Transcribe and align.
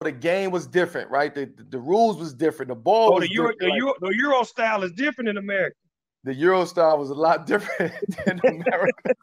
the 0.00 0.12
game 0.12 0.50
was 0.50 0.66
different, 0.66 1.10
right? 1.10 1.34
The, 1.34 1.46
the, 1.46 1.64
the 1.64 1.78
rules 1.78 2.18
was 2.18 2.34
different. 2.34 2.68
The 2.68 2.74
ball. 2.74 3.14
Oh, 3.14 3.20
the 3.20 3.30
Euro, 3.32 3.52
the, 3.58 3.72
Euro, 3.72 3.94
the 4.00 4.14
Euro 4.16 4.42
style 4.42 4.82
is 4.82 4.92
different 4.92 5.28
in 5.28 5.38
America. 5.38 5.76
The 6.24 6.34
Euro 6.34 6.64
style 6.64 6.98
was 6.98 7.10
a 7.10 7.14
lot 7.14 7.46
different 7.46 7.92
than 8.26 8.40
America. 8.46 9.14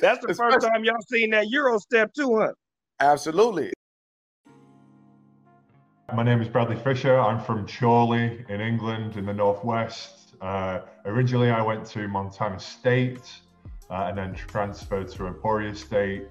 That's 0.00 0.24
the 0.24 0.32
Especially, 0.32 0.54
first 0.54 0.66
time 0.66 0.84
y'all 0.84 0.96
seen 1.08 1.30
that 1.30 1.48
Euro 1.48 1.78
step 1.78 2.12
too, 2.14 2.38
huh? 2.38 2.52
Absolutely. 3.00 3.72
My 6.14 6.22
name 6.22 6.40
is 6.40 6.48
Bradley 6.48 6.76
Fisher. 6.76 7.18
I'm 7.18 7.40
from 7.40 7.66
Chorley 7.66 8.44
in 8.48 8.60
England 8.60 9.16
in 9.16 9.26
the 9.26 9.32
northwest. 9.32 10.34
Uh, 10.40 10.80
originally, 11.06 11.50
I 11.50 11.62
went 11.62 11.86
to 11.86 12.06
Montana 12.06 12.60
State 12.60 13.32
uh, 13.90 14.06
and 14.08 14.18
then 14.18 14.34
transferred 14.34 15.08
to 15.08 15.26
Emporia 15.26 15.74
State 15.74 16.28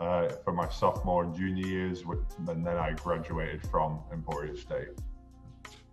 uh, 0.00 0.28
for 0.44 0.52
my 0.52 0.68
sophomore 0.68 1.24
and 1.24 1.34
junior 1.34 1.66
years, 1.66 2.02
and 2.46 2.66
then 2.66 2.76
I 2.76 2.92
graduated 2.92 3.66
from 3.68 4.00
Emporia 4.12 4.56
State. 4.56 4.88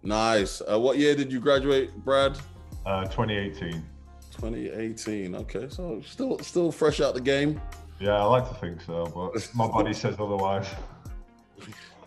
Nice. 0.03 0.61
Uh, 0.61 0.79
what 0.79 0.97
year 0.97 1.15
did 1.15 1.31
you 1.31 1.39
graduate, 1.39 1.95
Brad? 2.03 2.37
Uh, 2.85 3.03
2018. 3.05 3.83
2018. 4.31 5.35
Okay, 5.35 5.67
so 5.69 6.01
still 6.05 6.37
still 6.39 6.71
fresh 6.71 7.01
out 7.01 7.13
the 7.15 7.21
game. 7.21 7.59
Yeah, 7.99 8.21
I 8.21 8.25
like 8.25 8.47
to 8.49 8.55
think 8.55 8.81
so, 8.81 9.05
but 9.07 9.49
my 9.55 9.67
body 9.67 9.93
says 10.03 10.15
otherwise. 10.19 10.67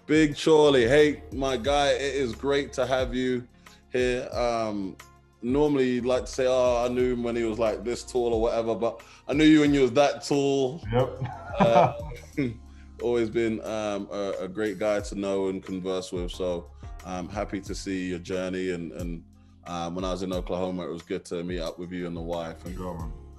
Big 0.07 0.37
Chorley, 0.39 0.89
hey, 0.89 1.23
my 1.33 1.57
guy, 1.57 1.89
it 1.91 2.15
is 2.15 2.35
great 2.35 2.73
to 2.75 2.87
have 2.87 3.15
you 3.15 3.47
here. 3.93 4.29
Um, 4.33 4.97
normally 5.43 5.91
you'd 5.91 6.05
like 6.05 6.27
to 6.27 6.33
say, 6.33 6.47
"Oh, 6.47 6.85
I 6.85 6.89
knew 6.89 7.13
him 7.13 7.23
when 7.23 7.37
he 7.37 7.45
was 7.45 7.59
like 7.59 7.85
this 7.85 8.03
tall 8.05 8.35
or 8.35 8.41
whatever," 8.41 8.75
but 8.75 9.01
I 9.27 9.33
knew 9.33 9.45
you 9.45 9.61
when 9.61 9.75
you 9.75 9.83
was 9.83 9.93
that 9.93 10.25
tall. 10.25 10.83
Yep. 10.93 11.23
uh, 11.61 11.93
always 13.03 13.31
been 13.31 13.61
um, 13.65 14.09
a, 14.11 14.35
a, 14.41 14.49
great 14.49 14.79
guy 14.79 15.01
to 15.01 15.15
know 15.15 15.49
and 15.49 15.63
converse 15.63 16.13
with. 16.13 16.31
So 16.31 16.71
I'm 17.05 17.29
happy 17.29 17.61
to 17.61 17.75
see 17.75 18.09
your 18.09 18.19
journey. 18.19 18.71
And, 18.71 18.93
and 18.93 19.25
um, 19.67 19.95
when 19.95 20.05
I 20.05 20.11
was 20.11 20.23
in 20.23 20.33
Oklahoma, 20.33 20.85
it 20.85 20.93
was 20.93 21.03
good 21.03 21.25
to 21.27 21.45
meet 21.45 21.61
up 21.61 21.79
with 21.79 21.93
you 21.93 22.07
and 22.07 22.17
the 22.17 22.21
wife 22.21 22.65
and 22.65 22.79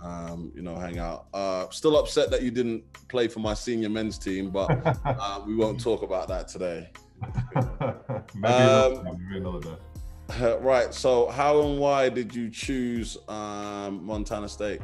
um, 0.02 0.52
you 0.56 0.62
know 0.62 0.76
hang 0.76 0.98
out. 0.98 1.28
Uh, 1.34 1.68
still 1.70 1.98
upset 1.98 2.30
that 2.32 2.42
you 2.42 2.52
didn't 2.52 2.84
play 3.10 3.28
for 3.28 3.40
my 3.40 3.54
senior 3.54 3.90
men's 3.90 4.18
team, 4.18 4.50
but 4.50 4.70
uh, 5.06 5.42
we 5.46 5.56
won't 5.56 5.80
talk 5.80 6.04
about 6.04 6.28
that 6.30 6.48
today. 6.48 6.90
maybe, 8.36 8.54
um, 8.54 9.04
maybe 9.04 9.38
another 9.38 9.60
day. 9.60 9.76
right. 10.62 10.94
So, 10.94 11.28
how 11.30 11.62
and 11.62 11.80
why 11.80 12.10
did 12.10 12.36
you 12.36 12.50
choose 12.50 13.18
um, 13.28 14.06
Montana 14.06 14.48
State? 14.48 14.82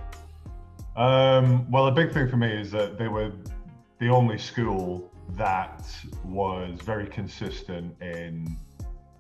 Um, 0.95 1.69
well, 1.69 1.87
a 1.87 1.91
big 1.91 2.13
thing 2.13 2.29
for 2.29 2.37
me 2.37 2.51
is 2.51 2.71
that 2.71 2.97
they 2.97 3.07
were 3.07 3.31
the 3.99 4.09
only 4.09 4.37
school 4.37 5.11
that 5.31 5.85
was 6.23 6.79
very 6.83 7.07
consistent 7.07 7.99
in 8.01 8.57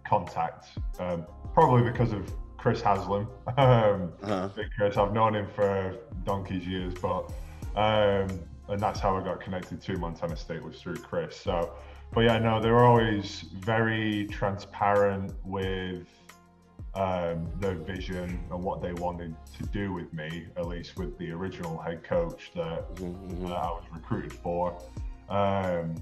contact. 0.07 0.69
Um, 0.99 1.25
probably 1.53 1.89
because 1.89 2.11
of 2.11 2.31
Chris 2.57 2.81
Haslam. 2.81 3.27
Um, 3.57 4.11
uh-huh. 4.21 4.49
Because 4.55 4.97
I've 4.97 5.13
known 5.13 5.33
him 5.35 5.47
for 5.55 5.95
donkey's 6.25 6.67
years, 6.67 6.93
but 6.95 7.31
um, 7.75 8.27
and 8.67 8.79
that's 8.79 8.99
how 8.99 9.15
I 9.15 9.23
got 9.23 9.39
connected 9.39 9.81
to 9.81 9.97
Montana 9.97 10.35
State 10.35 10.61
was 10.61 10.81
through 10.81 10.97
Chris. 10.97 11.37
So 11.37 11.73
but 12.15 12.21
yeah, 12.21 12.39
no, 12.39 12.61
they 12.61 12.71
were 12.71 12.85
always 12.85 13.45
very 13.59 14.27
transparent 14.31 15.33
with 15.43 16.07
um, 16.95 17.49
their 17.59 17.75
vision 17.75 18.39
and 18.51 18.63
what 18.63 18.81
they 18.81 18.93
wanted 18.93 19.35
to 19.57 19.63
do 19.67 19.91
with 19.93 20.13
me, 20.13 20.47
at 20.55 20.67
least 20.67 20.97
with 20.97 21.17
the 21.17 21.31
original 21.31 21.77
head 21.77 22.03
coach 22.03 22.51
that, 22.55 22.95
mm-hmm. 22.95 23.47
that 23.47 23.57
I 23.57 23.67
was 23.67 23.83
recruited 23.91 24.33
for, 24.33 24.81
um, 25.29 25.95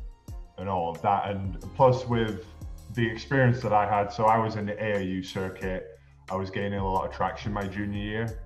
and 0.58 0.70
all 0.70 0.92
of 0.92 1.02
that. 1.02 1.30
And 1.30 1.60
plus, 1.76 2.08
with 2.08 2.46
the 2.94 3.06
experience 3.06 3.62
that 3.62 3.74
I 3.74 3.90
had, 3.90 4.12
so 4.12 4.26
I 4.26 4.38
was 4.38 4.56
in 4.56 4.68
the 4.68 4.74
AAU 4.74 5.26
circuit, 5.26 6.00
I 6.30 6.36
was 6.36 6.50
gaining 6.52 6.80
a 6.80 6.88
lot 6.88 7.06
of 7.06 7.16
traction 7.16 7.52
my 7.52 7.68
junior 7.68 8.00
year. 8.00 8.40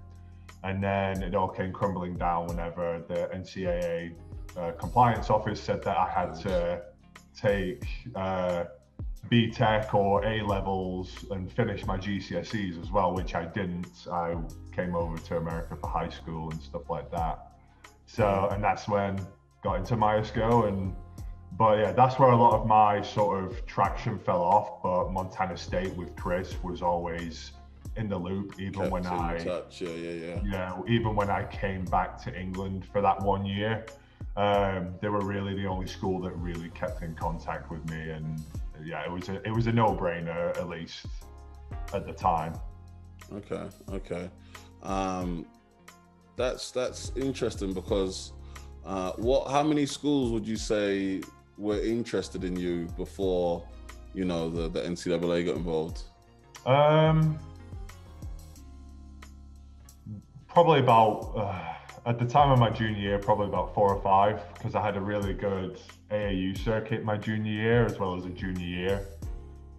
And 0.64 0.84
then 0.84 1.22
it 1.24 1.36
all 1.36 1.50
came 1.50 1.72
crumbling 1.72 2.16
down 2.16 2.48
whenever 2.48 3.04
the 3.08 3.30
NCAA 3.34 4.16
uh, 4.58 4.72
compliance 4.72 5.30
office 5.30 5.62
said 5.62 5.84
that 5.84 5.98
I 5.98 6.10
had 6.10 6.34
to 6.42 6.82
take 7.36 7.86
uh, 8.16 8.66
BTEC 9.30 9.94
or 9.94 10.24
A 10.26 10.42
levels 10.42 11.26
and 11.32 11.52
finish 11.52 11.86
my 11.86 11.98
GCSEs 11.98 12.82
as 12.82 12.92
well, 12.92 13.14
which 13.14 13.36
I 13.36 13.46
didn't. 13.46 14.08
I 14.12 14.36
came 14.72 14.96
over 14.96 15.18
to 15.18 15.38
America 15.38 15.76
for 15.76 15.88
high 15.88 16.10
school 16.10 16.50
and 16.52 16.62
stuff 16.62 16.90
like 16.90 17.12
that. 17.12 17.60
So, 18.06 18.48
and 18.52 18.64
that's 18.64 18.88
when 18.88 19.20
got 19.64 19.76
into 19.76 19.96
MySCO 19.96 20.68
and 20.68 20.96
but 21.54 21.80
yeah, 21.80 21.92
that's 21.92 22.20
where 22.20 22.30
a 22.30 22.38
lot 22.38 22.60
of 22.60 22.68
my 22.68 23.02
sort 23.02 23.44
of 23.44 23.66
traction 23.66 24.20
fell 24.20 24.44
off. 24.44 24.84
But 24.84 25.12
Montana 25.12 25.58
State 25.58 25.96
with 25.96 26.16
Chris 26.16 26.56
was 26.62 26.84
always 26.84 27.54
in 27.96 28.08
the 28.08 28.18
loop, 28.18 28.60
even 28.60 28.82
Kept 28.82 28.92
when 28.92 29.08
I 29.08 29.40
touch. 29.40 29.82
yeah, 29.82 29.90
yeah, 29.90 30.12
yeah. 30.12 30.42
Yeah, 30.46 30.82
even 30.88 31.16
when 31.16 31.32
I 31.32 31.44
came 31.46 31.84
back 31.86 32.22
to 32.26 32.40
England 32.40 32.86
for 32.86 33.02
that 33.02 33.20
one 33.22 33.44
year 33.46 33.86
um, 34.38 34.94
they 35.02 35.10
were 35.10 35.22
really 35.22 35.56
the 35.56 35.66
only 35.66 35.88
school 35.88 36.22
that 36.22 36.32
really 36.34 36.70
kept 36.70 37.02
in 37.02 37.16
contact 37.16 37.72
with 37.72 37.84
me, 37.90 38.12
and 38.12 38.40
yeah, 38.84 39.04
it 39.04 39.12
was 39.12 39.30
a 39.30 39.36
it 39.46 39.52
was 39.54 39.68
a 39.68 39.72
no 39.72 39.94
brainer 39.94 40.58
at 40.58 40.70
least 40.70 41.06
at 41.94 42.06
the 42.06 42.14
time. 42.14 42.54
Okay, 43.34 43.64
okay, 43.92 44.30
um, 44.84 45.46
that's 46.36 46.72
that's 46.72 47.12
interesting 47.16 47.74
because 47.74 48.34
uh, 48.86 49.12
what? 49.14 49.50
How 49.52 49.64
many 49.64 49.86
schools 49.86 50.32
would 50.32 50.48
you 50.48 50.58
say 50.58 51.22
were 51.58 51.82
interested 51.82 52.44
in 52.44 52.56
you 52.56 52.88
before 52.98 53.68
you 54.14 54.26
know 54.26 54.50
the 54.50 54.70
the 54.70 54.82
NCAA 54.82 55.46
got 55.46 55.56
involved? 55.56 56.04
Um, 56.66 57.38
probably 60.48 60.80
about. 60.80 61.34
Uh, 61.36 61.77
at 62.08 62.18
the 62.18 62.26
time 62.26 62.50
of 62.52 62.58
my 62.58 62.70
junior 62.70 62.98
year, 62.98 63.20
probably 63.20 63.48
about 63.48 63.76
four 63.76 63.94
or 63.94 64.02
five, 64.02 64.42
because 64.54 64.76
I 64.76 64.82
had 64.82 64.96
a 64.96 65.02
really 65.02 65.34
good 65.34 65.78
AAU 66.10 66.58
circuit 66.58 67.04
my 67.04 67.18
junior 67.18 67.52
year 67.52 67.86
as 67.86 68.00
well 68.00 68.16
as 68.16 68.26
a 68.26 68.30
junior 68.30 68.66
year. 68.66 69.08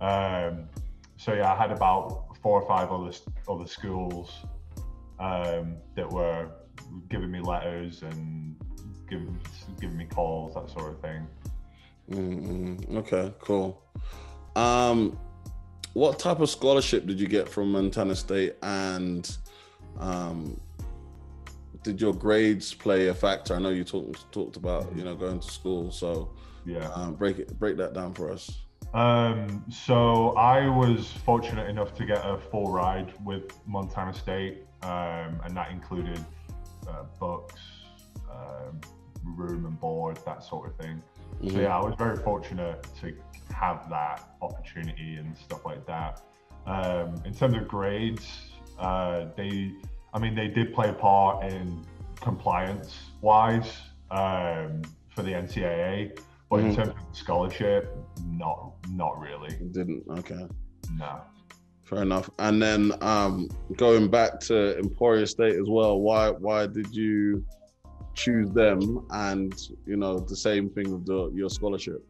Um, 0.02 0.68
so 1.16 1.32
yeah, 1.32 1.52
I 1.52 1.56
had 1.56 1.72
about 1.72 2.36
four 2.42 2.60
or 2.60 2.68
five 2.68 2.90
other 2.92 3.12
other 3.48 3.66
schools 3.66 4.30
um, 5.18 5.76
that 5.96 6.08
were 6.08 6.50
giving 7.08 7.30
me 7.30 7.40
letters 7.40 8.02
and 8.02 8.56
giving 9.08 9.40
giving 9.80 9.96
me 9.96 10.04
calls, 10.04 10.54
that 10.54 10.68
sort 10.68 10.92
of 10.92 11.00
thing. 11.00 11.26
Mm-hmm. 12.10 12.98
Okay, 12.98 13.32
cool. 13.40 13.82
Um, 14.54 15.18
what 15.94 16.18
type 16.18 16.40
of 16.40 16.50
scholarship 16.50 17.06
did 17.06 17.18
you 17.18 17.26
get 17.26 17.48
from 17.48 17.72
Montana 17.72 18.14
State, 18.14 18.56
and 18.62 19.34
um, 19.98 20.60
did 21.82 22.00
your 22.00 22.14
grades 22.14 22.74
play 22.74 23.08
a 23.08 23.14
factor? 23.14 23.54
I 23.54 23.58
know 23.58 23.70
you 23.70 23.84
talked 23.84 24.30
talked 24.32 24.56
about 24.56 24.94
you 24.96 25.04
know 25.04 25.14
going 25.14 25.40
to 25.40 25.50
school, 25.50 25.90
so 25.90 26.30
yeah, 26.64 26.88
um, 26.94 27.14
break 27.14 27.38
it 27.38 27.58
break 27.58 27.76
that 27.76 27.94
down 27.94 28.14
for 28.14 28.30
us. 28.30 28.58
Um, 28.94 29.64
so 29.70 30.30
I 30.36 30.68
was 30.68 31.12
fortunate 31.24 31.68
enough 31.68 31.94
to 31.94 32.06
get 32.06 32.24
a 32.24 32.38
full 32.38 32.72
ride 32.72 33.12
with 33.24 33.52
Montana 33.66 34.14
State, 34.14 34.64
um, 34.82 35.40
and 35.44 35.54
that 35.54 35.70
included 35.70 36.24
uh, 36.88 37.04
books, 37.20 37.60
um, 38.30 38.80
room 39.24 39.66
and 39.66 39.78
board, 39.78 40.18
that 40.24 40.42
sort 40.42 40.68
of 40.68 40.76
thing. 40.76 41.02
Mm-hmm. 41.42 41.50
So 41.50 41.60
yeah, 41.60 41.76
I 41.76 41.84
was 41.84 41.94
very 41.98 42.16
fortunate 42.16 42.86
to 43.00 43.14
have 43.54 43.88
that 43.90 44.36
opportunity 44.40 45.16
and 45.16 45.36
stuff 45.36 45.64
like 45.64 45.86
that. 45.86 46.22
Um, 46.66 47.14
in 47.24 47.34
terms 47.34 47.56
of 47.56 47.68
grades, 47.68 48.26
uh, 48.78 49.26
they 49.36 49.72
I 50.14 50.18
mean, 50.18 50.34
they 50.34 50.48
did 50.48 50.72
play 50.72 50.88
a 50.88 50.92
part 50.92 51.44
in 51.44 51.84
compliance 52.20 52.98
wise 53.20 53.72
um, 54.10 54.82
for 55.14 55.22
the 55.22 55.32
NCAA, 55.32 56.18
but 56.50 56.56
mm-hmm. 56.58 56.68
in 56.68 56.76
terms 56.76 56.88
of 56.88 56.96
scholarship, 57.16 57.96
not 58.26 58.72
not 58.90 59.20
really. 59.20 59.54
Didn't 59.72 60.04
okay. 60.18 60.46
No. 60.96 61.20
Fair 61.82 62.02
enough. 62.02 62.28
And 62.38 62.60
then 62.60 62.92
um, 63.00 63.48
going 63.76 64.10
back 64.10 64.40
to 64.40 64.78
Emporia 64.78 65.26
State 65.26 65.56
as 65.56 65.68
well, 65.68 66.00
why 66.00 66.30
why 66.30 66.66
did 66.66 66.94
you 66.94 67.44
choose 68.14 68.50
them? 68.50 69.06
And 69.10 69.54
you 69.86 69.96
know 69.96 70.18
the 70.18 70.36
same 70.36 70.70
thing 70.70 70.90
with 70.90 71.06
the, 71.06 71.30
your 71.34 71.48
scholarship. 71.48 72.04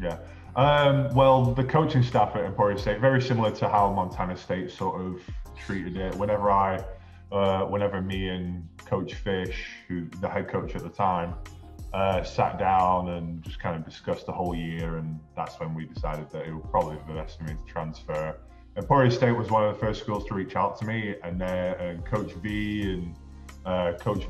Yeah. 0.00 0.18
Um, 0.56 1.12
well, 1.14 1.44
the 1.44 1.64
coaching 1.64 2.02
staff 2.02 2.36
at 2.36 2.44
Emporia 2.44 2.78
State 2.78 3.00
very 3.00 3.20
similar 3.20 3.50
to 3.52 3.68
how 3.68 3.92
Montana 3.92 4.36
State 4.36 4.70
sort 4.70 5.00
of 5.00 5.20
treated 5.56 5.96
it. 5.96 6.14
Whenever 6.14 6.50
I 6.50 6.84
uh, 7.32 7.62
whenever 7.62 8.00
me 8.00 8.28
and 8.28 8.68
Coach 8.84 9.14
Fish, 9.14 9.66
who 9.88 10.08
the 10.20 10.28
head 10.28 10.48
coach 10.48 10.74
at 10.74 10.82
the 10.82 10.88
time, 10.88 11.34
uh, 11.92 12.22
sat 12.22 12.58
down 12.58 13.10
and 13.10 13.42
just 13.42 13.58
kind 13.60 13.76
of 13.76 13.84
discussed 13.84 14.26
the 14.26 14.32
whole 14.32 14.54
year, 14.54 14.96
and 14.96 15.20
that's 15.36 15.58
when 15.60 15.74
we 15.74 15.84
decided 15.86 16.30
that 16.30 16.46
it 16.46 16.52
would 16.52 16.70
probably 16.70 16.96
be 16.96 17.12
the 17.12 17.20
best 17.20 17.38
for 17.38 17.44
me 17.44 17.54
to 17.54 17.72
transfer. 17.72 18.36
Emporia 18.76 19.10
State 19.10 19.32
was 19.32 19.50
one 19.50 19.64
of 19.64 19.74
the 19.74 19.80
first 19.80 20.00
schools 20.00 20.24
to 20.26 20.34
reach 20.34 20.56
out 20.56 20.78
to 20.80 20.84
me, 20.84 21.14
and, 21.22 21.40
and 21.42 22.04
Coach 22.04 22.32
V 22.42 22.92
and 22.92 23.14
uh, 23.64 23.92
Coach 23.98 24.26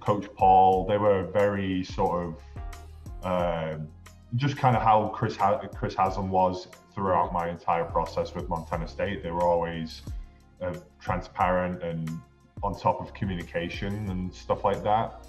Coach 0.00 0.26
Paul, 0.34 0.86
they 0.86 0.96
were 0.96 1.24
very 1.24 1.84
sort 1.84 2.26
of 2.26 2.42
um, 3.24 3.88
just 4.36 4.56
kind 4.56 4.76
of 4.76 4.82
how 4.82 5.08
Chris 5.08 5.36
ha- 5.36 5.58
Chris 5.74 5.94
Haslam 5.94 6.30
was 6.30 6.68
throughout 6.94 7.32
my 7.32 7.48
entire 7.48 7.84
process 7.84 8.34
with 8.34 8.48
Montana 8.48 8.86
State. 8.86 9.22
They 9.22 9.30
were 9.30 9.44
always 9.44 10.02
uh, 10.62 10.74
transparent 11.00 11.82
and 11.82 12.08
on 12.62 12.78
top 12.78 13.00
of 13.00 13.14
communication 13.14 14.10
and 14.10 14.32
stuff 14.34 14.64
like 14.64 14.82
that. 14.82 15.26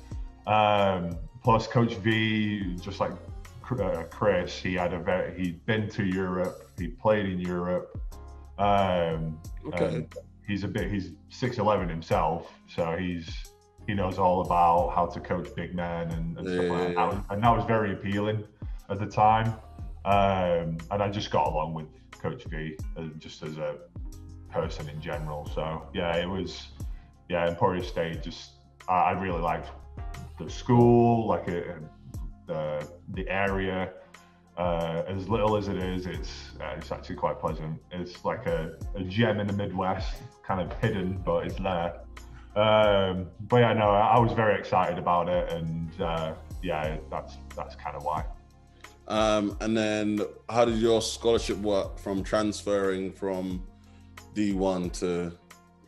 Um, 0.47 1.17
plus, 1.43 1.67
Coach 1.67 1.95
V, 1.95 2.75
just 2.81 2.99
like 2.99 3.11
uh, 3.71 4.03
Chris, 4.09 4.57
he 4.57 4.73
had 4.73 4.93
a 4.93 4.99
very 4.99 5.39
he'd 5.39 5.65
been 5.65 5.89
to 5.91 6.03
Europe, 6.03 6.71
he 6.77 6.87
played 6.87 7.25
in 7.27 7.39
Europe. 7.39 7.99
Um, 8.57 9.39
Okay. 9.67 10.05
he's 10.47 10.63
a 10.63 10.67
bit 10.67 10.91
he's 10.91 11.11
6'11 11.31 11.89
himself, 11.89 12.51
so 12.67 12.95
he's 12.97 13.29
he 13.87 13.93
knows 13.93 14.17
all 14.19 14.41
about 14.41 14.89
how 14.95 15.05
to 15.07 15.19
coach 15.19 15.49
big 15.55 15.73
men 15.75 16.11
and, 16.11 16.37
and 16.37 16.47
stuff 16.47 16.69
like 16.69 16.95
Yeah. 16.95 17.11
that. 17.11 17.25
And 17.29 17.43
that 17.43 17.55
was 17.55 17.65
very 17.65 17.93
appealing 17.93 18.43
at 18.89 18.99
the 18.99 19.05
time. 19.05 19.53
Um, 20.05 20.77
and 20.91 21.03
I 21.03 21.09
just 21.09 21.31
got 21.31 21.47
along 21.47 21.73
with 21.73 21.87
Coach 22.11 22.43
V 22.45 22.77
uh, 22.97 23.03
just 23.17 23.43
as 23.43 23.57
a 23.57 23.77
person 24.51 24.89
in 24.89 24.99
general. 25.01 25.45
So 25.53 25.87
yeah, 25.93 26.15
it 26.15 26.27
was 26.27 26.67
yeah, 27.29 27.47
Emporia 27.47 27.83
State. 27.83 28.21
Just 28.23 28.51
I, 28.87 28.93
I 28.93 29.11
really 29.11 29.41
liked 29.41 29.69
the 30.39 30.49
school, 30.49 31.27
like 31.27 31.47
it, 31.47 31.77
the 32.47 32.87
the 33.13 33.27
area. 33.29 33.93
Uh, 34.57 35.03
as 35.07 35.29
little 35.29 35.55
as 35.55 35.69
it 35.69 35.77
is, 35.77 36.05
it's 36.05 36.51
uh, 36.59 36.73
it's 36.77 36.91
actually 36.91 37.15
quite 37.15 37.39
pleasant. 37.39 37.79
It's 37.91 38.25
like 38.25 38.45
a, 38.45 38.75
a 38.95 39.03
gem 39.03 39.39
in 39.39 39.47
the 39.47 39.53
Midwest, 39.53 40.15
kind 40.43 40.59
of 40.59 40.77
hidden, 40.79 41.21
but 41.23 41.45
it's 41.45 41.55
there. 41.55 42.01
Um, 42.55 43.27
but 43.47 43.57
yeah, 43.57 43.73
no, 43.73 43.89
I, 43.91 44.15
I 44.15 44.19
was 44.19 44.33
very 44.33 44.59
excited 44.59 44.97
about 44.97 45.29
it, 45.29 45.53
and 45.53 46.01
uh, 46.01 46.33
yeah, 46.61 46.97
that's 47.09 47.37
that's 47.55 47.75
kind 47.75 47.95
of 47.95 48.03
why. 48.03 48.25
Um, 49.07 49.57
and 49.61 49.75
then 49.75 50.21
how 50.49 50.65
did 50.65 50.75
your 50.75 51.01
scholarship 51.01 51.57
work 51.57 51.97
from 51.97 52.23
transferring 52.23 53.11
from 53.11 53.63
D1 54.35 54.91
to 54.99 55.31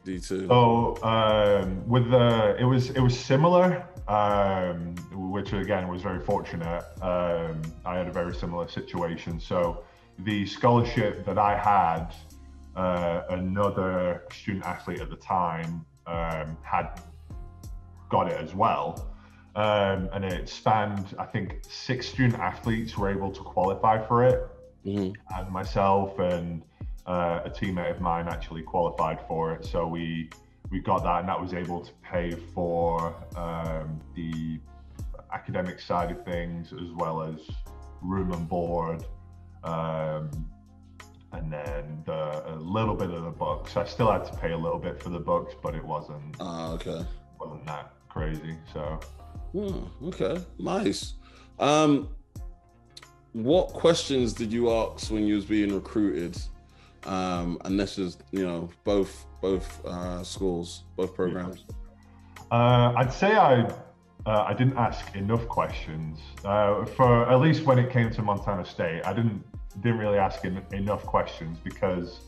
D2? 0.05 0.47
So 0.47 0.97
um, 1.03 1.87
with 1.87 2.09
the 2.09 2.55
it 2.59 2.63
was 2.65 2.89
it 2.91 2.99
was 2.99 3.17
similar, 3.17 3.85
um, 4.07 4.95
which 5.11 5.53
again 5.53 5.87
was 5.87 6.01
very 6.01 6.19
fortunate. 6.19 6.83
Um, 7.01 7.61
I 7.85 7.97
had 7.97 8.07
a 8.07 8.11
very 8.11 8.35
similar 8.35 8.67
situation. 8.67 9.39
So 9.39 9.83
the 10.19 10.45
scholarship 10.45 11.25
that 11.25 11.37
I 11.37 11.57
had, 11.57 12.13
uh, 12.75 13.23
another 13.29 14.23
student 14.31 14.65
athlete 14.65 15.01
at 15.01 15.09
the 15.09 15.15
time 15.15 15.85
um, 16.07 16.57
had 16.63 16.99
got 18.09 18.27
it 18.27 18.39
as 18.39 18.53
well. 18.53 19.07
Um, 19.55 20.09
and 20.13 20.23
it 20.23 20.47
spanned, 20.47 21.13
I 21.19 21.25
think, 21.25 21.59
six 21.67 22.07
student 22.07 22.39
athletes 22.39 22.97
were 22.97 23.09
able 23.09 23.31
to 23.31 23.41
qualify 23.41 24.05
for 24.05 24.23
it 24.25 24.47
Mhm. 24.85 25.13
and 25.37 25.49
myself 25.51 26.17
and 26.19 26.63
uh, 27.05 27.41
a 27.45 27.49
teammate 27.49 27.91
of 27.91 28.01
mine 28.01 28.27
actually 28.27 28.61
qualified 28.63 29.19
for 29.27 29.53
it. 29.53 29.65
So 29.65 29.87
we 29.87 30.29
we 30.69 30.79
got 30.79 31.03
that, 31.03 31.19
and 31.21 31.29
that 31.29 31.39
was 31.39 31.53
able 31.53 31.81
to 31.81 31.91
pay 32.01 32.31
for 32.53 33.13
um, 33.35 33.99
the 34.15 34.59
academic 35.33 35.79
side 35.79 36.11
of 36.11 36.23
things 36.23 36.71
as 36.73 36.91
well 36.95 37.21
as 37.21 37.35
room 38.01 38.31
and 38.31 38.47
board, 38.47 39.05
um, 39.63 40.29
and 41.33 41.51
then 41.51 42.03
the, 42.05 42.53
a 42.53 42.55
little 42.55 42.95
bit 42.95 43.09
of 43.11 43.23
the 43.23 43.31
books. 43.31 43.75
I 43.77 43.85
still 43.85 44.11
had 44.11 44.23
to 44.25 44.33
pay 44.37 44.51
a 44.51 44.57
little 44.57 44.79
bit 44.79 45.01
for 45.01 45.09
the 45.09 45.19
books, 45.19 45.53
but 45.61 45.75
it 45.75 45.83
wasn't 45.83 46.35
Ah, 46.39 46.71
okay. 46.73 47.05
wasn't 47.39 47.65
that 47.67 47.93
crazy. 48.09 48.55
So 48.73 48.99
Hmm, 49.51 49.83
okay, 50.07 50.37
nice. 50.59 51.13
Um, 51.59 52.09
what 53.33 53.69
questions 53.69 54.33
did 54.33 54.51
you 54.53 54.71
ask 54.71 55.11
when 55.11 55.25
you 55.25 55.35
was 55.35 55.45
being 55.45 55.73
recruited? 55.73 56.37
Um, 57.05 57.57
and 57.65 57.79
this 57.79 57.97
is, 57.97 58.17
you 58.31 58.45
know, 58.45 58.69
both 58.83 59.25
both 59.41 59.83
uh, 59.85 60.23
schools, 60.23 60.83
both 60.95 61.15
programs. 61.15 61.65
Uh, 62.51 62.93
I'd 62.95 63.11
say 63.13 63.35
I 63.35 63.63
uh, 64.25 64.43
I 64.43 64.53
didn't 64.53 64.77
ask 64.77 65.15
enough 65.15 65.47
questions 65.47 66.19
uh, 66.45 66.85
for 66.85 67.29
at 67.29 67.39
least 67.39 67.65
when 67.65 67.79
it 67.79 67.89
came 67.91 68.11
to 68.11 68.21
Montana 68.21 68.65
State. 68.65 69.01
I 69.05 69.13
didn't 69.13 69.43
didn't 69.81 69.99
really 69.99 70.17
ask 70.17 70.43
en- 70.45 70.65
enough 70.73 71.05
questions 71.05 71.57
because 71.63 72.19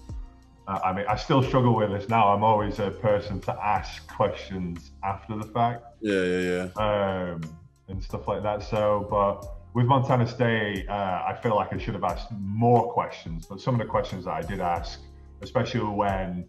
uh, 0.68 0.80
I 0.84 0.94
mean 0.94 1.06
I 1.08 1.16
still 1.18 1.44
struggle 1.44 1.76
with 1.76 1.92
this 1.92 2.10
now. 2.10 2.34
I'm 2.34 2.44
always 2.44 2.80
a 2.80 2.90
person 2.90 3.40
to 3.42 3.54
ask 3.64 4.08
questions 4.08 4.92
after 5.04 5.38
the 5.38 5.46
fact 5.46 5.84
Yeah, 6.02 6.24
yeah, 6.24 6.70
yeah. 6.78 7.32
um, 7.34 7.42
and 7.90 8.02
stuff 8.02 8.28
like 8.28 8.42
that. 8.44 8.64
So, 8.64 9.06
but 9.10 9.46
with 9.74 9.86
Montana 9.86 10.28
State, 10.28 10.88
uh, 10.88 11.24
I 11.28 11.38
feel 11.42 11.56
like 11.56 11.74
I 11.74 11.78
should 11.78 11.96
have 11.96 12.04
asked 12.04 12.32
more 12.32 12.92
questions. 12.94 13.46
But 13.46 13.60
some 13.60 13.76
of 13.76 13.80
the 13.80 13.86
questions 13.88 14.26
that 14.26 14.34
I 14.34 14.42
did 14.42 14.60
ask, 14.60 15.00
especially 15.42 15.82
when 15.82 16.46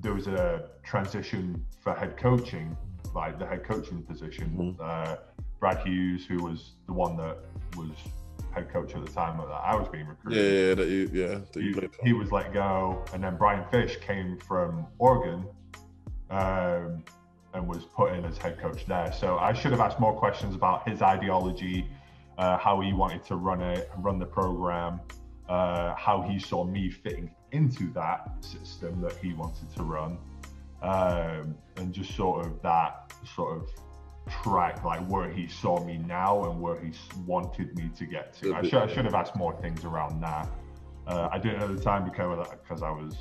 there 0.00 0.12
was 0.14 0.26
a 0.26 0.68
transition 0.84 1.64
for 1.80 1.94
head 1.94 2.16
coaching, 2.16 2.76
like 3.14 3.38
the 3.38 3.46
head 3.46 3.64
coaching 3.64 4.02
position, 4.02 4.76
Mhm. 4.78 4.80
uh, 4.80 5.16
Brad 5.60 5.78
Huse, 5.78 6.26
who 6.26 6.44
was 6.44 6.74
the 6.86 6.92
one 6.92 7.16
that 7.16 7.38
was 7.76 7.90
head 8.52 8.70
coach 8.70 8.94
at 8.94 9.04
the 9.04 9.10
time 9.12 9.38
that 9.38 9.46
I 9.46 9.74
was 9.74 9.88
being 9.88 10.06
recruited 10.06 10.38
yeah, 10.68 10.74
that 10.74 10.88
you, 10.88 11.10
yeah, 11.12 11.38
that 11.52 11.56
you 11.56 11.68
he, 11.68 11.74
played 11.74 11.90
he 12.02 12.12
was 12.12 12.30
let 12.32 12.52
go, 12.52 13.02
and 13.12 13.22
then 13.24 13.36
Brian 13.36 13.64
Fish 13.70 13.96
came 14.00 14.38
from 14.38 14.86
Oregon 14.98 15.46
um, 16.30 17.02
and 17.54 17.66
was 17.66 17.84
put 17.86 18.12
in 18.12 18.24
as 18.24 18.36
head 18.38 18.58
coach 18.60 18.84
there. 18.86 19.10
So 19.12 19.38
I 19.38 19.52
should 19.52 19.70
have 19.72 19.80
asked 19.80 19.98
more 19.98 20.12
questions 20.14 20.54
about 20.54 20.86
his 20.88 21.02
ideology, 21.02 21.90
uh, 22.38 22.56
how 22.56 22.80
he 22.80 22.92
wanted 22.92 23.24
to 23.24 23.36
run 23.36 23.60
it, 23.60 23.90
run 23.98 24.18
the 24.18 24.26
program, 24.26 25.00
uh, 25.48 25.94
how 25.96 26.22
he 26.22 26.38
saw 26.38 26.64
me 26.64 26.88
fitting 26.88 27.30
into 27.52 27.92
that 27.92 28.32
system 28.40 29.00
that 29.00 29.14
he 29.16 29.32
wanted 29.34 29.68
to 29.74 29.82
run, 29.82 30.18
um, 30.82 31.54
and 31.76 31.92
just 31.92 32.14
sort 32.14 32.46
of 32.46 32.62
that 32.62 33.12
sort 33.34 33.56
of 33.56 33.68
track, 34.42 34.84
like 34.84 35.04
where 35.08 35.28
he 35.30 35.48
saw 35.48 35.82
me 35.84 35.98
now 35.98 36.44
and 36.50 36.60
where 36.60 36.78
he 36.80 36.92
wanted 37.26 37.74
me 37.76 37.90
to 37.96 38.06
get 38.06 38.32
to. 38.34 38.54
I 38.54 38.62
should, 38.62 38.74
I 38.74 38.86
should 38.86 39.04
have 39.04 39.14
asked 39.14 39.34
more 39.34 39.58
things 39.60 39.84
around 39.84 40.20
that. 40.22 40.48
Uh, 41.06 41.28
I 41.32 41.38
didn't 41.38 41.62
at 41.62 41.74
the 41.74 41.82
time 41.82 42.04
because 42.04 42.46
because 42.62 42.82
I 42.82 42.90
was 42.90 43.14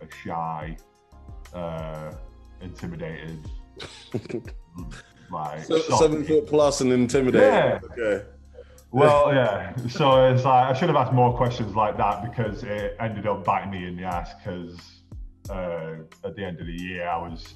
a 0.00 0.06
shy, 0.24 0.76
uh, 1.52 2.12
intimidated, 2.62 3.40
like 5.30 5.64
So, 5.64 5.78
seven 5.98 6.24
foot 6.24 6.46
plus 6.46 6.80
and 6.80 6.92
intimidated. 6.92 7.42
Yeah. 7.42 7.80
Okay. 7.98 8.24
Well, 8.92 9.32
yeah. 9.34 9.74
So 9.88 10.26
it's 10.26 10.44
like 10.44 10.70
I 10.70 10.72
should 10.78 10.88
have 10.88 10.96
asked 10.96 11.12
more 11.12 11.36
questions 11.36 11.74
like 11.74 11.96
that 11.96 12.22
because 12.22 12.62
it 12.62 12.96
ended 13.00 13.26
up 13.26 13.44
biting 13.44 13.70
me 13.70 13.86
in 13.86 13.96
the 13.96 14.04
ass. 14.04 14.30
Because 14.34 14.78
uh, 15.50 15.94
at 16.24 16.36
the 16.36 16.44
end 16.44 16.60
of 16.60 16.66
the 16.66 16.72
year, 16.80 17.08
I 17.08 17.16
was 17.16 17.54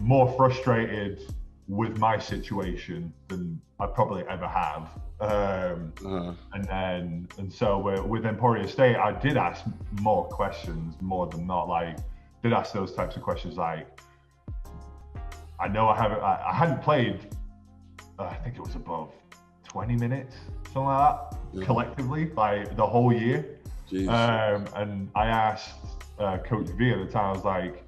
more 0.00 0.32
frustrated 0.36 1.20
with 1.68 1.98
my 1.98 2.18
situation 2.18 3.12
than 3.28 3.60
I 3.80 3.86
probably 3.86 4.24
ever 4.28 4.46
have. 4.46 4.88
Um, 5.18 5.92
Uh-huh. 6.04 6.32
and 6.52 6.64
then 6.66 7.28
and 7.38 7.50
so 7.50 7.78
with, 7.78 8.00
with 8.04 8.26
Emporia 8.26 8.68
State, 8.68 8.96
I 8.96 9.12
did 9.12 9.38
ask 9.38 9.64
more 10.02 10.24
questions 10.26 10.94
more 11.00 11.26
than 11.26 11.46
not. 11.46 11.68
Like, 11.68 11.96
did 12.42 12.52
ask 12.52 12.74
those 12.74 12.92
types 12.94 13.16
of 13.16 13.22
questions. 13.22 13.56
Like, 13.56 13.98
I 15.58 15.68
know 15.68 15.88
I 15.88 15.96
haven't, 15.96 16.20
I, 16.20 16.44
I 16.50 16.52
hadn't 16.54 16.82
played. 16.82 17.34
Uh, 18.18 18.24
I 18.24 18.34
think 18.34 18.56
it 18.56 18.60
was 18.60 18.74
above 18.74 19.10
20 19.64 19.96
minutes, 19.96 20.36
something 20.76 20.86
like 20.86 21.30
that, 21.30 21.38
Yeah. 21.52 21.64
collectively, 21.64 22.30
like 22.36 22.76
the 22.76 22.86
whole 22.86 23.12
year. 23.12 23.58
Um, 24.08 24.66
and 24.74 25.08
I 25.14 25.26
asked 25.26 25.74
uh, 26.18 26.38
Coach 26.38 26.68
V 26.70 26.90
at 26.92 26.98
the 26.98 27.06
time, 27.10 27.26
I 27.26 27.32
was 27.32 27.44
like, 27.44 27.84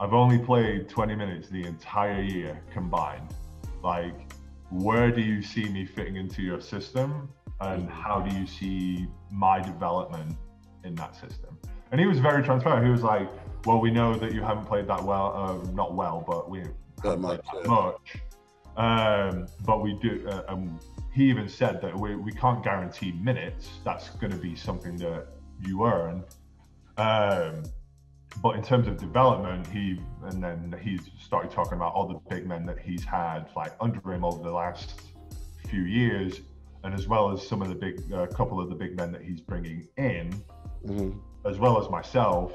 I've 0.00 0.12
only 0.12 0.38
played 0.38 0.88
20 0.88 1.14
minutes 1.16 1.48
the 1.48 1.64
entire 1.64 2.20
year 2.22 2.60
combined. 2.72 3.34
Like, 3.82 4.32
where 4.70 5.10
do 5.10 5.20
you 5.22 5.42
see 5.42 5.64
me 5.68 5.84
fitting 5.86 6.16
into 6.16 6.42
your 6.42 6.60
system? 6.60 7.28
And 7.60 7.88
how 7.90 8.20
do 8.20 8.36
you 8.38 8.46
see 8.46 9.08
my 9.32 9.60
development 9.60 10.36
in 10.84 10.94
that 10.96 11.16
system? 11.16 11.58
And 11.90 12.00
he 12.00 12.06
was 12.06 12.18
very 12.20 12.42
transparent. 12.44 12.84
He 12.84 12.92
was 12.92 13.02
like, 13.02 13.28
Well, 13.64 13.80
we 13.80 13.90
know 13.90 14.14
that 14.14 14.32
you 14.32 14.42
haven't 14.42 14.66
played 14.66 14.86
that 14.86 15.02
well, 15.02 15.32
uh, 15.34 15.72
not 15.72 15.94
well, 15.94 16.22
but 16.26 16.48
we 16.48 16.62
haven't 17.02 17.20
much, 17.22 17.40
that 17.52 17.62
yeah. 17.64 17.68
much. 17.68 18.16
Um, 18.78 19.48
but 19.66 19.82
we 19.82 19.94
do, 19.94 20.24
uh, 20.28 20.44
um, 20.48 20.78
he 21.12 21.28
even 21.28 21.48
said 21.48 21.82
that 21.82 21.98
we, 21.98 22.14
we 22.14 22.32
can't 22.32 22.62
guarantee 22.62 23.10
minutes. 23.12 23.70
That's 23.84 24.10
going 24.10 24.30
to 24.32 24.38
be 24.38 24.54
something 24.54 24.96
that 24.98 25.26
you 25.60 25.84
earn. 25.84 26.22
Um, 26.96 27.64
but 28.40 28.54
in 28.54 28.62
terms 28.62 28.86
of 28.86 28.96
development, 28.98 29.66
he 29.66 30.00
and 30.26 30.42
then 30.42 30.74
he 30.80 31.00
started 31.20 31.50
talking 31.50 31.72
about 31.72 31.92
all 31.94 32.06
the 32.06 32.20
big 32.32 32.46
men 32.46 32.64
that 32.66 32.78
he's 32.78 33.04
had 33.04 33.48
like 33.56 33.72
under 33.80 34.00
him 34.12 34.24
over 34.24 34.42
the 34.42 34.52
last 34.52 35.00
few 35.68 35.82
years, 35.82 36.40
and 36.84 36.94
as 36.94 37.08
well 37.08 37.32
as 37.32 37.44
some 37.44 37.62
of 37.62 37.68
the 37.68 37.74
big, 37.74 38.00
a 38.12 38.28
couple 38.28 38.60
of 38.60 38.68
the 38.68 38.74
big 38.76 38.96
men 38.96 39.10
that 39.10 39.22
he's 39.22 39.40
bringing 39.40 39.88
in, 39.96 40.32
Mhm. 40.86 41.18
as 41.46 41.58
well 41.58 41.82
as 41.82 41.90
myself. 41.90 42.52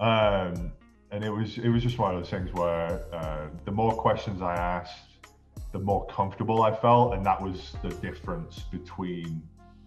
Um, 0.00 0.72
and 1.10 1.24
it 1.24 1.30
was 1.30 1.58
it 1.58 1.68
was 1.68 1.82
just 1.82 1.98
one 1.98 2.14
of 2.14 2.20
those 2.22 2.30
things 2.30 2.50
where 2.52 3.04
uh, 3.12 3.48
the 3.66 3.72
more 3.72 3.92
questions 3.92 4.40
I 4.40 4.54
asked, 4.54 5.07
the 5.72 5.78
more 5.78 6.06
comfortable 6.06 6.62
I 6.62 6.74
felt, 6.74 7.14
and 7.14 7.24
that 7.26 7.40
was 7.40 7.74
the 7.82 7.90
difference 7.90 8.60
between 8.70 9.42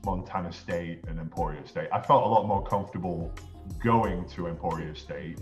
Montana 0.05 0.51
State 0.51 1.03
and 1.07 1.19
Emporia 1.19 1.65
State. 1.67 1.89
I 1.91 2.01
felt 2.01 2.23
a 2.23 2.27
lot 2.27 2.47
more 2.47 2.63
comfortable 2.63 3.31
going 3.83 4.27
to 4.29 4.47
Emporia 4.47 4.95
State 4.95 5.39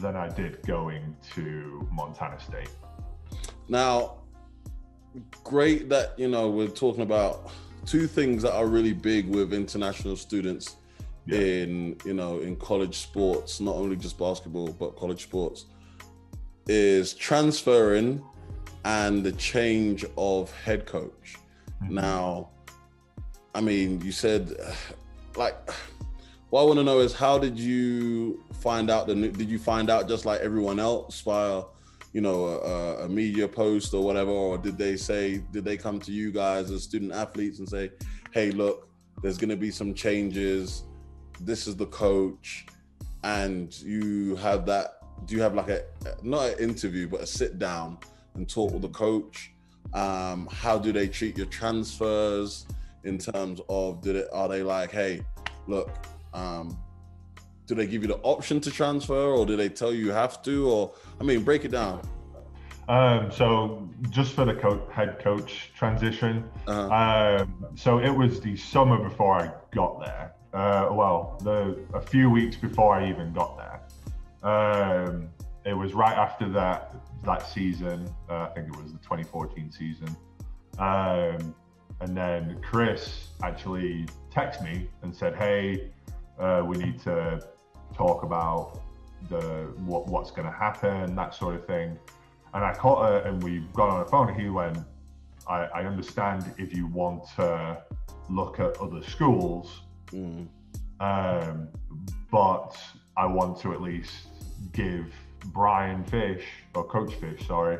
than 0.00 0.16
I 0.16 0.28
did 0.28 0.62
going 0.66 1.16
to 1.34 1.88
Montana 1.92 2.38
State. 2.40 2.70
Now, 3.68 4.18
great 5.44 5.88
that 5.88 6.18
you 6.18 6.28
know 6.28 6.50
we're 6.50 6.68
talking 6.68 7.02
about 7.02 7.50
two 7.86 8.06
things 8.06 8.42
that 8.42 8.54
are 8.54 8.66
really 8.66 8.92
big 8.92 9.28
with 9.28 9.52
international 9.52 10.16
students 10.16 10.76
Yeah. 11.26 11.38
in 11.38 11.96
you 12.04 12.14
know 12.14 12.40
in 12.40 12.56
college 12.56 12.98
sports, 12.98 13.60
not 13.60 13.76
only 13.76 13.96
just 13.96 14.18
basketball 14.18 14.72
but 14.72 14.96
college 14.96 15.22
sports, 15.22 15.66
is 16.66 17.14
transferring 17.14 18.22
and 18.84 19.24
the 19.24 19.32
change 19.32 20.04
of 20.16 20.52
head 20.52 20.86
coach. 20.86 21.36
Mm-hmm. 21.82 21.94
Now, 21.94 22.50
I 23.54 23.60
mean, 23.60 24.00
you 24.00 24.12
said 24.12 24.52
like 25.36 25.56
what 26.50 26.62
I 26.62 26.64
want 26.64 26.78
to 26.78 26.84
know 26.84 27.00
is 27.00 27.12
how 27.12 27.38
did 27.38 27.58
you 27.58 28.44
find 28.60 28.90
out 28.90 29.06
the 29.06 29.14
new, 29.14 29.30
did 29.30 29.48
you 29.48 29.58
find 29.58 29.90
out 29.90 30.08
just 30.08 30.24
like 30.24 30.40
everyone 30.40 30.78
else 30.78 31.20
via 31.20 31.64
you 32.12 32.20
know 32.20 32.46
a, 32.46 33.04
a 33.04 33.08
media 33.08 33.48
post 33.48 33.92
or 33.92 34.04
whatever 34.04 34.30
or 34.30 34.56
did 34.56 34.78
they 34.78 34.96
say 34.96 35.42
did 35.50 35.64
they 35.64 35.76
come 35.76 35.98
to 35.98 36.12
you 36.12 36.30
guys 36.30 36.70
as 36.70 36.84
student 36.84 37.12
athletes 37.12 37.58
and 37.58 37.68
say 37.68 37.90
hey 38.32 38.52
look 38.52 38.88
there's 39.20 39.36
going 39.36 39.50
to 39.50 39.56
be 39.56 39.70
some 39.70 39.92
changes 39.94 40.84
this 41.40 41.66
is 41.66 41.74
the 41.74 41.86
coach 41.86 42.66
and 43.24 43.80
you 43.80 44.36
have 44.36 44.64
that 44.64 44.98
do 45.26 45.34
you 45.34 45.42
have 45.42 45.54
like 45.54 45.68
a 45.70 45.82
not 46.22 46.50
an 46.50 46.58
interview 46.60 47.08
but 47.08 47.20
a 47.20 47.26
sit 47.26 47.58
down 47.58 47.98
and 48.34 48.48
talk 48.48 48.72
with 48.72 48.82
the 48.82 48.88
coach 48.88 49.52
um 49.92 50.48
how 50.50 50.78
do 50.78 50.92
they 50.92 51.08
treat 51.08 51.36
your 51.36 51.46
transfers 51.46 52.66
in 53.04 53.18
terms 53.18 53.60
of 53.68 54.00
did 54.00 54.16
it 54.16 54.28
are 54.32 54.48
they 54.48 54.62
like 54.62 54.90
hey 54.90 55.20
look 55.66 55.90
um 56.32 56.76
do 57.66 57.74
they 57.74 57.86
give 57.86 58.02
you 58.02 58.08
the 58.08 58.18
option 58.18 58.60
to 58.60 58.70
transfer 58.70 59.14
or 59.14 59.46
do 59.46 59.56
they 59.56 59.68
tell 59.68 59.92
you 59.92 60.06
you 60.06 60.12
have 60.12 60.42
to 60.42 60.68
or 60.68 60.92
i 61.20 61.24
mean 61.24 61.42
break 61.42 61.64
it 61.64 61.70
down 61.70 62.00
Um, 62.86 63.30
so 63.30 63.88
just 64.10 64.34
for 64.34 64.44
the 64.44 64.54
co- 64.54 64.86
head 64.92 65.18
coach 65.18 65.72
transition, 65.74 66.44
uh, 66.68 66.88
um, 66.90 67.66
so 67.76 67.98
it 67.98 68.10
was 68.10 68.40
the 68.40 68.56
summer 68.56 68.98
before 69.08 69.40
I 69.40 69.50
got 69.74 70.00
there. 70.04 70.34
Uh, 70.52 70.88
well, 70.92 71.40
the 71.42 71.78
a 71.94 72.00
few 72.02 72.28
weeks 72.28 72.56
before 72.56 72.94
I 72.94 73.08
even 73.08 73.32
got 73.32 73.56
there. 73.56 73.78
Um, 74.52 75.30
it 75.64 75.72
was 75.72 75.94
right 75.94 76.16
after 76.16 76.46
that 76.50 76.94
that 77.24 77.46
season. 77.46 78.08
Uh, 78.28 78.42
I 78.42 78.48
think 78.54 78.68
it 78.68 78.76
was 78.76 78.92
the 78.92 78.98
2014 78.98 79.70
season. 79.72 80.16
Um, 80.78 81.54
and 82.00 82.16
then 82.16 82.60
Chris 82.62 83.28
actually 83.42 84.06
texted 84.32 84.62
me 84.62 84.88
and 85.02 85.14
said, 85.14 85.34
"Hey, 85.36 85.92
uh, 86.38 86.62
we 86.64 86.76
need 86.76 87.00
to 87.02 87.40
talk 87.94 88.24
about 88.24 88.80
the 89.28 89.72
what 89.84 90.06
what's 90.08 90.30
going 90.30 90.46
to 90.46 90.56
happen, 90.56 91.14
that 91.14 91.34
sort 91.34 91.54
of 91.54 91.66
thing." 91.66 91.98
And 92.52 92.64
I 92.64 92.72
caught 92.74 93.08
her, 93.08 93.18
and 93.28 93.42
we 93.42 93.60
got 93.72 93.88
on 93.88 94.00
the 94.00 94.06
phone. 94.06 94.28
And 94.28 94.40
he 94.40 94.48
went, 94.48 94.78
I, 95.48 95.66
"I 95.66 95.84
understand 95.84 96.52
if 96.58 96.74
you 96.74 96.86
want 96.86 97.24
to 97.36 97.82
look 98.28 98.58
at 98.58 98.76
other 98.78 99.02
schools, 99.02 99.82
mm, 100.10 100.48
um, 101.00 101.68
but 102.30 102.76
I 103.16 103.26
want 103.26 103.60
to 103.60 103.72
at 103.72 103.80
least 103.80 104.28
give 104.72 105.12
Brian 105.46 106.04
Fish 106.04 106.44
or 106.74 106.84
Coach 106.84 107.14
Fish, 107.14 107.46
sorry, 107.46 107.78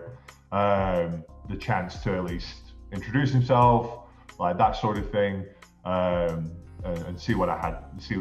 um, 0.52 1.25
the 1.49 1.56
chance 1.56 2.02
to 2.02 2.14
at 2.14 2.25
least 2.25 2.73
introduce 2.92 3.30
himself, 3.30 4.06
like 4.38 4.59
that 4.59 4.76
sort 4.76 4.99
of 4.99 5.11
thing, 5.11 5.44
um, 5.85 6.52
and, 6.85 6.99
and 7.06 7.21
see 7.21 7.35
what 7.35 7.49
I 7.49 7.59
had, 7.59 7.76
see 7.99 8.14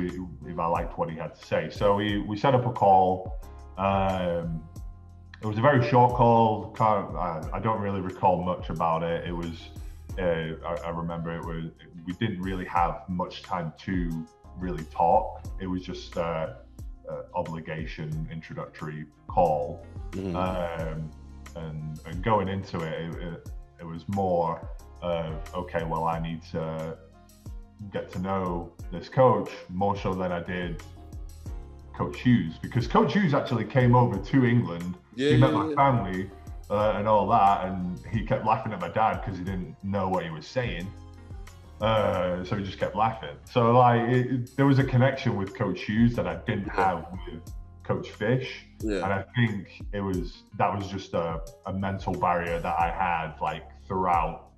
if 0.46 0.60
I 0.60 0.68
liked 0.68 0.98
what 0.98 1.10
he 1.10 1.18
had 1.18 1.36
to 1.36 1.46
say. 1.46 1.70
So 1.70 1.96
we 1.96 2.20
we 2.20 2.38
set 2.38 2.56
up 2.56 2.66
a 2.66 2.72
call. 2.72 3.40
Um, 3.78 4.64
it 5.42 5.48
was 5.48 5.58
a 5.58 5.62
very 5.62 5.86
short 5.90 6.14
call. 6.14 6.74
I, 6.80 7.42
I 7.52 7.60
don't 7.60 7.82
really 7.82 8.00
recall 8.00 8.42
much 8.44 8.70
about 8.70 9.04
it. 9.04 9.28
It 9.28 9.34
was, 9.34 9.70
uh, 10.18 10.56
I, 10.66 10.88
I 10.88 10.90
remember 10.90 11.36
it 11.36 11.44
was, 11.44 11.66
we 12.06 12.14
didn't 12.14 12.42
really 12.42 12.64
have 12.66 13.02
much 13.10 13.42
time 13.44 13.74
to 13.80 14.26
really 14.58 14.86
talk. 14.86 15.44
It 15.60 15.68
was 15.68 15.82
just 15.82 16.16
uh, 16.18 16.54
uh, 17.10 17.24
obligation 17.36 18.28
introductory 18.32 19.06
call, 19.28 19.86
mhm. 20.12 20.36
um, 20.36 21.10
and, 21.56 22.00
and 22.06 22.24
going 22.24 22.48
into 22.48 22.80
it, 22.80 22.94
it, 22.94 23.22
it, 23.22 23.50
it 23.82 23.86
was 23.86 24.08
more 24.10 24.68
of 25.02 25.36
okay, 25.54 25.84
well, 25.84 26.06
I 26.06 26.20
need 26.20 26.42
to 26.52 26.98
get 27.92 28.12
to 28.14 28.20
know 28.20 28.72
this 28.92 29.10
coach 29.10 29.50
more 29.70 29.98
so 29.98 30.14
than 30.14 30.32
I 30.32 30.42
did 30.42 30.82
Coach 31.94 32.22
Huse 32.22 32.58
because 32.62 32.88
Coach 32.88 33.14
Huse 33.14 33.34
actually 33.34 33.66
came 33.66 33.96
over 33.96 34.18
to 34.18 34.46
England. 34.46 34.96
yeah, 35.16 35.28
he 35.28 35.34
yeah, 35.34 35.40
met 35.40 35.54
my 35.54 35.70
yeah. 35.70 35.76
family 35.76 36.30
uh, 36.70 36.94
and 36.96 37.08
all 37.08 37.28
that, 37.28 37.66
and 37.66 38.00
he 38.12 38.26
kept 38.26 38.46
laughing 38.46 38.74
at 38.74 38.82
my 38.82 38.90
dad 38.90 39.22
because 39.22 39.38
he 39.38 39.44
didn't 39.44 39.76
know 39.84 40.08
what 40.08 40.24
he 40.24 40.30
was 40.30 40.48
saying. 40.48 40.92
Uh, 41.84 42.44
so 42.46 42.56
he 42.56 42.63
just 42.63 42.80
kept 42.80 42.96
laughing. 42.96 43.36
So 43.52 43.78
like, 43.78 44.02
it, 44.10 44.25
it- 44.32 44.56
there 44.58 44.66
was 44.66 44.80
a 44.80 44.84
connection 44.86 45.36
with 45.36 45.54
Coach 45.54 45.82
Huse 45.82 46.16
that 46.16 46.28
I 46.28 46.36
didn't 46.48 46.70
have 46.70 47.06
with 47.28 47.42
Coach 47.84 48.10
Fish, 48.12 48.66
yeah. 48.80 49.04
and 49.04 49.12
I 49.20 49.25
think 49.36 49.84
it 49.92 50.00
was 50.00 50.44
that 50.58 50.74
was 50.74 50.88
just 50.88 51.13
a, 51.13 51.42
a 51.66 51.74
mental 51.74 52.13
barrier 52.13 52.58
that 52.62 52.75
I 52.80 52.90
had 52.90 53.34
like 53.42 53.66
throughout 53.88 54.52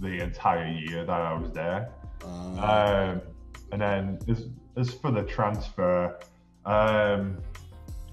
the 0.00 0.22
entire 0.22 0.66
year 0.66 1.04
that 1.04 1.20
I 1.20 1.34
was 1.34 1.52
there. 1.52 1.90
Uh, 2.24 3.10
Um, 3.12 3.20
and 3.72 3.80
then 3.82 4.18
as, 4.28 4.48
as 4.78 4.94
for 4.94 5.10
the 5.10 5.24
transfer, 5.24 6.18
um, 6.64 7.36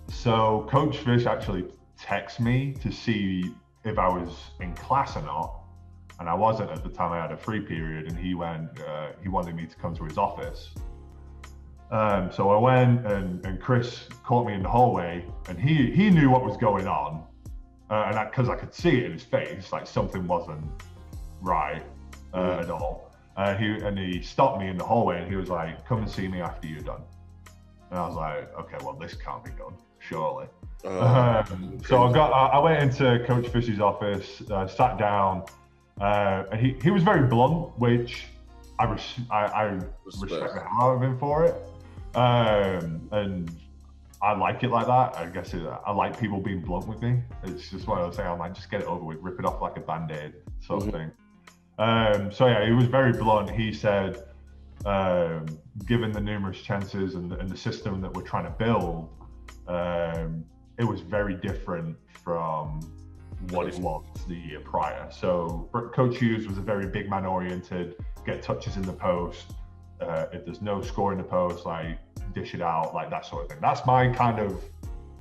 so 0.10 0.68
Coach 0.70 0.98
Fish 0.98 1.26
actually 1.26 1.66
texted 1.98 2.42
me 2.42 2.74
to 2.82 2.92
see 2.92 3.54
if 3.86 3.98
I 3.98 4.10
was 4.10 4.32
in 4.60 4.74
class 4.76 5.16
or 5.16 5.22
not. 5.22 5.62
And 6.20 6.30
I 6.30 6.34
wasn't 6.34 6.70
at 6.72 6.84
the 6.84 6.90
time. 6.90 7.12
I 7.12 7.22
had 7.22 7.32
a 7.32 7.38
free 7.38 7.60
period, 7.62 8.08
and 8.08 8.18
he 8.18 8.34
went. 8.36 8.70
Uh, 8.82 9.08
he 9.22 9.30
wanted 9.30 9.56
me 9.56 9.66
to 9.66 9.76
come 9.76 9.96
to 9.96 10.04
his 10.04 10.18
office. 10.18 10.70
Um, 11.92 12.32
so 12.32 12.50
I 12.50 12.58
went, 12.58 13.06
and, 13.06 13.46
and 13.46 13.60
Chris 13.62 14.08
caught 14.24 14.48
me 14.48 14.54
in 14.54 14.64
the 14.64 14.70
hallway, 14.70 15.26
and 15.48 15.60
he 15.60 15.92
he 15.92 16.10
knew 16.10 16.30
what 16.30 16.44
was 16.44 16.58
going 16.58 16.88
on, 16.88 17.24
uh, 17.90 18.06
and 18.16 18.30
because 18.30 18.50
I, 18.50 18.56
could 18.56 18.74
see 18.74 18.90
it 18.98 19.04
in 19.06 19.12
his 19.12 19.24
face, 19.24 19.72
like 19.72 19.86
something 19.86 20.26
wasn't 20.28 20.64
right 21.42 21.84
uh, 22.34 22.40
Mm. 22.40 22.62
at 22.64 22.70
all. 22.72 23.12
Uh, 23.36 23.56
he 23.56 23.66
and 23.86 23.98
he 23.98 24.22
stopped 24.22 24.60
me 24.60 24.68
in 24.70 24.78
the 24.78 24.84
hallway, 24.84 25.20
and 25.22 25.30
he 25.30 25.36
was 25.36 25.50
like, 25.50 25.86
"Come 25.88 26.00
and 26.00 26.10
see 26.10 26.28
me 26.28 26.42
after 26.42 26.68
you're 26.68 26.82
done." 26.82 27.02
And 27.90 28.00
I 28.00 28.08
was 28.08 28.16
like, 28.16 28.58
"Okay, 28.60 28.78
well, 28.84 28.94
this 28.94 29.14
can't 29.16 29.44
be 29.44 29.52
done, 29.52 29.76
surely." 30.00 30.48
uh, 30.86 31.44
Um, 31.52 31.80
so 31.86 32.04
I 32.08 32.12
got, 32.14 32.32
I 32.34 32.58
I 32.58 32.60
went 32.60 32.82
into 32.82 33.24
Coach 33.26 33.48
Fish's 33.50 33.80
office, 33.80 34.42
uh, 34.52 34.66
sat 34.68 34.98
down, 34.98 35.44
uh, 36.02 36.44
and 36.52 36.60
he, 36.60 36.76
he 36.82 36.92
was 36.92 37.04
very 37.04 37.28
blunt, 37.28 37.78
which 37.80 38.26
I 38.80 38.86
res- 38.86 39.20
I, 39.30 39.46
I 39.46 39.64
respect 40.06 40.32
Respect. 40.32 40.54
the 40.56 40.60
hell 40.62 40.90
out 40.90 40.96
of 40.96 41.02
him 41.04 41.18
for 41.20 41.46
it, 41.46 41.56
um, 42.16 43.08
and 43.12 43.52
I 44.22 44.34
like 44.36 44.64
it 44.64 44.70
like 44.72 44.88
that. 44.88 45.16
I 45.18 45.28
guess 45.28 45.54
it, 45.54 45.62
I 45.86 45.92
like 45.92 46.20
people 46.20 46.40
being 46.40 46.62
blunt 46.62 46.88
with 46.88 47.02
me. 47.02 47.22
It's 47.44 47.70
just 47.70 47.88
one 47.88 48.00
of 48.00 48.06
those 48.08 48.16
things. 48.16 48.28
I 48.28 48.36
might 48.36 48.54
just 48.54 48.72
get 48.72 48.82
it 48.82 48.88
over 48.88 49.04
with, 49.04 49.20
rip 49.22 49.38
it 49.40 49.46
off 49.46 49.62
like 49.62 49.78
a 49.78 49.82
band 49.82 50.12
aid, 50.12 50.34
sort 50.62 50.82
Mhm. 50.84 50.88
of 50.88 50.94
thing. 50.94 51.12
Um, 51.78 52.32
so 52.32 52.48
yeah, 52.48 52.66
he 52.66 52.72
was 52.72 52.86
very 52.86 53.12
blunt. 53.14 53.50
He 53.50 53.74
said, 53.74 54.24
um, 54.86 55.46
given 55.86 56.12
the 56.12 56.22
numerous 56.22 56.62
chances 56.62 57.16
and, 57.16 57.34
and 57.34 57.50
the 57.50 57.58
system 57.58 58.00
that 58.02 58.14
we're 58.14 58.22
trying 58.24 58.46
to 58.46 58.52
build, 58.52 59.10
um, 59.68 60.44
it 60.78 60.84
was 60.84 61.02
very 61.02 61.36
different 61.36 61.98
from 62.24 62.80
what 63.52 63.68
it 63.68 63.78
was 63.80 64.06
the 64.28 64.36
year 64.36 64.60
prior. 64.60 65.10
So 65.12 65.70
Coach 65.94 66.18
Huse 66.18 66.48
was 66.48 66.58
a 66.58 66.62
very 66.62 66.88
big 66.88 67.10
man 67.10 67.26
oriented, 67.26 67.96
get 68.26 68.42
touches 68.42 68.76
in 68.76 68.84
the 68.84 68.94
post. 68.94 69.54
Uh, 70.02 70.26
if 70.34 70.46
there's 70.46 70.62
no 70.62 70.82
score 70.82 71.12
in 71.12 71.18
the 71.18 71.24
post, 71.24 71.66
like 71.66 72.00
dish 72.34 72.54
it 72.54 72.62
out, 72.62 72.94
like 72.94 73.10
that 73.10 73.26
sort 73.26 73.44
of 73.44 73.50
thing. 73.50 73.60
That's 73.62 73.86
my 73.86 74.10
kind 74.10 74.40
of, 74.40 74.62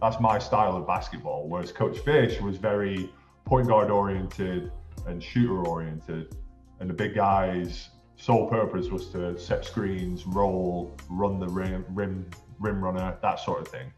that's 0.00 0.18
my 0.20 0.38
style 0.38 0.76
of 0.76 0.86
basketball. 0.86 1.48
Whereas 1.48 1.72
Coach 1.72 1.98
Fish 2.00 2.40
was 2.40 2.56
very 2.56 3.10
point 3.44 3.68
guard 3.68 3.90
oriented 3.90 4.72
and 5.06 5.22
shooter 5.22 5.64
oriented, 5.66 6.36
and 6.80 6.88
the 6.88 6.94
big 6.94 7.14
guys' 7.14 7.90
sole 8.16 8.48
purpose 8.48 8.88
was 8.88 9.08
to 9.10 9.38
set 9.38 9.64
screens, 9.64 10.26
roll, 10.26 10.96
run 11.08 11.38
the 11.38 11.48
rim, 11.48 11.84
rim, 11.90 12.28
rim 12.58 12.82
runner, 12.82 13.16
that 13.22 13.40
sort 13.40 13.60
of 13.60 13.68
thing. 13.68 13.92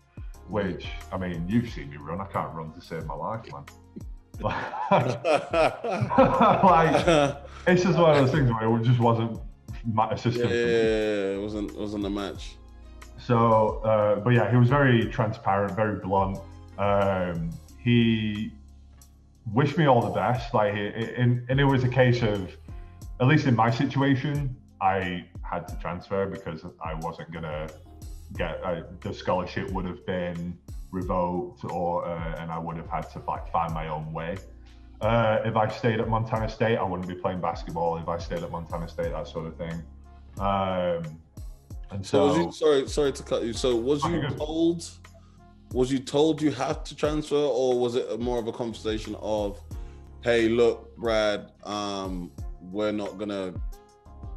Which 0.48 0.86
I 1.12 1.16
mean, 1.16 1.46
you've 1.48 1.70
seen 1.70 1.90
me 1.90 1.96
run. 1.96 2.20
I 2.20 2.26
can't 2.26 2.52
run 2.52 2.72
to 2.72 2.80
save 2.80 3.06
my 3.06 3.14
life, 3.14 3.50
man. 3.50 3.64
like 4.42 5.16
it's 7.66 7.82
just 7.82 7.98
one 7.98 8.10
of 8.10 8.16
those 8.16 8.30
things 8.32 8.50
where 8.50 8.76
it 8.76 8.82
just 8.82 9.00
wasn't 9.00 9.40
my 9.92 10.10
yeah, 10.10 10.16
system. 10.16 10.48
for 10.48 10.54
me. 10.54 10.54
it 10.54 11.40
wasn't 11.40 11.70
it 11.70 11.78
wasn't 11.78 12.06
a 12.06 12.10
match. 12.10 12.56
So, 13.18 13.80
uh, 13.84 14.16
but 14.16 14.30
yeah, 14.30 14.50
he 14.50 14.56
was 14.56 14.68
very 14.68 15.06
transparent, 15.06 15.74
very 15.74 15.98
blunt. 15.98 16.38
Um, 16.78 17.50
he 17.78 18.52
wished 19.52 19.78
me 19.78 19.86
all 19.86 20.02
the 20.02 20.10
best. 20.10 20.52
Like, 20.52 20.74
and, 20.74 21.44
and 21.48 21.60
it 21.60 21.64
was 21.64 21.84
a 21.84 21.88
case 21.88 22.22
of, 22.22 22.54
at 23.20 23.26
least 23.26 23.46
in 23.46 23.54
my 23.54 23.70
situation, 23.70 24.54
I 24.80 25.24
had 25.42 25.66
to 25.68 25.76
transfer 25.76 26.26
because 26.26 26.64
I 26.84 26.94
wasn't 26.94 27.32
gonna 27.32 27.68
get 28.36 28.62
uh, 28.64 28.82
the 29.00 29.14
scholarship 29.14 29.70
would 29.70 29.84
have 29.84 30.04
been 30.04 30.58
revoked, 30.94 31.64
or 31.64 32.06
uh, 32.06 32.40
and 32.40 32.50
I 32.50 32.58
would 32.58 32.76
have 32.76 32.88
had 32.88 33.10
to 33.12 33.18
like 33.26 33.50
find 33.50 33.74
my 33.74 33.88
own 33.88 34.12
way. 34.12 34.36
Uh, 35.00 35.40
if 35.44 35.56
I 35.56 35.68
stayed 35.68 36.00
at 36.00 36.08
Montana 36.08 36.48
State, 36.48 36.78
I 36.78 36.84
wouldn't 36.84 37.08
be 37.08 37.14
playing 37.14 37.40
basketball. 37.40 37.98
If 37.98 38.08
I 38.08 38.18
stayed 38.18 38.42
at 38.42 38.50
Montana 38.50 38.88
State, 38.88 39.10
that 39.10 39.28
sort 39.28 39.46
of 39.46 39.56
thing. 39.56 39.82
Um, 40.38 41.20
and 41.90 42.06
So, 42.06 42.12
so, 42.12 42.26
was 42.26 42.36
you, 42.38 42.52
sorry, 42.52 42.88
sorry 42.88 43.12
to 43.12 43.22
cut 43.22 43.42
you. 43.42 43.52
So, 43.52 43.76
was 43.76 44.04
you 44.04 44.28
told? 44.30 44.88
Was 45.72 45.90
you 45.92 45.98
told 45.98 46.40
you 46.40 46.52
had 46.52 46.84
to 46.86 46.94
transfer, 46.94 47.34
or 47.34 47.78
was 47.78 47.96
it 47.96 48.20
more 48.20 48.38
of 48.38 48.46
a 48.46 48.52
conversation 48.52 49.16
of, 49.20 49.60
"Hey, 50.22 50.48
look, 50.48 50.96
Brad, 50.96 51.50
um, 51.64 52.30
we're 52.70 52.92
not 52.92 53.18
gonna 53.18 53.52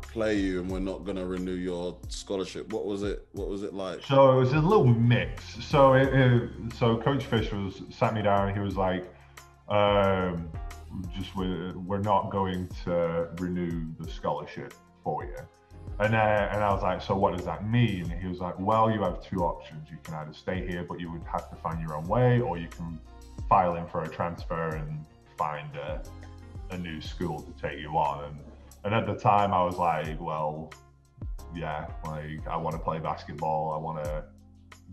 play 0.08 0.36
you, 0.36 0.62
and 0.62 0.70
we're 0.70 0.80
not 0.80 1.06
gonna 1.06 1.26
renew 1.26 1.54
your 1.54 1.98
scholarship." 2.10 2.72
What 2.72 2.86
was 2.86 3.04
it? 3.04 3.28
What 3.34 3.48
was 3.48 3.64
it 3.64 3.74
like? 3.74 4.04
So 4.04 4.32
it 4.32 4.36
was 4.36 4.54
a 4.54 4.60
little 4.60 4.86
mix. 4.86 5.44
So 5.64 5.94
it, 5.94 6.14
it, 6.14 6.50
so 6.78 6.98
Coach 6.98 7.26
Fish 7.26 7.52
was 7.52 7.82
sat 7.90 8.14
me 8.14 8.22
down. 8.22 8.54
He 8.54 8.60
was 8.60 8.76
like, 8.76 9.06
um, 9.70 10.50
"Just 11.16 11.36
we're, 11.36 11.78
we're 11.78 12.00
not 12.00 12.32
going 12.32 12.70
to 12.86 13.30
renew 13.38 13.86
the 14.00 14.10
scholarship 14.10 14.74
for 15.04 15.26
you." 15.26 15.38
And 16.00 16.14
uh, 16.14 16.50
and 16.52 16.64
I 16.64 16.72
was 16.72 16.84
like, 16.84 17.02
"So 17.02 17.16
what 17.16 17.36
does 17.36 17.46
that 17.46 17.68
mean?" 17.68 18.12
And 18.12 18.22
he 18.22 18.28
was 18.28 18.40
like, 18.40 18.60
"Well, 18.60 18.92
you 18.92 19.02
have 19.02 19.24
two 19.24 19.40
options. 19.44 19.90
You 19.90 19.98
can 20.04 20.14
either 20.16 20.34
stay 20.34 20.68
here, 20.68 20.84
but 20.84 21.00
you 21.00 21.12
would 21.12 21.24
have 21.24 21.50
to 21.50 21.56
find 21.56 21.82
your 21.82 21.96
own 21.96 22.08
way, 22.08 22.40
or 22.40 22.58
you 22.58 22.68
can 22.68 23.00
file 23.50 23.76
in 23.76 23.88
for 23.88 24.04
a 24.04 24.08
transfer 24.08 24.76
and 24.76 25.04
find 25.38 25.76
a, 25.76 26.04
a 26.70 26.78
new 26.78 27.02
school 27.02 27.42
to 27.42 27.52
take 27.62 27.80
you 27.80 27.90
on." 27.98 28.26
And 28.26 28.40
and 28.88 28.96
at 28.96 29.06
the 29.06 29.16
time, 29.16 29.54
I 29.54 29.64
was 29.64 29.78
like, 29.78 30.20
"Well." 30.20 30.72
yeah, 31.58 31.88
like 32.06 32.48
I 32.48 32.58
want 32.58 32.76
to 32.76 32.82
play 32.82 33.00
basketball. 33.00 33.74
I 33.74 33.78
want 33.78 34.04
to 34.04 34.24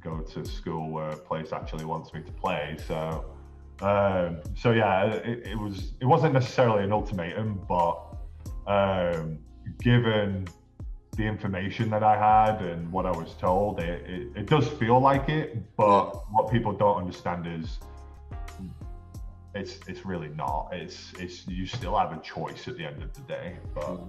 go 0.00 0.20
to 0.20 0.44
school 0.44 0.90
where 0.90 1.10
a 1.10 1.16
place 1.16 1.52
actually 1.52 1.84
wants 1.84 2.12
me 2.12 2.22
to 2.22 2.32
play. 2.32 2.76
So, 2.86 3.24
um, 3.80 4.40
so 4.56 4.72
yeah, 4.72 5.06
it, 5.06 5.46
it 5.46 5.58
was. 5.58 5.92
It 6.00 6.06
wasn't 6.06 6.34
necessarily 6.34 6.84
an 6.84 6.92
ultimatum, 6.92 7.60
but 7.68 7.98
um, 8.66 9.38
given 9.80 10.46
the 11.16 11.24
information 11.24 11.90
that 11.90 12.02
I 12.02 12.16
had 12.16 12.60
and 12.62 12.90
what 12.90 13.06
I 13.06 13.10
was 13.10 13.34
told, 13.34 13.78
it, 13.80 14.04
it, 14.08 14.28
it 14.36 14.46
does 14.46 14.66
feel 14.66 15.00
like 15.00 15.28
it. 15.28 15.76
But 15.76 16.30
what 16.32 16.50
people 16.50 16.72
don't 16.72 16.98
understand 16.98 17.46
is. 17.46 17.78
It's, 19.54 19.78
it's 19.86 20.04
really 20.04 20.28
not. 20.28 20.70
It's 20.72 21.12
it's 21.18 21.46
you 21.46 21.66
still 21.66 21.96
have 21.96 22.12
a 22.12 22.20
choice 22.20 22.66
at 22.66 22.76
the 22.76 22.84
end 22.84 23.02
of 23.02 23.12
the 23.14 23.20
day, 23.22 23.56
but 23.74 24.00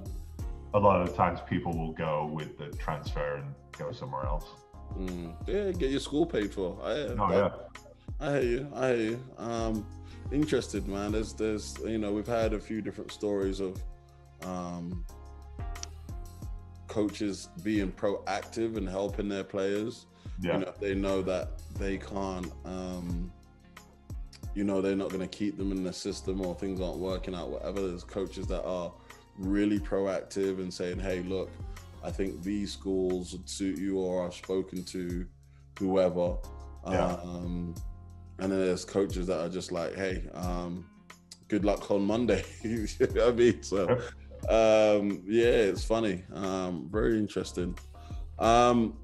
a 0.74 0.80
lot 0.80 1.02
of 1.02 1.16
times 1.16 1.40
people 1.48 1.76
will 1.78 1.94
go 1.94 2.26
with 2.34 2.58
the 2.58 2.76
transfer 2.78 3.36
and 3.36 3.54
go 3.78 3.92
somewhere 3.92 4.26
else. 4.26 4.46
Mm, 4.98 5.36
yeah, 5.48 5.72
get 5.72 5.92
your 5.92 6.00
school 6.00 6.26
paid 6.26 6.54
for. 6.54 6.78
I, 6.84 6.92
Oh 7.18 7.32
yeah, 7.32 7.50
I 8.20 8.32
hear 8.32 8.42
you. 8.42 8.72
I 8.74 8.88
hear 8.88 8.98
you. 8.98 9.20
Um, 9.38 9.86
interested, 10.32 10.88
man. 10.88 11.12
There's, 11.12 11.34
there's, 11.34 11.78
you 11.86 11.98
know, 11.98 12.12
we've 12.12 12.28
had 12.28 12.54
a 12.54 12.60
few 12.60 12.82
different 12.82 13.12
stories 13.12 13.60
of 13.60 13.82
um, 14.44 15.06
coaches 16.88 17.50
being 17.64 17.92
proactive 17.92 18.78
and 18.78 18.88
helping 18.88 19.28
their 19.28 19.44
players. 19.44 20.06
yeah, 20.42 20.54
You 20.54 20.60
know, 20.60 20.70
if 20.70 20.80
they 20.80 20.96
know 20.96 21.22
that 21.24 21.62
they 21.78 21.98
can't, 21.98 22.52
um, 22.64 23.32
you 24.56 24.64
know, 24.64 24.82
they're 24.82 24.96
not 24.96 25.10
going 25.10 25.22
to 25.22 25.28
keep 25.28 25.58
them 25.58 25.72
in 25.72 25.84
the 25.84 25.94
system 25.94 26.44
or 26.44 26.56
things 26.56 26.80
aren't 26.80 26.98
working 26.98 27.36
out. 27.36 27.50
Whatever. 27.50 27.88
There's 27.88 28.06
coaches 28.06 28.48
that 28.48 28.64
are 28.64 28.92
really 29.38 29.80
proactive 29.80 30.60
and 30.60 30.74
saying, 30.74 31.00
"Hey, 31.00 31.22
look, 31.22 31.52
I 32.04 32.10
think 32.10 32.42
these 32.42 32.72
schools 32.72 33.34
would 33.34 33.50
suit 33.50 33.78
you," 33.78 34.00
or 34.00 34.26
I've 34.26 34.34
spoken 34.34 34.84
to 34.86 35.26
whoever. 35.78 36.38
Yeah. 36.90 37.18
Um, 37.22 37.76
and 38.40 38.52
then 38.52 38.60
there's 38.60 38.86
coaches 38.86 39.28
that 39.28 39.42
are 39.42 39.50
just 39.50 39.74
like, 39.74 39.94
"Hey, 39.96 40.24
um, 40.34 40.86
good 41.50 41.66
luck 41.66 41.92
on 41.92 42.06
Monday." 42.06 42.44
you 42.62 42.88
know 43.00 43.08
what 43.08 43.28
I 43.28 43.32
mean? 43.32 43.62
So, 43.62 43.90
um, 44.50 45.22
yeah, 45.28 45.68
it's 45.68 45.84
funny. 45.84 46.24
Um, 46.34 46.88
very 46.90 47.18
interesting. 47.18 47.78
Um, 48.40 48.98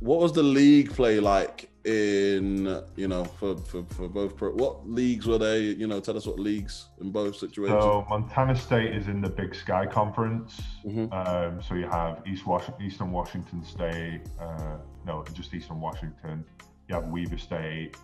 what 0.00 0.20
was 0.20 0.32
the 0.32 0.42
league 0.42 0.92
play 0.92 1.20
like 1.20 1.67
in 1.84 2.82
you 2.96 3.08
know 3.08 3.24
for 3.24 3.56
for, 3.56 3.84
for 3.90 4.08
both 4.08 4.36
pro- 4.36 4.52
what 4.52 4.88
leagues 4.88 5.26
were 5.26 5.38
they 5.38 5.60
you 5.60 5.86
know 5.86 6.00
tell 6.00 6.16
us 6.16 6.26
what 6.26 6.38
leagues 6.38 6.86
in 7.00 7.10
both 7.10 7.36
situations 7.36 7.82
So 7.82 8.04
Montana 8.08 8.56
State 8.56 8.94
is 8.94 9.08
in 9.08 9.20
the 9.20 9.28
Big 9.30 9.54
Sky 9.54 9.86
Conference. 9.86 10.60
Mhm. 10.84 11.12
Um, 11.12 11.62
so 11.62 11.74
you 11.74 11.86
have 11.86 12.22
East 12.26 12.46
Was- 12.46 12.70
Eastern 12.80 13.10
Washington 13.12 13.62
State, 13.64 14.22
uh, 14.40 14.76
no, 15.06 15.24
just 15.32 15.54
Eastern 15.54 15.80
Washington. 15.80 16.44
You 16.88 16.94
have 16.96 17.08
Weber 17.08 17.38
State, 17.38 17.96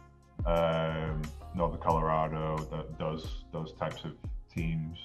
um, 0.47 1.23
Northern 1.55 1.81
Colorado 1.81 2.57
that 2.71 2.99
does 2.99 3.45
those 3.53 3.73
types 3.73 4.05
of 4.05 4.13
teams. 4.53 4.99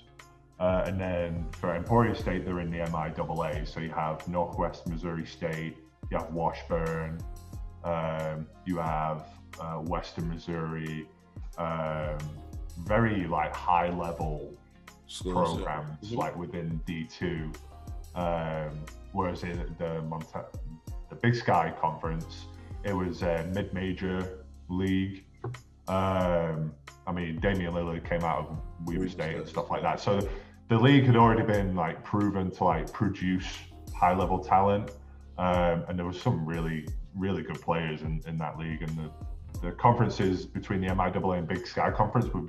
Uh, 0.60 0.84
and 0.86 1.00
then 1.00 1.46
for 1.54 1.74
Emporia 1.76 2.14
State, 2.14 2.44
they're 2.46 2.60
in 2.60 2.70
the 2.70 2.80
MIAA. 2.80 3.66
So 3.66 3.80
you 3.80 3.90
have 3.92 4.28
Northwest 4.28 4.88
Missouri 4.88 5.26
State, 5.26 5.78
you 6.12 6.18
have 6.18 6.34
Washburn, 6.34 7.20
um, 7.84 8.48
you 8.66 8.78
have 8.78 9.26
uh, 9.60 9.76
Western 9.76 10.30
Missouri, 10.30 11.08
um, 11.58 12.18
very 12.86 13.26
like 13.28 13.54
high 13.56 13.90
level 13.90 14.54
programs 15.24 16.12
Mhm. 16.12 16.18
like 16.18 16.36
within 16.38 16.80
D2. 16.86 17.52
Um, 18.16 18.72
whereas 19.12 19.44
in 19.44 19.58
the 19.78 20.02
Monta- 20.08 20.46
the 21.10 21.16
Big 21.16 21.36
Sky 21.36 21.74
Conference, 21.82 22.46
it 22.84 22.94
was 22.94 23.24
a 23.24 23.44
mid-major 23.54 24.46
league. 24.70 25.24
Um, 25.88 26.74
I 27.08 27.12
mean, 27.12 27.40
Damian 27.40 27.74
Lillard 27.74 28.08
came 28.08 28.24
out 28.24 28.48
of 28.50 28.58
Weber 28.86 29.10
State 29.10 29.36
and 29.36 29.48
stuff 29.48 29.70
like 29.72 29.82
that. 29.82 30.00
So 30.00 30.20
the 30.68 30.78
league 30.78 31.06
had 31.06 31.16
already 31.16 31.42
been 31.44 31.76
like 31.76 32.04
proven 32.04 32.52
to 32.52 32.64
like 32.64 32.92
produce 32.94 33.48
high-level 33.96 34.40
talent, 34.44 34.92
um, 35.40 35.84
and 35.88 35.98
there 35.98 36.06
was 36.06 36.22
some 36.22 36.46
really, 36.46 36.88
really 37.16 37.42
good 37.44 37.62
players 37.62 38.02
in, 38.02 38.22
in 38.28 38.38
that 38.38 38.58
league. 38.58 38.82
And 38.82 38.98
the 38.98 39.10
the 39.62 39.72
conferences 39.74 40.46
between 40.46 40.80
the 40.82 40.88
MIAA 40.88 41.40
and 41.40 41.48
Big 41.48 41.66
Sky 41.68 41.92
Conference 41.92 42.28
were 42.34 42.44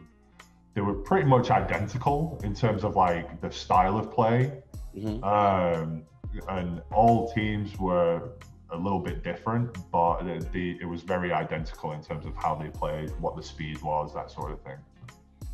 they 0.75 0.81
were 0.81 0.95
pretty 0.95 1.27
much 1.29 1.51
identical 1.51 2.39
in 2.45 2.55
terms 2.55 2.85
of 2.85 2.95
like 2.95 3.41
the 3.41 3.51
style 3.51 3.99
of 3.99 4.13
play, 4.13 4.63
Mhm. 4.97 5.23
um, 5.25 6.03
and 6.49 6.81
all 6.93 7.33
teams 7.33 7.77
were 7.79 8.31
a 8.73 8.77
little 8.77 9.01
bit 9.01 9.25
different, 9.25 9.77
but 9.91 10.23
the, 10.23 10.47
the 10.53 10.79
it 10.81 10.85
was 10.85 11.03
very 11.03 11.33
identical 11.33 11.91
in 11.93 12.03
terms 12.03 12.25
of 12.25 12.37
how 12.37 12.55
they 12.55 12.69
played, 12.69 13.11
what 13.19 13.35
the 13.37 13.43
speed 13.43 13.83
was, 13.83 14.15
that 14.15 14.31
sort 14.31 14.53
of 14.53 14.61
thing. 14.63 14.77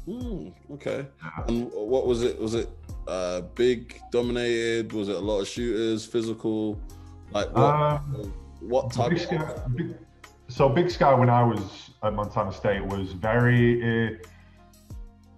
Mm, 0.06 0.52
okay 0.74 1.06
Yeah. 1.22 1.44
and 1.48 1.70
what 1.72 2.06
was 2.06 2.22
it 2.22 2.38
was 2.38 2.54
it 2.54 2.68
uh 3.08 3.40
big 3.56 4.00
dominated 4.12 4.92
was 4.92 5.08
it 5.08 5.16
a 5.16 5.18
lot 5.18 5.40
of 5.40 5.48
shooters 5.48 6.06
physical 6.06 6.78
like 7.32 7.48
what 7.52 7.74
Um, 7.74 8.32
what 8.60 8.92
type 8.92 9.10
Big 9.10 9.32
of 9.32 9.76
big, 9.76 9.94
so 10.48 10.68
Big 10.68 10.90
Sky, 10.90 11.12
when 11.14 11.28
I 11.28 11.42
was 11.42 11.90
at 12.02 12.14
Montana 12.14 12.52
State, 12.52 12.84
was 12.84 13.12
very. 13.12 13.82
It, 13.82 14.26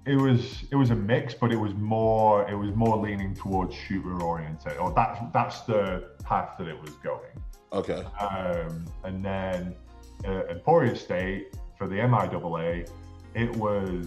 it 0.07 0.17
was 0.17 0.65
it 0.71 0.77
was 0.77 0.91
a 0.91 0.95
mix, 0.95 1.35
but 1.35 1.53
it 1.53 1.57
was 1.57 1.75
more 1.75 2.49
it 2.49 2.55
was 2.55 2.75
more 2.75 2.97
leaning 2.97 3.35
towards 3.35 3.75
shooter 3.75 4.23
oriented, 4.23 4.79
or 4.79 4.93
that's 4.95 5.21
that's 5.35 5.61
the 5.63 6.09
path 6.25 6.57
that 6.59 6.67
it 6.67 6.81
was 6.81 6.93
going. 6.97 7.37
okay 7.73 8.03
Um, 8.19 8.87
and 9.05 9.23
then 9.23 9.75
uh, 10.25 10.45
Emporia 10.49 10.97
State 10.97 11.55
for 11.77 11.87
the 11.87 11.97
MIAA, 11.97 12.91
it 13.35 13.55
was 13.57 14.07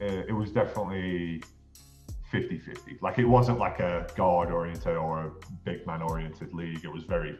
uh, 0.00 0.04
it 0.04 0.34
was 0.34 0.50
definitely 0.50 1.42
50-50. 2.32 3.00
Like 3.00 3.18
it 3.18 3.24
wasn't 3.24 3.58
like 3.58 3.78
a 3.78 4.06
guard 4.16 4.50
oriented 4.50 4.96
or 4.96 5.26
a 5.26 5.30
big 5.64 5.86
man 5.86 6.02
oriented 6.02 6.52
league. 6.54 6.84
It 6.84 6.92
was 6.92 7.04
very 7.04 7.38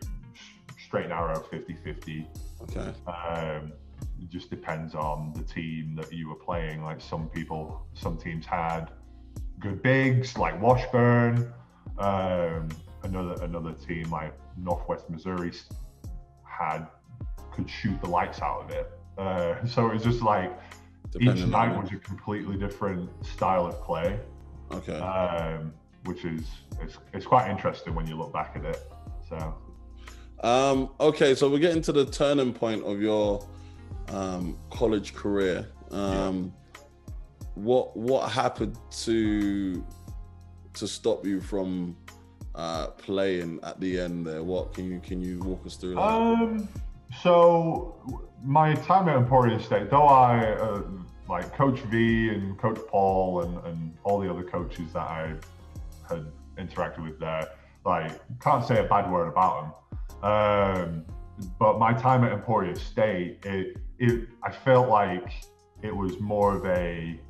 straight 0.90 1.04
and 1.04 1.10
narrow 1.10 1.38
50-50. 1.38 2.26
okay 2.62 2.92
Um, 3.06 3.72
it 4.20 4.28
just 4.28 4.50
depends 4.50 4.96
on 4.96 5.32
the 5.36 5.44
team 5.44 5.94
that 5.94 6.12
you 6.12 6.28
were 6.28 6.34
playing. 6.34 6.82
Like 6.82 7.00
some 7.00 7.28
people, 7.28 7.86
some 7.94 8.18
teams 8.18 8.44
had 8.44 8.90
good 9.60 9.84
bigs, 9.84 10.36
like 10.36 10.60
Washburn. 10.60 11.52
Um, 11.98 12.70
another 13.04 13.40
another 13.44 13.72
team 13.72 14.10
like 14.10 14.34
Northwest 14.56 15.08
Missouri 15.08 15.52
had 16.42 16.88
could 17.52 17.70
shoot 17.70 18.00
the 18.02 18.10
lights 18.10 18.42
out 18.42 18.64
of 18.64 18.70
it. 18.70 18.90
Uh, 19.16 19.64
so 19.72 19.88
it 19.88 19.94
was 19.94 20.02
just 20.02 20.22
like 20.22 20.58
each 21.20 21.46
night 21.46 21.80
was 21.80 21.92
a 21.92 21.96
completely 21.98 22.56
different 22.56 23.08
style 23.24 23.66
of 23.66 23.80
play, 23.82 24.18
okay 24.72 24.98
um, 24.98 25.72
which 26.06 26.24
is 26.24 26.42
it's, 26.80 26.98
it's 27.12 27.26
quite 27.26 27.48
interesting 27.48 27.94
when 27.94 28.08
you 28.08 28.16
look 28.16 28.32
back 28.32 28.56
at 28.56 28.64
it. 28.64 28.80
So 29.28 29.54
Um, 30.42 30.90
okay, 31.00 31.34
so 31.34 31.50
we're 31.50 31.58
getting 31.58 31.82
to 31.82 31.92
the 31.92 32.06
turning 32.06 32.52
point 32.52 32.82
of 32.84 33.00
your 33.00 33.46
um, 34.08 34.58
college 34.70 35.14
career. 35.14 35.68
Um, 35.90 36.52
What 37.54 37.96
what 37.96 38.30
happened 38.30 38.78
to 39.04 39.84
to 40.72 40.86
stop 40.86 41.26
you 41.26 41.40
from 41.40 41.96
uh, 42.54 42.86
playing 42.88 43.58
at 43.62 43.80
the 43.80 44.00
end 44.00 44.26
there? 44.26 44.42
What 44.42 44.72
can 44.72 44.86
you 44.90 45.00
can 45.00 45.20
you 45.20 45.40
walk 45.40 45.66
us 45.66 45.76
through 45.76 45.96
that? 45.96 46.00
Um, 46.00 46.68
so 47.22 47.96
my 48.42 48.74
time 48.74 49.08
at 49.08 49.16
Emporia 49.16 49.60
State, 49.60 49.90
though 49.90 50.06
I 50.06 50.52
uh, 50.52 50.82
like 51.28 51.52
Coach 51.54 51.80
V 51.80 52.30
and 52.30 52.56
Coach 52.58 52.78
Paul 52.88 53.42
and, 53.42 53.58
and 53.66 53.94
all 54.04 54.20
the 54.20 54.30
other 54.30 54.44
coaches 54.44 54.92
that 54.94 55.06
I 55.08 55.34
had 56.08 56.24
interacted 56.56 57.02
with 57.04 57.18
there, 57.18 57.48
like 57.84 58.12
can't 58.40 58.64
say 58.64 58.78
a 58.78 58.84
bad 58.84 59.10
word 59.10 59.26
about 59.28 59.60
them. 59.60 59.72
Um, 60.22 61.04
but 61.58 61.78
my 61.78 61.92
time 61.92 62.24
at 62.24 62.32
Emporia 62.32 62.76
State, 62.76 63.38
it, 63.44 63.78
it 63.98 64.28
I 64.42 64.50
felt 64.50 64.88
like 64.88 65.32
it 65.82 65.94
was 65.94 66.20
more 66.20 66.56
of 66.56 66.66
a 66.66 67.20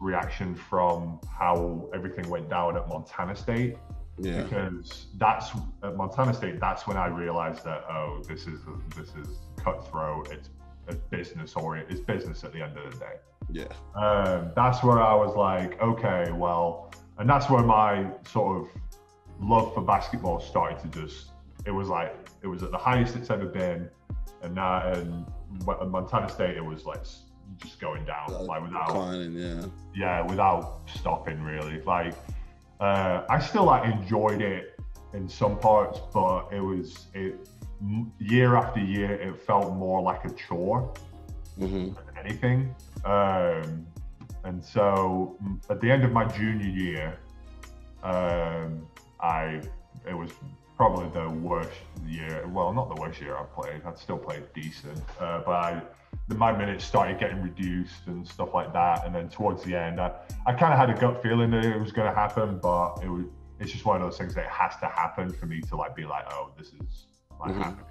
reaction 0.00 0.54
from 0.54 1.20
how 1.38 1.88
everything 1.94 2.28
went 2.28 2.50
down 2.50 2.76
at 2.76 2.88
Montana 2.88 3.36
State. 3.36 3.76
Yeah. 4.18 4.42
Because 4.42 5.06
that's 5.16 5.50
at 5.82 5.96
Montana 5.96 6.34
State. 6.34 6.60
That's 6.60 6.86
when 6.86 6.96
I 6.96 7.06
realized 7.06 7.64
that 7.64 7.84
oh, 7.90 8.22
this 8.28 8.46
is 8.46 8.60
this 8.96 9.08
is 9.08 9.40
cutthroat. 9.56 10.30
It's 10.30 10.50
a 10.88 10.94
business 10.94 11.54
or 11.56 11.78
it's 11.78 12.00
business 12.00 12.44
at 12.44 12.52
the 12.52 12.62
end 12.62 12.76
of 12.76 12.92
the 12.92 12.98
day. 12.98 13.14
Yeah. 13.50 13.64
Um, 14.00 14.52
that's 14.54 14.82
where 14.82 15.00
I 15.00 15.14
was 15.14 15.34
like, 15.36 15.80
okay, 15.80 16.30
well, 16.32 16.92
and 17.18 17.28
that's 17.28 17.50
where 17.50 17.62
my 17.62 18.10
sort 18.26 18.62
of 18.62 18.68
love 19.40 19.74
for 19.74 19.80
basketball 19.82 20.40
started 20.40 20.78
to 20.80 21.00
just. 21.00 21.30
It 21.66 21.70
was 21.70 21.88
like 21.88 22.23
it 22.44 22.46
was 22.46 22.62
at 22.62 22.70
the 22.70 22.78
highest 22.78 23.16
it's 23.16 23.30
ever 23.30 23.46
been, 23.46 23.88
and 24.42 24.54
now 24.54 24.92
and 24.92 25.26
at 25.68 25.88
Montana 25.88 26.28
State 26.28 26.56
it 26.56 26.64
was 26.72 26.84
like 26.84 27.02
just 27.62 27.80
going 27.80 28.04
down, 28.04 28.26
Uh, 28.28 28.42
like 28.42 28.62
without 28.62 28.88
Declining, 28.88 29.32
yeah. 29.32 29.64
yeah, 29.94 30.20
without 30.32 30.80
stopping 30.86 31.42
really. 31.42 31.80
Like, 31.82 32.14
uh, 32.80 33.22
I 33.28 33.38
still 33.40 33.64
like 33.64 33.84
enjoyed 33.92 34.42
it 34.42 34.78
in 35.14 35.28
some 35.28 35.58
parts, 35.58 35.98
but 36.12 36.48
it 36.52 36.60
was 36.60 37.06
it 37.14 37.34
year 38.18 38.56
after 38.56 38.80
year. 38.80 39.12
It 39.12 39.40
felt 39.40 39.74
more 39.74 40.02
like 40.02 40.24
a 40.26 40.32
chore 40.34 40.92
hmm 41.58 41.88
than 41.96 42.16
anything. 42.24 42.74
Um, 43.04 43.86
and 44.44 44.62
so 44.62 45.38
at 45.70 45.80
the 45.80 45.90
end 45.90 46.04
of 46.04 46.12
my 46.12 46.24
junior 46.26 46.66
year, 46.84 47.18
um, 48.02 48.86
I 49.20 49.62
it 50.06 50.16
was 50.22 50.30
probably 50.76 51.08
the 51.10 51.30
worst 51.30 51.70
year. 52.06 52.46
Well, 52.48 52.72
not 52.72 52.94
the 52.94 53.00
worst 53.00 53.20
year 53.20 53.36
I 53.36 53.44
played. 53.44 53.82
I'd 53.86 53.98
still 53.98 54.18
played 54.18 54.52
decent, 54.54 54.98
uh, 55.20 55.40
but 55.46 55.52
I, 55.52 55.82
the, 56.28 56.34
my 56.34 56.52
minutes 56.52 56.84
started 56.84 57.18
getting 57.18 57.42
reduced 57.42 58.06
and 58.06 58.26
stuff 58.26 58.54
like 58.54 58.72
that. 58.72 59.06
And 59.06 59.14
then 59.14 59.28
towards 59.28 59.62
the 59.62 59.74
end, 59.76 60.00
I, 60.00 60.12
I 60.46 60.52
kind 60.52 60.72
of 60.72 60.78
had 60.78 60.90
a 60.90 61.00
gut 61.00 61.22
feeling 61.22 61.50
that 61.52 61.64
it 61.64 61.78
was 61.80 61.92
going 61.92 62.08
to 62.08 62.14
happen, 62.14 62.58
but 62.58 62.96
it 63.02 63.08
was. 63.08 63.24
It's 63.60 63.70
just 63.70 63.84
one 63.84 63.94
of 63.94 64.02
those 64.02 64.18
things 64.18 64.34
that 64.34 64.48
has 64.48 64.76
to 64.80 64.86
happen 64.86 65.32
for 65.32 65.46
me 65.46 65.60
to 65.60 65.76
like 65.76 65.94
be 65.94 66.04
like, 66.04 66.24
oh, 66.32 66.50
this 66.58 66.72
is 66.72 67.06
like 67.40 67.52
Mhm. 67.52 67.62
happening. 67.62 67.84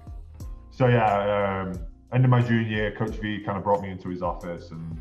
So 0.70 0.88
yeah, 0.88 1.62
um, 1.62 1.86
end 2.12 2.22
of 2.24 2.30
my 2.30 2.42
junior 2.42 2.68
year, 2.68 2.92
Coach 2.92 3.14
V 3.16 3.42
kind 3.42 3.56
of 3.56 3.64
brought 3.64 3.80
me 3.80 3.88
into 3.88 4.10
his 4.10 4.20
office 4.20 4.70
and 4.72 5.00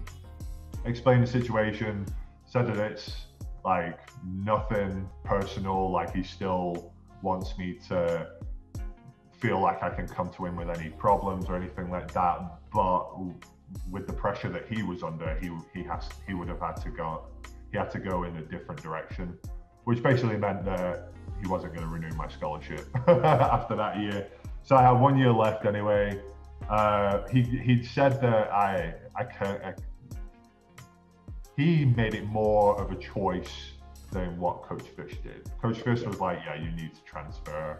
explained 0.85 1.21
the 1.21 1.27
situation. 1.27 2.05
Said 2.45 2.65
that 2.67 2.77
it's 2.77 3.25
like 3.65 3.99
nothing 4.25 5.09
personal. 5.25 5.91
Like 5.91 6.15
he 6.15 6.23
still 6.23 6.92
wants 7.23 7.57
me 7.57 7.79
to 7.87 8.27
feel 9.39 9.59
like 9.59 9.81
I 9.81 9.89
can 9.89 10.07
come 10.07 10.29
to 10.31 10.45
him 10.45 10.55
with 10.55 10.69
any 10.69 10.89
problems 10.89 11.45
or 11.49 11.55
anything 11.55 11.89
like 11.89 12.13
that. 12.13 12.39
But 12.71 13.17
with 13.89 14.05
the 14.05 14.13
pressure 14.13 14.49
that 14.49 14.67
he 14.71 14.83
was 14.83 15.01
under, 15.01 15.37
he 15.39 15.49
he 15.73 15.83
has 15.85 16.07
he 16.27 16.33
would 16.33 16.47
have 16.49 16.59
had 16.59 16.77
to 16.83 16.89
go 16.89 17.25
he 17.71 17.77
had 17.77 17.89
to 17.91 17.99
go 17.99 18.23
in 18.23 18.35
a 18.37 18.41
different 18.41 18.81
direction, 18.83 19.37
which 19.85 20.03
basically 20.03 20.37
meant 20.37 20.63
that 20.65 21.09
he 21.41 21.47
wasn't 21.47 21.73
going 21.73 21.85
to 21.85 21.93
renew 21.93 22.15
my 22.15 22.27
scholarship 22.27 22.87
after 23.07 23.75
that 23.75 23.99
year. 23.99 24.27
So 24.63 24.75
I 24.75 24.83
had 24.83 24.91
one 24.91 25.17
year 25.17 25.31
left 25.31 25.65
anyway. 25.65 26.21
Uh, 26.69 27.27
he 27.27 27.41
he 27.41 27.83
said 27.83 28.21
that 28.21 28.51
I 28.51 28.93
I 29.15 29.23
can 29.23 29.59
I, 29.61 29.73
he 31.57 31.85
made 31.85 32.13
it 32.13 32.25
more 32.25 32.81
of 32.81 32.91
a 32.91 32.95
choice 32.95 33.72
than 34.13 34.37
what 34.39 34.63
Coach 34.63 34.87
Fish 34.95 35.17
did. 35.23 35.49
Coach 35.61 35.79
Fish 35.81 36.01
was 36.01 36.19
like, 36.19 36.39
yeah, 36.45 36.55
you 36.55 36.71
need 36.71 36.93
to 36.93 37.01
transfer, 37.03 37.77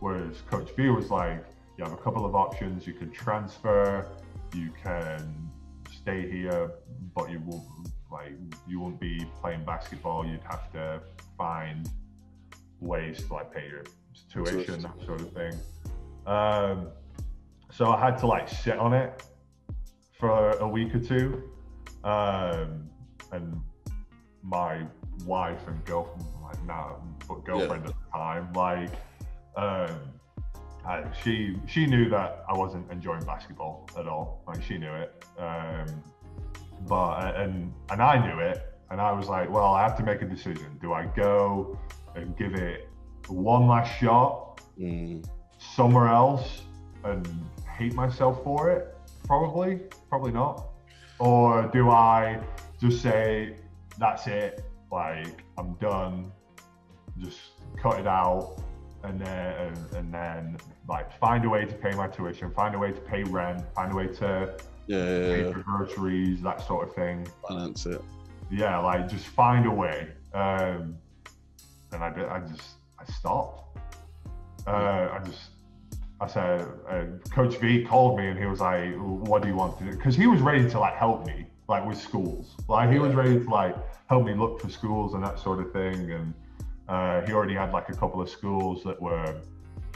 whereas 0.00 0.42
Coach 0.50 0.70
V 0.76 0.88
was 0.90 1.10
like, 1.10 1.44
you 1.78 1.84
have 1.84 1.92
a 1.92 1.96
couple 1.96 2.24
of 2.24 2.34
options. 2.34 2.86
You 2.86 2.94
can 2.94 3.10
transfer, 3.10 4.06
you 4.54 4.70
can 4.82 5.50
stay 5.92 6.28
here, 6.30 6.72
but 7.14 7.30
you 7.30 7.40
won't 7.44 7.64
like 8.10 8.32
you 8.66 8.80
won't 8.80 9.00
be 9.00 9.26
playing 9.40 9.64
basketball. 9.64 10.26
You'd 10.26 10.42
have 10.44 10.70
to 10.72 11.00
find 11.36 11.88
ways 12.80 13.24
to 13.26 13.34
like 13.34 13.52
pay 13.52 13.68
your 13.68 13.84
tuition, 14.32 14.82
that 14.82 15.04
sort 15.04 15.20
of 15.20 15.32
thing. 15.32 15.52
Um, 16.26 16.88
so 17.70 17.90
I 17.90 18.00
had 18.00 18.16
to 18.18 18.26
like 18.26 18.48
sit 18.48 18.78
on 18.78 18.94
it 18.94 19.22
for 20.18 20.50
a 20.52 20.68
week 20.68 20.94
or 20.94 21.00
two. 21.00 21.42
Um, 22.04 22.88
and 23.32 23.60
my 24.42 24.86
wife 25.24 25.66
and 25.66 25.84
girlfriend, 25.84 26.24
like 26.42 26.62
now, 26.64 27.02
but 27.28 27.44
girlfriend 27.44 27.86
at 27.86 27.92
the 27.92 28.10
time, 28.12 28.52
like, 28.54 28.90
um, 29.56 29.98
I, 30.84 31.04
she 31.22 31.56
she 31.66 31.86
knew 31.86 32.08
that 32.10 32.44
I 32.48 32.52
wasn't 32.52 32.90
enjoying 32.92 33.24
basketball 33.24 33.88
at 33.98 34.06
all. 34.06 34.42
Like 34.46 34.62
she 34.62 34.78
knew 34.78 34.92
it, 34.92 35.24
um, 35.38 35.86
but 36.86 37.34
and 37.36 37.72
and 37.90 38.02
I 38.02 38.24
knew 38.24 38.38
it, 38.40 38.62
and 38.90 39.00
I 39.00 39.12
was 39.12 39.28
like, 39.28 39.50
well, 39.50 39.74
I 39.74 39.82
have 39.82 39.96
to 39.98 40.04
make 40.04 40.22
a 40.22 40.26
decision. 40.26 40.78
Do 40.80 40.92
I 40.92 41.06
go 41.06 41.78
and 42.14 42.36
give 42.36 42.54
it 42.54 42.88
one 43.28 43.66
last 43.66 43.98
shot 43.98 44.42
Mm. 44.78 45.26
somewhere 45.58 46.08
else 46.08 46.62
and 47.02 47.26
hate 47.78 47.94
myself 47.94 48.44
for 48.44 48.70
it? 48.70 48.94
Probably, 49.26 49.80
probably 50.10 50.32
not. 50.32 50.66
Or 51.18 51.68
do 51.72 51.88
I 51.88 52.40
just 52.78 53.00
say, 53.02 53.56
that's 53.98 54.26
it, 54.26 54.62
like 54.90 55.44
I'm 55.58 55.74
done, 55.74 56.32
just 57.18 57.38
cut 57.80 58.00
it 58.00 58.06
out, 58.06 58.56
and 59.02 59.20
then 59.20 59.74
and, 59.94 60.12
then 60.12 60.56
like 60.88 61.16
find 61.18 61.44
a 61.44 61.48
way 61.48 61.64
to 61.64 61.74
pay 61.74 61.92
my 61.92 62.08
tuition, 62.08 62.50
find 62.52 62.74
a 62.74 62.78
way 62.78 62.92
to 62.92 63.00
pay 63.00 63.22
rent, 63.24 63.64
find 63.74 63.92
a 63.92 63.96
way 63.96 64.06
to 64.08 64.56
Yeah, 64.86 64.98
yeah, 64.98 65.04
pay 65.04 65.44
yeah. 65.44 65.52
for 65.52 65.60
groceries, 65.60 66.42
that 66.42 66.66
sort 66.66 66.88
of 66.88 66.94
thing. 66.94 67.26
Finance 67.48 67.86
it. 67.86 68.00
Yeah, 68.50 68.78
like 68.78 69.08
just 69.08 69.26
find 69.26 69.66
a 69.66 69.70
way. 69.70 70.08
Um, 70.32 70.96
and 71.92 72.02
I, 72.02 72.08
I 72.30 72.40
just 72.40 72.68
I 72.98 73.04
stopped. 73.12 73.78
Uh, 74.66 75.08
I 75.12 75.20
just 75.24 75.50
I 76.20 76.26
said, 76.26 76.66
uh, 76.88 77.04
Coach 77.30 77.56
V 77.58 77.84
called 77.84 78.18
me 78.18 78.28
and 78.28 78.38
he 78.38 78.46
was 78.46 78.60
like, 78.60 78.94
"What 78.96 79.42
do 79.42 79.48
you 79.48 79.54
want 79.54 79.78
to 79.78 79.84
do?" 79.84 79.90
Because 79.90 80.16
he 80.16 80.26
was 80.26 80.40
ready 80.40 80.68
to 80.70 80.78
like 80.78 80.94
help 80.94 81.26
me, 81.26 81.46
like 81.68 81.84
with 81.84 81.98
schools. 81.98 82.56
Like 82.68 82.90
he 82.90 82.98
was 82.98 83.14
ready 83.14 83.40
to 83.40 83.50
like 83.50 83.76
help 84.08 84.24
me 84.24 84.34
look 84.34 84.60
for 84.60 84.68
schools 84.68 85.14
and 85.14 85.24
that 85.24 85.38
sort 85.38 85.60
of 85.60 85.72
thing. 85.72 86.12
And 86.12 86.34
uh, 86.88 87.22
he 87.22 87.32
already 87.32 87.54
had 87.54 87.72
like 87.72 87.88
a 87.88 87.94
couple 87.94 88.20
of 88.20 88.30
schools 88.30 88.82
that 88.84 89.00
were 89.00 89.34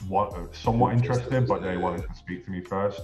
what, 0.08 0.54
somewhat 0.54 0.94
Interested, 0.94 1.46
but 1.46 1.62
they 1.62 1.76
wanted 1.76 2.08
to 2.08 2.14
speak 2.14 2.44
to 2.46 2.50
me 2.50 2.60
first. 2.60 3.00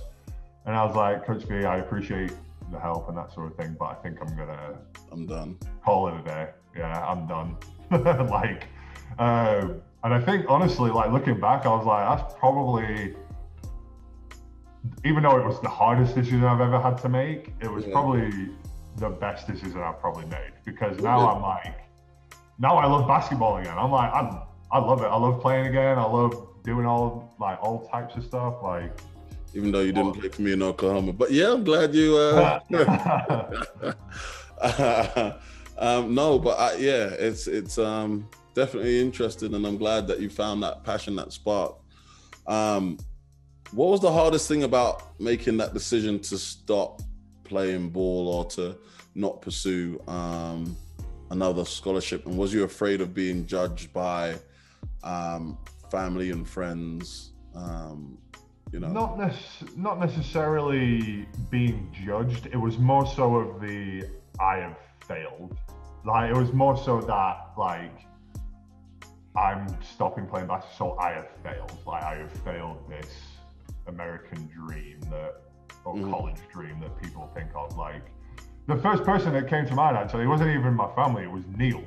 And 0.65 0.75
I 0.75 0.85
was 0.85 0.97
like, 0.97 1.25
Coach 1.25 1.45
V, 1.45 1.65
I 1.65 1.79
appreciate 1.79 2.33
the 2.73 2.81
help 2.81 3.09
and 3.09 3.17
that 3.17 3.33
sort 3.33 3.51
of 3.51 3.57
thing, 3.57 3.77
but 3.79 3.87
I 3.87 3.95
think 3.95 4.19
I'm 4.21 4.37
gonna 4.37 4.77
I'm 5.13 5.27
done. 5.27 5.57
call 5.85 6.09
it 6.09 6.21
a 6.21 6.23
day. 6.25 6.49
Yeah, 6.77 7.05
I'm 7.05 7.27
done. 7.27 7.57
like, 8.29 8.67
um, 9.19 9.81
and 10.03 10.15
I 10.15 10.21
think 10.21 10.47
honestly, 10.49 10.91
like 10.91 11.13
looking 11.13 11.39
back, 11.41 11.67
I 11.67 11.69
was 11.69 11.87
like, 11.87 12.19
that's 12.19 12.35
probably, 12.35 13.15
even 15.05 15.23
though 15.23 15.39
it 15.39 15.45
was 15.47 15.61
the 15.61 15.69
hardest 15.69 16.15
decision 16.15 16.45
I've 16.45 16.61
ever 16.61 16.81
had 16.81 16.99
to 16.99 17.09
make, 17.09 17.53
it 17.61 17.71
was 17.71 17.85
Yeah. 17.85 17.93
probably 17.93 18.31
the 18.97 19.11
best 19.11 19.47
decision 19.47 19.81
I've 19.81 20.01
probably 20.01 20.27
made 20.27 20.53
because 20.65 20.97
Yeah. 20.99 21.05
now 21.11 21.29
I'm 21.35 21.43
like, 21.43 21.75
now 22.59 22.77
I 22.77 22.87
love 22.87 23.07
basketball 23.07 23.59
again. 23.59 23.77
I'm 23.77 23.91
like, 23.91 24.13
I'm, 24.13 24.39
I 24.71 24.79
love 24.79 25.03
it. 25.03 25.07
I 25.07 25.17
love 25.17 25.41
playing 25.41 25.67
again. 25.67 25.99
I 25.99 26.05
love 26.05 26.49
doing 26.65 26.87
all 26.87 27.35
like 27.39 27.59
all 27.63 27.87
types 27.89 28.17
of 28.17 28.25
stuff. 28.25 28.55
Like, 28.63 28.91
Even 29.55 29.71
though 29.73 29.81
you 29.83 29.93
didn't 29.93 30.15
play 30.15 30.29
for 30.29 30.43
me 30.43 30.53
in 30.53 30.63
Oklahoma, 30.63 31.13
but 31.13 31.31
yeah, 31.31 31.53
I'm 31.53 31.65
glad 31.65 31.95
you. 31.95 32.17
Uh, 32.17 32.61
um, 35.79 36.15
no, 36.15 36.39
but 36.39 36.59
I, 36.59 36.75
yeah, 36.77 37.09
it's 37.09 37.47
it's 37.47 37.79
um, 37.79 38.29
definitely 38.55 39.01
interesting, 39.01 39.55
and 39.55 39.67
I'm 39.67 39.77
glad 39.77 40.07
that 40.09 40.21
you 40.21 40.31
found 40.31 40.63
that 40.63 40.83
passion, 40.83 41.15
that 41.17 41.33
spark. 41.33 41.77
Um, 42.47 42.99
what 43.77 43.91
was 43.91 44.01
the 44.01 44.11
hardest 44.11 44.49
thing 44.49 44.63
about 44.63 45.21
making 45.21 45.59
that 45.59 45.75
decision 45.75 46.19
to 46.19 46.39
stop 46.39 47.03
playing 47.45 47.91
ball 47.91 48.27
or 48.27 48.47
to 48.47 48.75
not 49.15 49.43
pursue 49.43 50.03
um, 50.09 50.75
another 51.31 51.63
scholarship? 51.67 52.25
And 52.25 52.39
was 52.39 52.55
you 52.55 52.65
afraid 52.65 53.03
of 53.03 53.13
being 53.13 53.47
judged 53.47 53.93
by 53.93 54.37
um, 55.05 55.59
family 55.91 56.31
and 56.31 56.49
friends? 56.49 57.33
Um, 57.55 58.17
you 58.73 58.81
know, 58.81 58.89
Not 58.89 59.19
nec- 59.19 59.77
not 59.77 60.01
necessarily 60.01 61.29
being 61.51 61.95
judged. 62.03 62.47
It 62.47 62.57
was 62.57 62.79
more 62.79 63.07
so 63.07 63.37
of 63.37 63.61
the 63.61 64.09
I 64.41 64.57
have 64.57 64.79
failed. 65.07 65.55
Like 66.07 66.31
it 66.31 66.37
was 66.37 66.51
more 66.55 66.79
so 66.79 67.03
that 67.03 67.51
like 67.59 68.07
I'm 69.37 69.67
stopping 69.83 70.27
playing 70.27 70.47
basketball. 70.47 70.97
So 70.97 70.99
I 70.99 71.13
have 71.13 71.29
failed. 71.43 71.79
Like 71.87 72.03
I 72.03 72.15
have 72.17 72.33
failed 72.33 72.79
this 72.89 73.11
American 73.89 74.49
dream 74.49 75.01
that, 75.11 75.43
or 75.85 75.95
Mhm. 75.95 76.11
college 76.11 76.41
dream 76.53 76.81
that 76.81 77.01
people 77.01 77.31
think 77.35 77.51
of. 77.55 77.77
Like 77.77 78.03
the 78.67 78.77
first 78.77 79.05
person 79.05 79.33
that 79.35 79.49
came 79.49 79.67
to 79.67 79.75
mind 79.75 79.97
actually 79.97 80.25
it 80.25 80.29
wasn't 80.29 80.51
even 80.51 80.75
my 80.75 80.89
family. 80.95 81.23
It 81.25 81.31
was 81.31 81.45
Neil. 81.57 81.83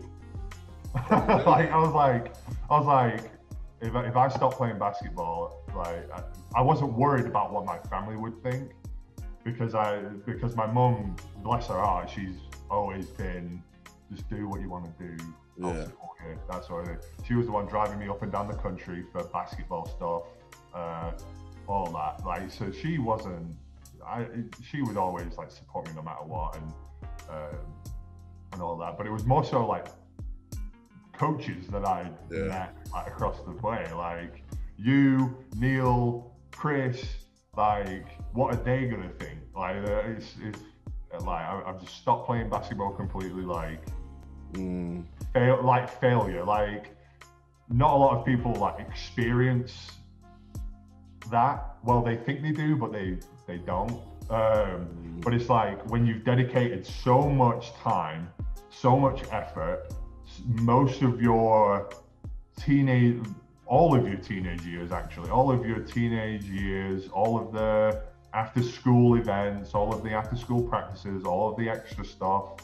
like 1.12 1.72
I 1.72 1.78
was 1.78 1.94
like, 1.94 2.34
I 2.70 2.80
was 2.80 2.88
like, 2.88 3.32
if 3.82 3.96
I, 3.96 4.06
if 4.08 4.16
I 4.16 4.28
stop 4.28 4.54
playing 4.56 4.80
basketball, 4.80 5.64
like 5.76 6.10
I, 6.12 6.24
I 6.56 6.62
wasn't 6.62 6.94
worried 6.94 7.26
about 7.26 7.54
what 7.54 7.66
my 7.66 7.78
family 7.90 8.16
would 8.18 8.42
think 8.44 8.72
because 9.44 9.76
I 9.76 10.00
because 10.26 10.56
my 10.56 10.66
mum, 10.66 11.16
bless 11.44 11.68
her 11.68 11.80
heart, 11.80 12.10
she's 12.10 12.38
always 12.70 13.08
been 13.08 13.62
just 14.12 14.28
do 14.30 14.48
what 14.48 14.62
you 14.62 14.70
want 14.70 14.86
to 14.86 15.08
do. 15.08 15.24
Yeah. 15.58 15.86
That's 16.50 16.68
sort 16.68 16.90
of 16.90 16.98
She 17.26 17.34
was 17.36 17.46
the 17.46 17.52
one 17.52 17.66
driving 17.66 18.00
me 18.00 18.08
up 18.08 18.22
and 18.22 18.32
down 18.32 18.48
the 18.48 18.56
country 18.56 19.06
for 19.12 19.24
basketball 19.26 19.86
stuff, 19.86 20.24
uh, 20.74 21.12
all 21.70 21.92
that. 21.92 22.26
Like 22.26 22.50
so, 22.52 22.72
she 22.72 22.98
wasn't. 22.98 23.56
I 24.06 24.26
she 24.64 24.82
would 24.82 24.98
always 24.98 25.38
like 25.38 25.52
support 25.52 25.88
me 25.88 25.94
no 25.96 26.02
matter 26.02 26.24
what 26.24 26.56
and 26.56 26.74
um, 27.30 27.58
and 28.54 28.62
all 28.62 28.78
that. 28.78 28.98
But 28.98 29.06
it 29.08 29.12
was 29.12 29.26
more 29.26 29.44
so 29.44 29.66
like 29.66 29.88
coaches 31.14 31.68
that 31.68 31.86
I 31.86 32.10
Yeah. 32.32 32.44
met 32.44 32.76
like, 32.94 33.08
across 33.08 33.38
the 33.46 33.52
way, 33.52 33.86
like 33.94 34.44
you, 34.78 35.36
Neil, 35.58 36.34
Chris. 36.52 37.04
Like, 37.58 38.08
what 38.34 38.54
are 38.54 38.64
they 38.64 38.86
gonna 38.86 39.10
think? 39.20 39.40
Like, 39.56 39.76
uh, 39.78 40.04
it's 40.16 40.36
it's 40.42 40.60
uh, 41.14 41.20
like 41.26 41.46
I, 41.46 41.64
I've 41.66 41.80
just 41.82 41.96
stopped 41.96 42.26
playing 42.26 42.50
basketball 42.50 42.94
completely. 42.94 43.44
Like, 43.44 43.84
Mm, 44.54 45.04
fail 45.34 45.62
like 45.64 45.88
failure. 46.00 46.44
Like, 46.44 46.96
not 47.70 47.94
a 47.94 47.98
lot 47.98 48.18
of 48.18 48.26
people 48.26 48.54
like 48.56 48.80
experience 48.80 49.92
that. 51.30 51.76
Well, 51.84 52.02
they 52.02 52.18
think 52.18 52.42
they 52.42 52.52
do, 52.52 52.76
but 52.76 52.92
they 52.92 53.18
they 53.48 53.58
don't. 53.58 54.00
Um, 54.30 54.88
but 55.22 55.34
it's 55.34 55.50
like 55.50 55.90
when 55.90 56.06
you've 56.06 56.24
dedicated 56.24 56.86
so 56.86 57.22
much 57.22 57.74
time, 57.74 58.30
so 58.70 58.98
much 58.98 59.24
effort, 59.32 59.92
most 60.46 61.02
of 61.02 61.22
your 61.22 61.90
teenage, 62.60 63.20
all 63.66 63.96
of 63.96 64.08
your 64.08 64.18
teenage 64.18 64.62
years, 64.62 64.92
actually, 64.92 65.30
all 65.30 65.52
of 65.52 65.66
your 65.66 65.80
teenage 65.80 66.44
years, 66.44 67.08
all 67.10 67.40
of 67.40 67.52
the 67.52 68.04
after 68.34 68.62
school 68.62 69.16
events, 69.16 69.74
all 69.74 69.94
of 69.94 70.04
the 70.04 70.12
after 70.12 70.36
school 70.36 70.62
practices, 70.62 71.24
all 71.26 71.50
of 71.50 71.58
the 71.58 71.68
extra 71.68 72.06
stuff 72.06 72.58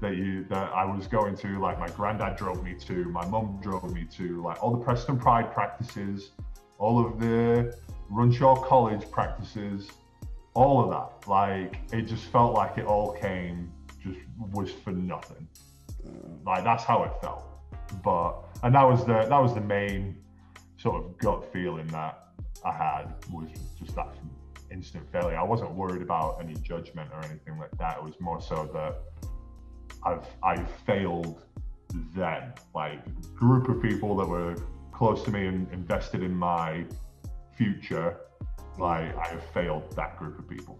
that 0.00 0.16
you 0.16 0.44
that 0.50 0.70
I 0.72 0.84
was 0.84 1.06
going 1.06 1.36
to, 1.36 1.58
like 1.58 1.78
my 1.78 1.88
granddad 1.88 2.36
drove 2.36 2.62
me 2.62 2.74
to, 2.86 3.04
my 3.06 3.26
mum 3.26 3.58
drove 3.62 3.90
me 3.94 4.04
to, 4.16 4.42
like 4.42 4.62
all 4.62 4.72
the 4.72 4.84
Preston 4.84 5.18
Pride 5.18 5.52
practices, 5.54 6.30
all 6.82 6.98
of 6.98 7.20
the 7.20 7.72
Runshaw 8.10 8.66
College 8.66 9.08
practices, 9.12 9.88
all 10.54 10.82
of 10.82 10.90
that. 10.90 11.28
Like 11.28 11.76
it 11.92 12.02
just 12.02 12.24
felt 12.24 12.54
like 12.54 12.76
it 12.76 12.84
all 12.84 13.12
came 13.12 13.72
just 14.02 14.18
was 14.52 14.72
for 14.72 14.90
nothing. 14.90 15.46
Like 16.44 16.64
that's 16.64 16.82
how 16.82 17.04
it 17.04 17.12
felt. 17.22 17.44
But 18.02 18.32
and 18.64 18.74
that 18.74 18.82
was 18.82 19.06
the 19.06 19.26
that 19.32 19.40
was 19.46 19.54
the 19.54 19.60
main 19.60 20.16
sort 20.76 21.04
of 21.04 21.16
gut 21.18 21.52
feeling 21.52 21.86
that 21.88 22.18
I 22.64 22.72
had 22.72 23.14
was 23.32 23.48
just 23.78 23.94
that 23.94 24.12
instant 24.72 25.04
failure. 25.12 25.38
I 25.38 25.44
wasn't 25.44 25.70
worried 25.72 26.02
about 26.02 26.38
any 26.42 26.54
judgment 26.54 27.10
or 27.12 27.24
anything 27.24 27.58
like 27.58 27.76
that. 27.78 27.98
It 27.98 28.02
was 28.02 28.14
more 28.18 28.40
so 28.40 28.68
that 28.72 28.94
I've 30.04 30.26
I 30.42 30.64
failed 30.84 31.42
them. 32.16 32.52
Like 32.74 32.98
group 33.36 33.68
of 33.68 33.80
people 33.80 34.16
that 34.16 34.26
were 34.26 34.56
close 34.92 35.22
to 35.24 35.30
me 35.30 35.46
and 35.46 35.70
invested 35.72 36.22
in 36.22 36.34
my 36.34 36.84
future. 37.56 38.18
Like 38.78 39.16
I 39.16 39.28
have 39.28 39.44
failed 39.52 39.94
that 39.96 40.18
group 40.18 40.38
of 40.38 40.48
people. 40.48 40.78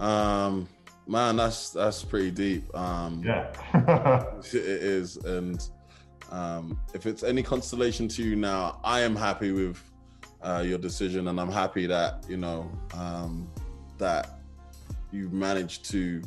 um, 0.00 0.68
man, 1.06 1.36
that's 1.36 1.70
that's 1.70 2.02
pretty 2.04 2.30
deep. 2.30 2.74
Um, 2.76 3.22
Yeah. 3.24 3.52
it 4.44 4.54
is, 4.54 5.16
and 5.18 5.68
um, 6.30 6.78
if 6.94 7.06
it's 7.06 7.22
any 7.22 7.42
consolation 7.42 8.08
to 8.08 8.22
you 8.22 8.34
now, 8.36 8.80
I 8.82 9.00
am 9.00 9.14
happy 9.14 9.52
with 9.52 9.80
uh, 10.42 10.62
your 10.66 10.78
decision, 10.78 11.28
and 11.28 11.40
I'm 11.40 11.50
happy 11.52 11.86
that 11.86 12.24
you 12.28 12.36
know 12.36 12.70
um, 12.94 13.48
that 13.98 14.40
you've 15.12 15.32
managed 15.32 15.84
to 15.92 16.20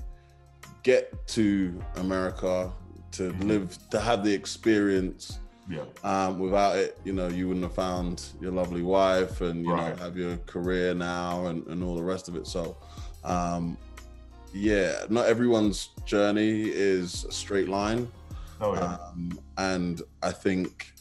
get 0.83 1.27
to 1.27 1.77
America 1.95 2.71
to 3.11 3.33
Mhm. 3.33 3.43
live 3.47 3.89
to 3.89 3.99
have 3.99 4.23
the 4.23 4.33
experience 4.33 5.39
yeah. 5.69 5.83
um, 6.03 6.39
without 6.39 6.75
it, 6.77 6.97
you 7.03 7.13
know, 7.13 7.27
you 7.27 7.47
wouldn't 7.47 7.63
have 7.65 7.73
found 7.75 8.23
your 8.41 8.51
lovely 8.51 8.81
wife 8.81 9.41
and 9.41 9.65
you 9.65 9.73
Right. 9.73 9.97
know 9.97 10.03
have 10.03 10.17
your 10.17 10.37
career 10.45 10.93
now 10.93 11.47
and, 11.47 11.65
and 11.67 11.83
all 11.83 11.95
the 11.95 12.03
rest 12.03 12.27
of 12.29 12.35
it. 12.35 12.47
So, 12.47 12.77
um, 13.23 13.77
yeah, 14.53 15.03
not 15.09 15.25
everyone's 15.27 15.89
journey 16.05 16.63
is 16.63 17.25
a 17.25 17.31
straight 17.31 17.67
line, 17.69 18.09
Oh 18.61 18.73
yeah. 18.73 18.97
um, 19.11 19.39
and 19.57 20.01
I 20.23 20.31
think 20.31 20.93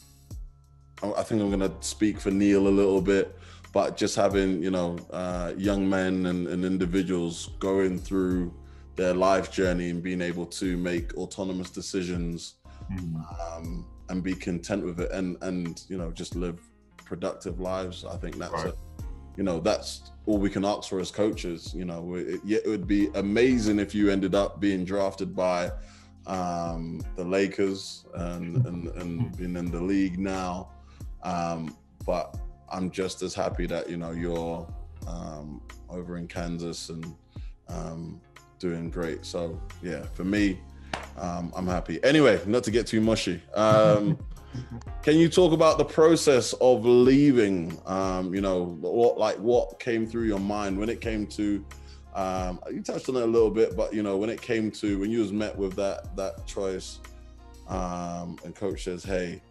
I 1.03 1.23
think 1.23 1.41
I'm 1.41 1.49
gonna 1.51 1.71
speak 1.81 2.19
for 2.19 2.31
Neil 2.31 2.67
a 2.67 2.69
little 2.69 3.01
bit, 3.01 3.37
but 3.71 3.95
just 3.97 4.15
having 4.15 4.61
you 4.63 4.71
know 4.71 4.97
uh, 5.11 5.53
young 5.57 5.87
men 5.89 6.25
and, 6.25 6.47
and 6.47 6.65
individuals 6.65 7.51
going 7.59 7.99
through 7.99 8.53
their 8.95 9.13
life 9.13 9.51
journey 9.51 9.89
and 9.91 10.01
being 10.01 10.21
able 10.21 10.45
to 10.47 10.75
make 10.77 11.13
autonomous 11.15 11.69
decisions 11.69 12.55
Mhm. 12.91 13.57
um, 13.57 13.85
and 14.09 14.23
be 14.23 14.33
content 14.33 14.83
with 14.83 14.99
it 14.99 15.11
and 15.11 15.37
and 15.41 15.83
you 15.89 15.97
know 15.97 16.11
just 16.11 16.35
live 16.35 16.59
productive 17.05 17.59
lives 17.59 18.05
i 18.05 18.15
think 18.17 18.37
that's 18.37 18.53
Right. 18.53 18.67
a, 18.67 18.75
you 19.37 19.43
know 19.43 19.59
that's 19.59 20.11
all 20.25 20.37
we 20.37 20.49
can 20.49 20.65
ask 20.65 20.89
for 20.89 20.99
as 20.99 21.11
coaches 21.11 21.73
you 21.73 21.85
know. 21.85 22.15
It, 22.15 22.41
it 22.45 22.67
would 22.67 22.87
be 22.87 23.07
amazing 23.15 23.79
if 23.79 23.93
you 23.95 24.09
ended 24.09 24.33
up 24.35 24.59
being 24.59 24.83
drafted 24.83 25.35
by 25.35 25.71
um, 26.25 27.01
the 27.15 27.23
lakers 27.23 28.03
and 28.15 28.65
and, 28.69 28.87
and 28.87 29.37
being 29.37 29.55
in 29.55 29.71
the 29.71 29.79
league 29.79 30.19
now. 30.19 30.69
Um, 31.23 31.77
but 32.05 32.35
i'm 32.71 32.89
just 32.91 33.21
as 33.21 33.33
happy 33.33 33.65
that 33.67 33.89
you 33.89 33.95
know 33.97 34.11
you're 34.11 34.67
um, 35.07 35.61
over 35.89 36.17
in 36.17 36.27
kansas 36.27 36.89
and 36.89 37.05
um, 37.69 38.19
doing 38.59 38.89
great. 38.89 39.23
So 39.25 39.61
yeah 39.83 40.03
for 40.13 40.23
me 40.25 40.59
um, 41.17 41.51
I'm 41.55 41.67
happy. 41.67 42.03
Anyway, 42.03 42.41
not 42.45 42.63
to 42.65 42.71
get 42.71 42.87
too 42.87 43.01
mushy. 43.01 43.41
Um, 43.53 44.17
can 45.03 45.17
you 45.17 45.29
talk 45.29 45.53
about 45.53 45.77
the 45.77 45.85
process 45.85 46.53
of 46.53 46.85
leaving? 46.85 47.79
Um, 47.85 48.33
you 48.33 48.41
know, 48.41 48.65
what 48.65 49.17
like 49.17 49.37
what 49.37 49.79
came 49.79 50.05
through 50.07 50.23
your 50.23 50.39
mind 50.39 50.77
when 50.77 50.89
it 50.89 51.01
came 51.01 51.27
to? 51.27 51.65
Um, 52.13 52.59
you 52.71 52.81
touched 52.81 53.09
on 53.09 53.15
it 53.15 53.21
a 53.21 53.27
little 53.27 53.51
bit, 53.51 53.75
but 53.75 53.93
you 53.93 54.03
know, 54.03 54.17
when 54.17 54.29
it 54.29 54.41
came 54.41 54.71
to 54.71 54.99
when 54.99 55.11
you 55.11 55.19
was 55.19 55.31
met 55.31 55.55
with 55.55 55.75
that 55.75 56.15
that 56.15 56.45
choice, 56.45 56.99
um, 57.67 58.37
and 58.43 58.55
coach 58.55 58.83
says, 58.83 59.03
"Hey, 59.03 59.41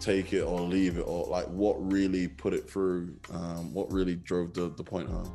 take 0.00 0.32
it 0.32 0.42
or 0.42 0.60
leave 0.60 0.98
it," 0.98 1.02
or 1.02 1.26
like 1.26 1.46
what 1.46 1.76
really 1.92 2.28
put 2.28 2.54
it 2.54 2.68
through? 2.68 3.14
Um, 3.32 3.72
what 3.74 3.92
really 3.92 4.16
drove 4.16 4.54
the 4.54 4.70
the 4.76 4.84
point 4.84 5.08
home? 5.08 5.32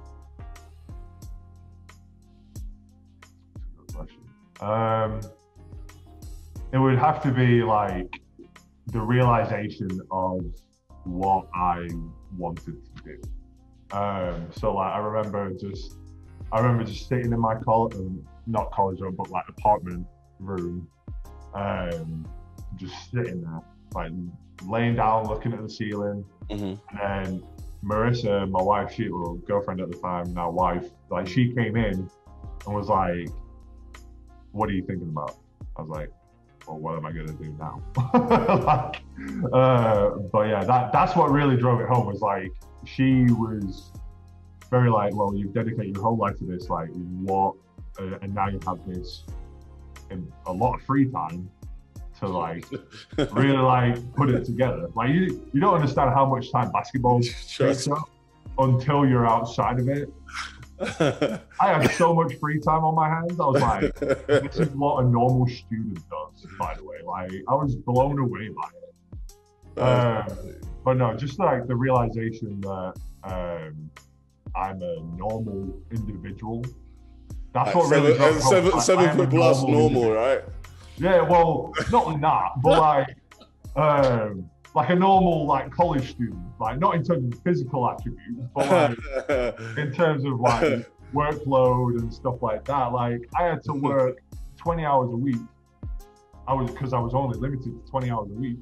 Um, 4.62 5.20
it 6.72 6.78
would 6.78 6.98
have 6.98 7.22
to 7.24 7.32
be 7.32 7.64
like 7.64 8.22
the 8.88 9.00
realization 9.02 9.90
of 10.12 10.42
what 11.04 11.48
I 11.54 11.88
wanted 12.38 12.78
to 12.84 13.04
do. 13.04 13.98
Um, 13.98 14.48
so 14.52 14.76
like 14.76 14.94
I 14.94 14.98
remember 14.98 15.52
just, 15.54 15.98
I 16.52 16.60
remember 16.60 16.84
just 16.84 17.08
sitting 17.08 17.32
in 17.32 17.40
my 17.40 17.56
college, 17.56 17.96
not 18.48 18.72
college 18.72 19.00
room, 19.00 19.16
but 19.18 19.30
like 19.30 19.46
apartment 19.48 20.06
room, 20.40 20.88
um, 21.54 22.26
just 22.76 23.12
sitting 23.12 23.42
there, 23.42 23.62
like 23.94 24.12
laying 24.66 24.96
down, 24.96 25.28
looking 25.28 25.54
at 25.54 25.62
the 25.62 25.70
ceiling, 25.70 26.26
Mhm. 26.50 26.80
and 26.90 27.00
then 27.00 27.44
Marissa, 27.84 28.50
my 28.50 28.62
wife, 28.62 28.94
she 28.94 29.10
well, 29.10 29.36
girlfriend 29.48 29.80
at 29.80 29.92
the 29.92 29.98
time, 29.98 30.34
now 30.34 30.50
wife, 30.50 30.90
like 31.10 31.28
she 31.28 31.54
came 31.54 31.76
in 31.78 32.10
and 32.66 32.76
was 32.76 32.90
like, 32.90 33.30
"What 34.56 34.70
are 34.70 34.74
you 34.74 34.86
thinking 34.86 35.10
about?" 35.10 35.38
I 35.78 35.82
was 35.82 35.90
like, 35.90 36.10
"Well, 36.68 36.80
what 36.80 36.96
am 36.98 37.06
I 37.06 37.12
gonna 37.12 37.34
do 37.34 37.56
now?" 37.60 37.82
like, 38.14 39.04
uh, 39.54 40.10
but 40.32 40.48
yeah, 40.48 40.64
that 40.64 40.92
that's 40.92 41.16
what 41.16 41.32
really 41.32 41.58
drove 41.58 41.82
it 41.82 41.88
home. 41.88 42.08
Was 42.08 42.22
like 42.22 42.52
she 42.86 43.26
was 43.32 43.92
very 44.72 44.90
like, 44.90 45.14
"Well, 45.16 45.36
you've 45.36 45.54
dedicated 45.54 45.96
your 45.96 46.04
whole 46.04 46.18
life 46.18 46.38
to 46.40 46.46
this. 46.46 46.70
Like, 46.70 46.90
what?" 47.30 47.56
Uh, 48.00 48.18
and 48.22 48.34
now 48.34 48.48
you 48.48 48.60
have 48.68 48.80
this 48.88 49.24
in 50.12 50.32
a 50.46 50.52
lot 50.52 50.76
of 50.76 50.82
free 50.82 51.10
time 51.10 51.50
to 52.20 52.28
like 52.28 52.66
really 53.34 53.58
like 53.58 54.14
put 54.16 54.30
it 54.30 54.46
together. 54.46 54.90
Like 54.96 55.10
you, 55.10 55.50
you 55.54 55.60
don't 55.60 55.76
understand 55.76 56.12
how 56.14 56.26
much 56.26 56.52
time 56.52 56.72
basketball 56.72 57.22
takes 57.58 57.88
up 57.88 58.10
until 58.58 59.06
you're 59.06 59.28
outside 59.28 59.80
of 59.80 59.90
it. 59.90 60.10
I 60.80 61.40
had 61.60 61.88
so 61.92 62.14
much 62.14 62.36
free 62.36 62.60
time 62.60 62.84
on 62.84 62.96
my 62.96 63.08
hands. 63.10 63.40
I 63.40 63.46
was 63.46 63.62
like, 63.62 63.96
this 64.28 64.58
is 64.60 64.70
what 64.70 65.04
a 65.04 65.08
normal 65.08 65.48
student 65.48 66.00
does. 66.10 66.46
By 66.60 66.76
the 66.76 66.84
way, 66.84 66.98
like 67.06 67.32
I 67.48 67.54
was 67.56 67.76
blown 67.76 68.20
away 68.20 68.50
by 68.50 68.68
it. 69.78 69.80
Um, 69.80 70.56
but 70.84 70.98
no, 70.98 71.16
just 71.16 71.40
like 71.40 71.68
the 71.68 71.76
realization 71.76 72.60
that 72.62 72.94
um, 73.24 73.90
I'm 74.56 74.82
a 74.82 75.02
normal 75.18 75.82
individual. 75.92 76.64
That's 77.54 77.74
what 77.74 77.88
seven, 77.88 78.04
really 78.04 78.18
dropped 78.18 78.42
seven, 78.44 78.72
Like, 78.72 78.82
seven 78.82 79.06
I 79.06 79.12
am 79.12 79.20
a 79.20 79.24
foot 79.24 79.30
plus 79.30 79.62
normal, 79.62 79.80
individual. 79.86 80.14
right? 80.14 80.44
Yeah, 80.98 81.22
well, 81.22 81.74
not 81.92 82.22
that, 82.22 82.50
but 82.62 82.80
like, 82.80 83.18
um, 83.78 84.50
like 84.76 84.90
a 84.90 84.96
normal 84.96 85.46
like 85.48 85.72
college 85.72 86.12
student, 86.12 86.44
like 86.60 86.78
not 86.80 86.96
in 86.96 87.04
terms 87.04 87.34
of 87.34 87.42
physical 87.44 87.90
attributes, 87.90 88.42
but 88.54 88.70
like 88.70 89.60
in 89.78 89.94
terms 89.94 90.26
of 90.26 90.40
like 90.40 90.86
workload 91.14 91.98
and 92.00 92.14
stuff 92.14 92.42
like 92.42 92.66
that. 92.66 92.88
Like 92.88 93.28
I 93.40 93.44
had 93.44 93.64
to 93.64 93.74
work 93.74 94.22
20 94.58 94.86
hours 94.86 95.12
a 95.14 95.16
week. 95.16 95.42
I 96.48 96.54
was 96.54 96.70
because 96.70 96.94
I 96.94 97.00
was 97.00 97.14
only 97.14 97.40
limited 97.40 97.64
to 97.64 97.90
20 97.90 98.12
hours 98.12 98.30
a 98.30 98.34
week 98.34 98.58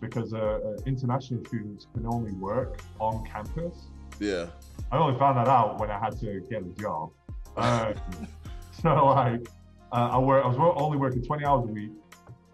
because 0.00 0.32
uh, 0.32 0.38
uh, 0.38 0.76
international 0.86 1.44
students 1.44 1.86
can 1.94 2.06
only 2.06 2.32
work 2.32 2.80
on 2.98 3.24
campus. 3.24 3.76
yeah. 4.18 4.46
I 4.90 4.98
only 4.98 5.18
found 5.18 5.38
that 5.38 5.48
out 5.48 5.78
when 5.78 5.90
I 5.90 5.98
had 5.98 6.18
to 6.20 6.40
get 6.50 6.62
a 6.62 6.80
job. 6.80 7.10
Um, 7.56 7.94
so 8.82 9.06
like, 9.06 9.46
uh, 9.92 10.08
I 10.12 10.18
work. 10.18 10.44
I 10.44 10.48
was 10.48 10.74
only 10.76 10.96
working 10.96 11.22
20 11.22 11.44
hours 11.44 11.68
a 11.68 11.72
week. 11.72 11.92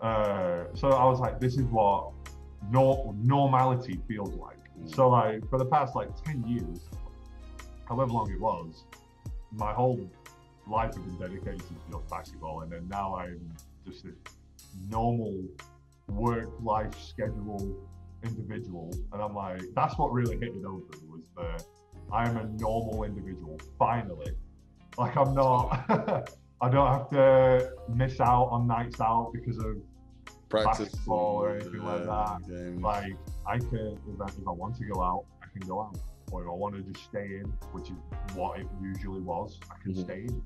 Uh, 0.03 0.65
so 0.75 0.91
I 0.91 1.05
was 1.05 1.21
like, 1.21 1.41
this 1.41 1.57
is 1.57 1.65
what 1.65 2.13
nor- 2.71 3.15
normality 3.23 4.01
feels 4.09 4.35
like. 4.35 4.57
So 4.87 5.09
like, 5.09 5.49
for 5.49 5.59
the 5.59 5.67
past 5.67 5.95
like 5.95 6.11
10 6.25 6.45
years, 6.47 6.81
however 7.89 8.13
long 8.13 8.31
it 8.31 8.41
was, 8.41 8.85
my 9.53 9.73
whole 9.73 10.09
life 10.67 10.95
has 10.95 11.03
been 11.03 11.19
dedicated 11.19 11.61
to 11.61 11.75
just 11.91 12.09
basketball, 12.09 12.61
and 12.61 12.71
then 12.71 12.87
now 12.89 13.17
I'm 13.17 13.41
just 13.87 14.05
a 14.05 14.13
normal 14.91 15.43
work-life 16.09 16.95
schedule 17.01 17.77
individual, 18.23 18.91
and 19.13 19.23
I'm 19.23 19.35
like, 19.35 19.63
that's 19.75 19.97
what 19.99 20.13
really 20.13 20.37
hit 20.37 20.55
it 20.55 20.65
over 20.65 20.85
was 21.09 21.23
the 21.37 21.65
I'm 22.13 22.37
a 22.37 22.45
normal 22.45 23.05
individual 23.05 23.59
finally. 23.79 24.33
Like 24.97 25.17
I'm 25.17 25.35
not. 25.35 26.31
I 26.61 26.69
don't 26.69 26.93
have 26.93 27.09
to 27.11 27.71
miss 27.95 28.19
out 28.21 28.47
on 28.47 28.67
nights 28.67 29.01
out 29.01 29.31
because 29.33 29.59
of 29.59 29.77
Practice 30.49 30.89
basketball 30.89 31.37
or 31.37 31.57
anything 31.57 31.83
like 31.85 32.05
that. 32.05 32.39
Games. 32.49 32.81
like 32.83 33.13
I 33.47 33.59
can 33.59 33.99
if 34.09 34.21
I, 34.21 34.25
if 34.27 34.47
I 34.49 34.51
want 34.51 34.77
to 34.79 34.85
go 34.87 35.03
out, 35.03 35.25
I 35.43 35.47
can 35.59 35.67
go 35.69 35.81
out. 35.81 35.97
Or 36.31 36.43
if 36.43 36.49
I 36.49 36.53
want 36.53 36.75
to 36.75 36.83
just 36.83 37.05
stay 37.07 37.39
in, 37.41 37.45
which 37.73 37.89
is 37.91 37.97
what 38.35 38.61
it 38.61 38.67
usually 38.83 39.21
was, 39.21 39.59
I 39.71 39.83
can 39.83 39.95
Mhm. 39.95 40.05
stay 40.05 40.21
in. 40.29 40.43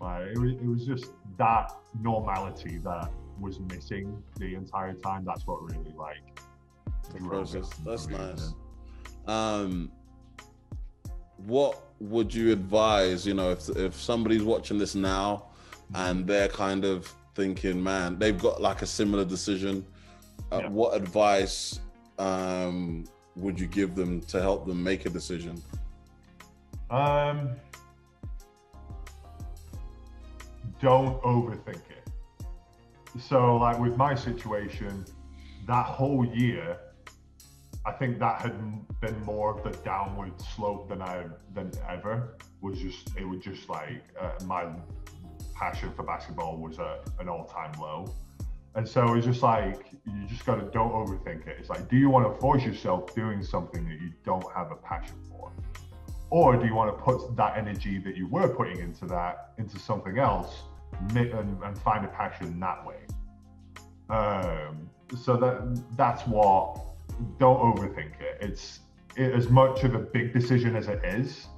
Like 0.00 0.26
it 0.28 0.38
was, 0.38 0.52
it 0.52 0.66
was 0.66 0.86
just 0.86 1.12
that 1.38 1.72
normality 2.00 2.78
that 2.78 3.10
was 3.40 3.58
missing 3.60 4.22
the 4.38 4.54
entire 4.54 4.94
time. 4.94 5.24
That's 5.24 5.46
what 5.46 5.62
really 5.62 5.92
like 5.96 6.40
The 7.12 7.18
process. 7.28 7.68
That's 7.84 8.08
nice. 8.08 8.54
Um, 9.26 9.90
what 11.46 11.82
would 12.00 12.32
you 12.34 12.52
advise? 12.52 13.26
You 13.26 13.34
know, 13.34 13.50
if 13.50 13.68
if 13.70 13.94
somebody's 14.00 14.42
watching 14.44 14.78
this 14.78 14.94
now 14.94 15.46
and 15.94 16.26
they're 16.26 16.48
kind 16.48 16.84
of 16.84 17.12
thinking, 17.34 17.82
man, 17.82 18.18
they've 18.18 18.38
got 18.38 18.60
like 18.60 18.82
a 18.82 18.86
similar 18.86 19.24
decision. 19.24 19.84
Uh, 20.50 20.60
Yeah. 20.62 20.68
What 20.68 20.96
advice 20.96 21.80
um, 22.18 23.04
would 23.36 23.58
you 23.58 23.66
give 23.66 23.94
them 23.94 24.20
to 24.22 24.40
help 24.40 24.66
them 24.66 24.82
make 24.82 25.06
a 25.06 25.10
decision? 25.10 25.62
Um, 26.90 27.50
don't 30.80 31.20
overthink 31.22 31.80
it. 31.90 32.08
So, 33.20 33.56
like 33.56 33.78
with 33.78 33.96
my 33.96 34.14
situation, 34.14 35.04
that 35.66 35.86
whole 35.86 36.24
year, 36.26 36.78
I 37.84 37.92
think 37.92 38.18
that 38.18 38.40
had 38.42 38.54
been 39.00 39.20
more 39.24 39.56
of 39.56 39.64
the 39.64 39.76
downward 39.82 40.32
slope 40.40 40.88
than 40.88 41.02
I 41.02 41.26
than 41.54 41.70
ever. 41.88 42.36
Was 42.60 42.78
just 42.78 43.16
it 43.16 43.24
was 43.24 43.40
just 43.40 43.68
like 43.68 44.02
uh, 44.20 44.32
my 44.44 44.66
passion 45.62 45.92
for 45.96 46.02
basketball 46.02 46.56
was 46.56 46.78
at 46.78 47.00
an 47.20 47.28
all 47.28 47.44
time 47.44 47.72
low. 47.80 48.12
And 48.74 48.88
so 48.88 49.14
it's 49.14 49.26
just 49.26 49.42
like 49.42 49.92
you 50.06 50.26
just 50.26 50.44
gotta 50.46 50.62
don't 50.72 50.92
overthink 50.92 51.46
it. 51.46 51.56
It's 51.60 51.70
like, 51.70 51.88
do 51.88 51.96
you 51.96 52.08
want 52.08 52.24
to 52.26 52.40
force 52.40 52.64
yourself 52.64 53.14
doing 53.14 53.42
something 53.42 53.84
that 53.88 54.00
you 54.00 54.10
don't 54.24 54.50
have 54.54 54.72
a 54.72 54.76
passion 54.76 55.16
for? 55.28 55.52
or 56.32 56.56
do 56.56 56.64
you 56.64 56.74
want 56.74 56.88
to 56.96 57.04
put 57.04 57.36
that 57.36 57.58
energy 57.58 57.98
that 57.98 58.16
you 58.16 58.26
were 58.26 58.48
putting 58.48 58.78
into 58.78 59.04
that 59.04 59.52
into 59.58 59.78
something 59.78 60.18
else 60.18 60.62
and, 61.10 61.62
and 61.62 61.78
find 61.80 62.06
a 62.06 62.08
passion 62.08 62.58
that 62.58 62.84
way 62.86 63.02
um, 64.08 64.88
so 65.14 65.36
that 65.36 65.56
that's 65.98 66.26
what 66.26 66.80
don't 67.38 67.60
overthink 67.60 68.18
it 68.18 68.38
it's 68.40 68.80
it, 69.14 69.30
as 69.34 69.50
much 69.50 69.84
of 69.84 69.94
a 69.94 69.98
big 69.98 70.32
decision 70.32 70.74
as 70.74 70.88
it 70.88 71.04
is 71.04 71.48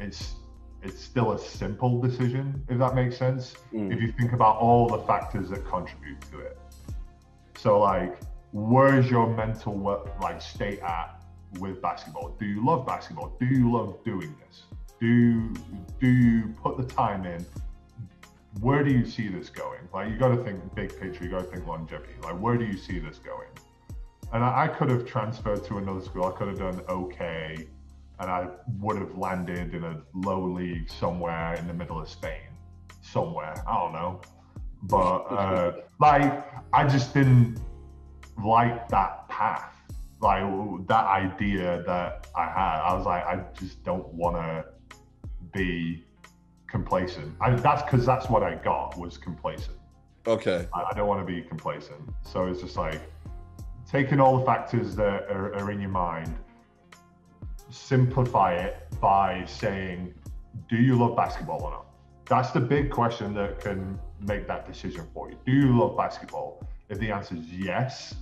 it's 0.00 0.36
it's 0.82 1.02
still 1.02 1.32
a 1.32 1.38
simple 1.38 2.00
decision 2.00 2.62
if 2.68 2.78
that 2.78 2.94
makes 2.94 3.16
sense. 3.16 3.54
Mm. 3.72 3.92
if 3.92 4.00
you 4.00 4.12
think 4.12 4.32
about 4.32 4.56
all 4.56 4.88
the 4.88 4.98
factors 4.98 5.50
that 5.50 5.66
contribute 5.66 6.20
to 6.30 6.40
it. 6.40 6.58
So 7.56 7.80
like 7.80 8.20
where's 8.52 9.10
your 9.10 9.28
mental 9.34 9.76
like 10.20 10.40
state 10.40 10.80
at 10.80 11.20
with 11.58 11.82
basketball? 11.82 12.36
Do 12.38 12.46
you 12.46 12.64
love 12.64 12.86
basketball? 12.86 13.36
Do 13.40 13.46
you 13.46 13.72
love 13.72 13.98
doing 14.04 14.34
this? 14.46 14.62
Do 15.00 15.52
do 16.00 16.08
you 16.08 16.54
put 16.62 16.76
the 16.76 16.84
time 16.84 17.24
in? 17.26 17.44
Where 18.60 18.82
do 18.82 18.90
you 18.90 19.04
see 19.04 19.28
this 19.28 19.50
going? 19.50 19.80
Like 19.92 20.10
you 20.10 20.16
got 20.16 20.28
to 20.28 20.42
think 20.42 20.74
big 20.74 20.98
picture 20.98 21.24
you 21.24 21.30
got 21.30 21.44
to 21.44 21.50
think 21.50 21.66
longevity. 21.66 22.14
Like 22.22 22.38
where 22.40 22.56
do 22.56 22.64
you 22.64 22.76
see 22.76 22.98
this 22.98 23.18
going? 23.18 23.48
And 24.32 24.44
I, 24.44 24.64
I 24.64 24.68
could 24.68 24.90
have 24.90 25.06
transferred 25.06 25.64
to 25.64 25.78
another 25.78 26.02
school. 26.02 26.26
I 26.26 26.32
could 26.32 26.48
have 26.48 26.58
done 26.58 26.80
okay 26.88 27.66
and 28.20 28.30
i 28.30 28.46
would 28.78 28.96
have 28.96 29.16
landed 29.16 29.74
in 29.74 29.84
a 29.84 30.00
low 30.14 30.44
league 30.44 30.90
somewhere 30.90 31.54
in 31.54 31.66
the 31.66 31.74
middle 31.74 32.00
of 32.00 32.08
spain 32.08 32.48
somewhere 33.00 33.54
i 33.66 33.74
don't 33.74 33.92
know. 33.92 34.20
But 34.84 35.20
uh, 35.22 35.72
like 36.00 36.44
i 36.72 36.86
just 36.86 37.14
didn't 37.14 37.60
like 38.42 38.88
that 38.88 39.28
path 39.28 39.74
like 40.20 40.42
that 40.88 41.06
idea 41.06 41.82
that 41.86 42.26
i 42.36 42.44
had. 42.44 42.80
I 42.82 42.94
was 42.94 43.06
like 43.06 43.24
i 43.24 43.44
just 43.58 43.82
don't 43.84 44.08
want 44.14 44.36
to 44.36 44.64
be 45.52 46.04
complacent. 46.68 47.34
I, 47.40 47.50
that's 47.52 47.82
because 47.82 48.04
that's 48.04 48.28
what 48.28 48.42
i 48.42 48.54
got 48.54 48.96
was 48.98 49.16
complacent. 49.18 49.78
Okay. 50.26 50.66
I, 50.74 50.84
I 50.90 50.94
don't 50.94 51.08
want 51.08 51.26
to 51.26 51.32
be 51.32 51.40
complacent. 51.42 52.00
So 52.22 52.46
it's 52.46 52.60
just 52.60 52.76
like 52.76 53.00
taking 53.90 54.20
all 54.20 54.38
the 54.38 54.44
factors 54.44 54.94
that 54.96 55.22
are, 55.30 55.54
are 55.54 55.70
in 55.70 55.80
your 55.80 55.90
mind 55.90 56.36
simplify 57.70 58.54
it 58.54 58.86
by 59.00 59.44
saying 59.46 60.14
do 60.68 60.76
you 60.76 60.96
love 60.96 61.16
basketball 61.16 61.62
or 61.62 61.70
not? 61.70 61.86
That's 62.26 62.50
the 62.50 62.60
big 62.60 62.90
question 62.90 63.32
that 63.34 63.60
can 63.60 63.98
make 64.20 64.46
that 64.48 64.66
decision 64.66 65.06
for 65.14 65.30
you. 65.30 65.38
Do 65.46 65.52
you 65.52 65.78
love 65.78 65.96
basketball? 65.96 66.66
If 66.88 66.98
the 66.98 67.10
answer 67.10 67.36
is 67.36 67.50
yes 67.52 68.14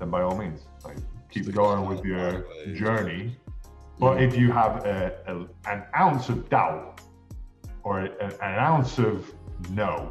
then 0.00 0.10
by 0.10 0.22
all 0.22 0.36
means 0.36 0.62
like 0.84 0.96
keep 1.30 1.52
going 1.52 1.86
with 1.86 2.04
your 2.04 2.46
journey. 2.74 3.36
But 3.98 4.20
if 4.22 4.36
you 4.36 4.50
have 4.50 4.84
a, 4.86 5.14
a, 5.26 5.70
an 5.70 5.84
ounce 5.96 6.30
of 6.30 6.48
doubt 6.48 7.02
or 7.84 8.00
a, 8.00 8.24
an 8.42 8.58
ounce 8.58 8.98
of 8.98 9.32
no 9.70 10.10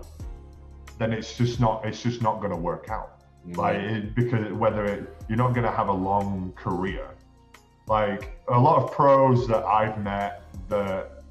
then 0.99 1.11
it's 1.11 1.35
just 1.37 1.59
not 1.59 1.85
it's 1.85 2.03
just 2.03 2.21
not 2.21 2.39
going 2.39 2.51
to 2.51 2.57
work 2.57 2.89
out. 2.89 3.23
Like 3.55 3.77
it, 3.77 4.15
because 4.15 4.51
whether 4.53 4.85
it 4.85 5.15
you're 5.27 5.37
not 5.37 5.53
going 5.53 5.65
to 5.65 5.71
have 5.71 5.87
a 5.87 5.93
long 5.93 6.53
career 6.55 7.15
like 7.89 8.39
a 8.49 8.59
lot 8.59 8.81
of 8.81 8.91
pros 8.91 9.47
that 9.47 9.65
i've 9.65 9.97
met 10.01 10.43
that 10.69 11.23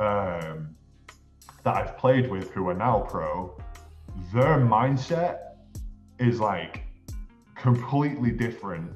um 0.00 0.74
that 1.62 1.76
i've 1.76 1.96
played 1.96 2.28
with 2.28 2.50
who 2.50 2.68
are 2.68 2.74
now 2.74 2.98
pro 3.08 3.56
their 4.34 4.58
mindset 4.58 5.38
is 6.18 6.40
like 6.40 6.82
completely 7.54 8.30
different 8.32 8.90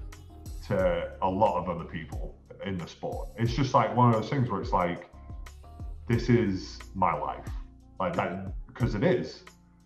to 0.67 1.11
a 1.23 1.29
lot 1.29 1.57
of 1.57 1.69
other 1.69 1.85
people 1.85 2.37
in 2.67 2.77
the 2.77 2.87
sport 2.87 3.29
it's 3.39 3.55
just 3.55 3.73
like 3.75 3.95
one 3.95 4.09
of 4.13 4.21
those 4.21 4.29
things 4.29 4.51
where 4.51 4.61
it's 4.61 4.73
like 4.73 5.09
this 6.09 6.29
is 6.29 6.79
my 6.95 7.15
life 7.15 7.49
like 8.01 8.17
that 8.17 8.53
because 8.67 8.95
it 8.95 9.05
is 9.05 9.45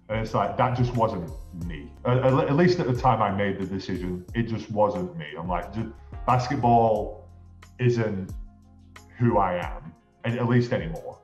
and 0.09 0.21
it's 0.21 0.33
like 0.33 0.57
that 0.57 0.75
just 0.75 0.95
wasn't 0.95 1.31
me. 1.67 1.93
At, 2.07 2.19
at- 2.19 2.49
at 2.49 2.57
least 2.57 2.81
at 2.81 2.87
the 2.87 2.99
time 2.99 3.21
I 3.21 3.31
made 3.31 3.59
the 3.59 3.67
decision, 3.67 4.25
it 4.35 4.45
just 4.45 4.71
wasn't 4.71 5.15
me. 5.19 5.27
I'm 5.39 5.49
like, 5.49 5.71
just, 5.75 5.89
basketball 6.27 7.18
isn't 7.79 8.33
who 9.19 9.39
I 9.39 9.55
am, 9.55 9.93
and 10.25 10.39
at 10.39 10.49
least 10.49 10.73
anymore. 10.73 11.19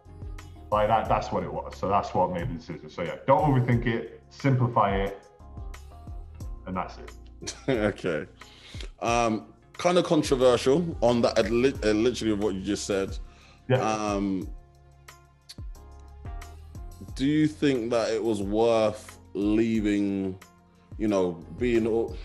Like 0.70 0.88
that, 0.88 1.08
that's 1.08 1.30
what 1.30 1.44
it 1.44 1.52
was. 1.52 1.76
So 1.76 1.88
that's 1.88 2.14
what 2.14 2.32
made 2.32 2.48
the 2.48 2.54
decision. 2.54 2.90
So 2.90 3.02
yeah, 3.02 3.16
don't 3.26 3.42
overthink 3.42 3.86
it, 3.86 4.22
simplify 4.30 4.96
it, 4.96 5.22
and 6.66 6.76
that's 6.76 6.96
it. 6.98 7.54
okay. 7.68 8.26
Um, 9.00 9.46
kind 9.74 9.98
of 9.98 10.04
controversial 10.04 10.96
on 11.00 11.22
that, 11.22 11.38
uh, 11.38 11.42
li- 11.42 11.72
literally 11.92 12.32
of 12.32 12.42
what 12.42 12.54
you 12.54 12.62
just 12.62 12.86
said. 12.86 13.16
Yeah. 13.68 13.80
Um, 13.80 14.48
do 17.14 17.26
you 17.26 17.46
think 17.46 17.90
that 17.90 18.10
it 18.10 18.22
was 18.22 18.42
worth 18.42 19.18
leaving? 19.34 20.38
You 20.98 21.08
know, 21.08 21.32
being 21.58 22.16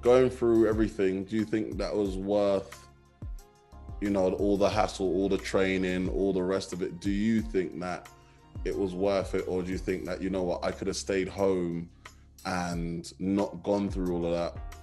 going 0.00 0.30
through 0.30 0.68
everything. 0.68 1.24
Do 1.24 1.36
you 1.36 1.44
think 1.44 1.76
that 1.78 1.94
was 1.94 2.16
worth? 2.16 2.88
You 4.00 4.10
know, 4.10 4.32
all 4.34 4.56
the 4.56 4.68
hassle, 4.68 5.06
all 5.06 5.28
the 5.28 5.38
training, 5.38 6.08
all 6.08 6.32
the 6.32 6.42
rest 6.42 6.72
of 6.72 6.80
it. 6.82 7.00
Do 7.00 7.10
you 7.10 7.42
think 7.42 7.78
that 7.80 8.08
it 8.64 8.76
was 8.76 8.94
worth 8.94 9.34
it, 9.34 9.44
or 9.46 9.62
do 9.62 9.70
you 9.70 9.78
think 9.78 10.04
that 10.06 10.22
you 10.22 10.30
know 10.30 10.42
what 10.42 10.64
I 10.64 10.70
could 10.70 10.86
have 10.86 10.96
stayed 10.96 11.28
home 11.28 11.88
and 12.46 13.12
not 13.18 13.62
gone 13.62 13.90
through 13.90 14.14
all 14.14 14.26
of 14.26 14.32
that? 14.32 14.74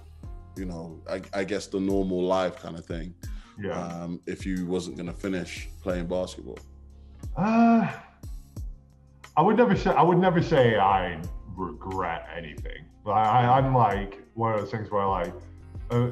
You 0.56 0.66
know, 0.66 1.00
I, 1.10 1.20
I 1.34 1.44
guess 1.44 1.66
the 1.66 1.80
normal 1.80 2.22
life 2.24 2.56
kind 2.56 2.76
of 2.76 2.84
thing 2.84 3.14
Yeah. 3.60 3.80
um, 3.80 4.20
if 4.26 4.44
you 4.46 4.66
wasn't 4.66 4.96
going 4.96 5.06
to 5.06 5.12
finish 5.12 5.68
playing 5.82 6.06
basketball? 6.06 6.58
Uh, 7.36 7.88
I 9.36 9.42
would 9.42 9.56
never 9.56 9.76
say 9.76 9.90
I 9.90 10.02
would 10.02 10.18
never 10.18 10.42
say 10.42 10.76
I 10.76 11.20
regret 11.56 12.28
anything. 12.36 12.84
Like, 13.04 13.26
I, 13.26 13.58
I'm 13.58 13.74
like 13.74 14.22
one 14.34 14.54
of 14.54 14.60
those 14.60 14.70
things 14.70 14.90
where 14.90 15.06
like 15.06 15.32
uh, 15.90 16.08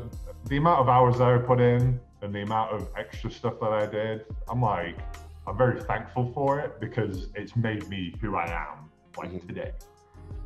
the 0.48 0.56
amount 0.56 0.80
of 0.80 0.88
hours 0.88 1.18
that 1.18 1.28
I 1.28 1.38
put 1.38 1.60
in 1.60 1.98
and 2.22 2.34
the 2.34 2.42
amount 2.42 2.72
of 2.72 2.88
extra 2.96 3.30
stuff 3.30 3.54
that 3.60 3.72
I 3.72 3.86
did, 3.86 4.26
I'm 4.48 4.60
like 4.60 4.98
I'm 5.46 5.56
very 5.56 5.80
thankful 5.82 6.32
for 6.32 6.58
it 6.58 6.80
because 6.80 7.28
it's 7.36 7.54
made 7.54 7.88
me 7.88 8.12
who 8.20 8.34
I 8.34 8.46
am 8.46 8.90
like 9.16 9.30
Mhm. 9.30 9.46
today. 9.46 9.72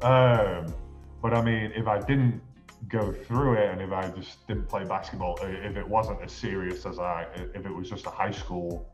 Um, 0.03 0.75
but 1.23 1.33
I 1.33 1.43
mean, 1.43 1.73
if 1.75 1.87
I 1.87 1.99
didn't 2.01 2.43
go 2.89 3.12
through 3.12 3.55
it 3.55 3.71
and 3.71 3.81
if 3.81 3.93
I 3.93 4.11
just 4.11 4.47
didn't 4.47 4.68
play 4.68 4.85
basketball, 4.85 5.39
if 5.43 5.77
it 5.77 5.89
wasn't 5.89 6.21
as 6.23 6.33
serious 6.33 6.87
as 6.87 6.99
I, 6.99 7.27
if 7.55 7.64
it 7.64 7.75
was 7.75 7.89
just 7.89 8.07
a 8.07 8.11
high 8.11 8.31
school 8.31 8.87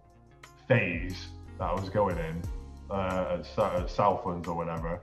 phase 0.68 1.28
that 1.58 1.64
I 1.64 1.72
was 1.72 1.88
going 1.88 2.18
in 2.18 2.42
uh, 2.90 3.40
at, 3.40 3.58
at 3.58 3.90
Southlands 3.90 4.48
or 4.48 4.56
whatever, 4.56 5.00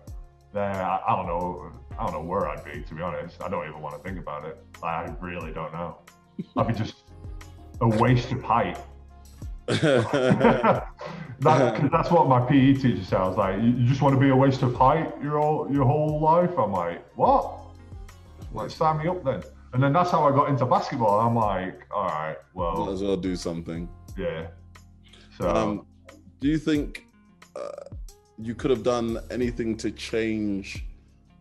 then 0.54 0.76
I, 0.76 1.02
I 1.08 1.16
don't 1.16 1.28
know. 1.28 1.72
I 1.98 2.04
don't 2.04 2.14
know 2.14 2.22
where 2.22 2.48
I'd 2.48 2.64
be 2.64 2.82
to 2.82 2.96
be 2.96 3.02
honest. 3.02 3.42
I 3.42 3.50
don't 3.50 3.68
even 3.68 3.82
want 3.82 3.96
to 3.96 4.02
think 4.02 4.20
about 4.20 4.46
it. 4.46 4.58
I 4.82 5.14
really 5.20 5.52
don't 5.52 5.74
know. 5.74 5.98
I'd 6.58 6.68
be 6.68 6.74
just 6.84 7.03
a 7.82 7.88
waste 7.88 8.32
of 8.32 8.42
height. 8.44 8.78
that, 9.68 10.86
that's 11.40 12.12
what 12.12 12.28
my 12.28 12.40
PE 12.42 12.74
teacher 12.74 13.04
said. 13.04 13.20
I 13.20 13.28
was 13.28 13.38
like, 13.38 13.58
you, 13.62 13.70
you 13.70 13.88
just 13.88 14.02
want 14.02 14.14
to 14.16 14.20
be 14.20 14.30
a 14.30 14.36
waste 14.36 14.62
of 14.62 14.74
height 14.76 15.14
your 15.22 15.40
whole 15.40 15.68
your 15.72 15.86
whole 15.86 16.20
life. 16.22 16.52
I'm 16.58 16.72
like, 16.72 17.04
what? 17.16 17.60
Like, 18.54 18.70
sign 18.70 18.98
me 19.00 19.08
up 19.08 19.24
then. 19.24 19.42
And 19.74 19.82
then 19.82 19.94
that's 19.94 20.12
how 20.12 20.24
I 20.28 20.32
got 20.32 20.50
into 20.50 20.66
basketball. 20.66 21.20
I'm 21.20 21.36
like, 21.36 21.82
all 21.92 22.06
right, 22.06 22.36
Might 22.54 22.62
well, 22.62 22.90
as 22.92 23.02
well 23.02 23.18
do 23.18 23.36
something. 23.36 23.90
yeah. 24.18 24.48
So 25.40 25.50
Um, 25.50 25.86
do 26.40 26.48
you 26.48 26.60
think 26.60 27.08
uh, 27.56 27.70
you 28.38 28.54
could 28.54 28.70
have 28.70 28.84
done 28.84 29.18
anything 29.32 29.76
to 29.78 29.90
change 29.90 30.86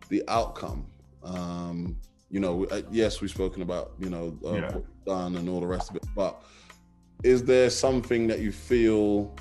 the 0.09 0.23
outcome? 0.27 0.85
Um, 1.23 1.95
you 2.31 2.39
know, 2.39 2.65
uh, 2.65 2.81
yes, 2.89 3.21
we've 3.21 3.29
spoken 3.29 3.61
about 3.61 3.91
you 3.99 4.09
know 4.09 4.35
uh, 4.43 4.53
Yeah. 4.53 4.77
Done 5.05 5.35
and 5.35 5.47
all 5.49 5.59
the 5.59 5.67
rest 5.67 5.89
of 5.89 5.95
it, 5.95 6.05
but 6.15 6.43
is 7.23 7.43
there 7.43 7.69
something 7.69 8.27
that 8.27 8.39
you 8.39 8.51
feel 8.51 9.33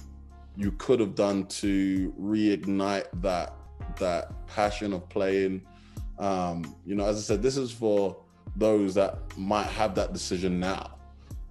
you 0.56 0.72
could 0.72 1.00
have 1.00 1.14
done 1.14 1.46
to 1.46 2.14
reignite 2.20 3.06
that 3.22 3.54
that 3.98 4.46
passion 4.46 4.92
of 4.92 5.08
playing? 5.08 5.62
Um, 6.18 6.76
you 6.86 6.94
know, 6.94 7.04
as 7.04 7.16
I 7.18 7.20
said, 7.20 7.42
this 7.42 7.56
is 7.56 7.72
for 7.72 8.16
those 8.56 8.94
that 8.94 9.36
might 9.36 9.66
have 9.66 9.94
that 9.96 10.12
decision 10.12 10.60
now. 10.60 10.98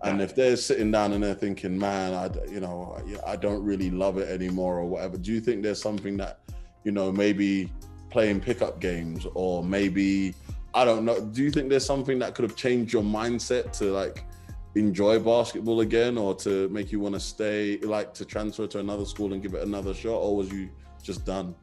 And 0.04 0.20
if 0.20 0.36
they're 0.36 0.56
sitting 0.56 0.90
down 0.92 1.12
and 1.14 1.24
they're 1.24 1.36
thinking, 1.36 1.78
"Man, 1.78 2.14
I, 2.14 2.30
you 2.50 2.60
know, 2.60 2.98
I 3.26 3.36
don't 3.36 3.64
really 3.64 3.92
love 3.92 4.18
it 4.18 4.30
anymore," 4.30 4.80
or 4.80 4.86
whatever, 4.86 5.18
do 5.18 5.32
you 5.32 5.40
think 5.40 5.62
there's 5.62 5.82
something 5.82 6.18
that, 6.18 6.40
you 6.84 6.92
know, 6.92 7.12
maybe 7.12 7.72
playing 8.10 8.42
pickup 8.42 8.80
games, 8.80 9.28
or 9.36 9.64
maybe 9.64 10.34
I 10.74 10.86
don't 10.86 11.04
know. 11.06 11.20
Do 11.20 11.44
you 11.44 11.52
think 11.52 11.70
there's 11.70 11.86
something 11.86 12.20
that 12.20 12.36
could 12.36 12.44
have 12.44 12.56
changed 12.56 12.94
your 12.94 13.04
mindset 13.04 13.78
to 13.80 13.86
like 13.92 14.26
enjoy 14.76 15.20
basketball 15.20 15.82
again, 15.82 16.18
or 16.18 16.34
to 16.36 16.70
make 16.70 16.92
you 16.92 17.00
want 17.00 17.14
to 17.16 17.20
stay, 17.20 17.78
like 17.80 18.14
to 18.16 18.26
transfer 18.26 18.68
to 18.68 18.80
another 18.80 19.06
school 19.06 19.34
and 19.34 19.42
give 19.42 19.54
it 19.54 19.64
another 19.64 19.94
shot, 19.94 20.16
or 20.16 20.38
was 20.38 20.52
you 20.52 20.70
just 21.04 21.26
done? 21.26 21.54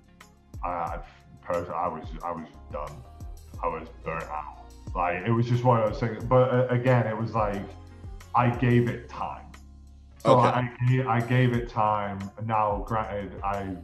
I, 0.62 0.98
personally, 1.42 1.74
I 1.74 1.88
was 1.88 2.04
I 2.22 2.32
was 2.32 2.48
done. 2.70 3.02
I 3.62 3.68
was 3.68 3.88
burnt 4.04 4.24
out. 4.24 4.64
Like 4.94 5.26
it 5.26 5.30
was 5.30 5.46
just 5.46 5.64
one 5.64 5.82
of 5.82 5.90
those 5.90 6.00
things. 6.00 6.24
But 6.24 6.50
uh, 6.50 6.66
again, 6.68 7.06
it 7.06 7.16
was 7.16 7.34
like 7.34 7.62
I 8.34 8.50
gave 8.50 8.88
it 8.88 9.08
time. 9.08 9.46
So 10.18 10.38
Okay. 10.38 10.48
I, 10.48 11.04
I 11.06 11.16
I 11.16 11.20
gave 11.20 11.52
it 11.54 11.68
time. 11.68 12.18
Now, 12.44 12.84
granted, 12.86 13.40
I 13.42 13.76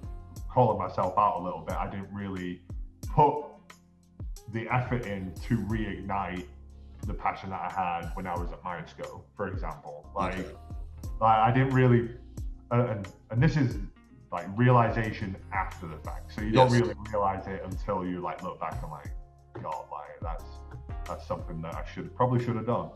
called 0.51 0.79
myself 0.79 1.15
out 1.17 1.41
a 1.41 1.43
little 1.43 1.61
bit. 1.61 1.77
I 1.77 1.89
didn't 1.89 2.13
really 2.13 2.61
put 3.03 3.45
the 4.55 4.69
effort 4.73 5.05
in 5.07 5.35
to 5.49 5.59
reignite 5.59 6.47
the 7.07 7.13
passion 7.13 7.51
that 7.51 7.61
I 7.61 8.01
had 8.01 8.11
when 8.15 8.27
I 8.27 8.39
was 8.39 8.51
at 8.53 8.63
Myerscough, 8.63 9.21
for 9.37 9.49
example. 9.49 10.09
Like, 10.15 10.39
Okay. 10.39 10.49
like 11.21 11.39
I 11.39 11.51
didn't 11.51 11.75
really, 11.75 12.09
uh, 12.71 12.87
and 12.87 13.09
and 13.31 13.43
this 13.43 13.57
is 13.57 13.77
like 14.33 14.47
realization 14.57 15.37
after 15.53 15.87
the 15.87 15.97
fact. 15.99 16.33
So 16.33 16.41
you 16.41 16.53
don't 16.53 16.73
really 16.73 16.95
realize 17.11 17.47
it 17.47 17.63
until 17.65 18.07
you 18.07 18.21
like 18.21 18.43
look 18.43 18.61
back 18.61 18.81
and 18.83 18.91
like, 18.91 19.11
God, 19.61 19.85
like 19.91 20.21
that's 20.23 20.45
that's 21.05 21.27
something 21.27 21.61
that 21.63 21.75
I 21.75 21.85
should 21.85 22.15
probably 22.17 22.43
should 22.43 22.57
have 22.57 22.67
done. 22.67 22.91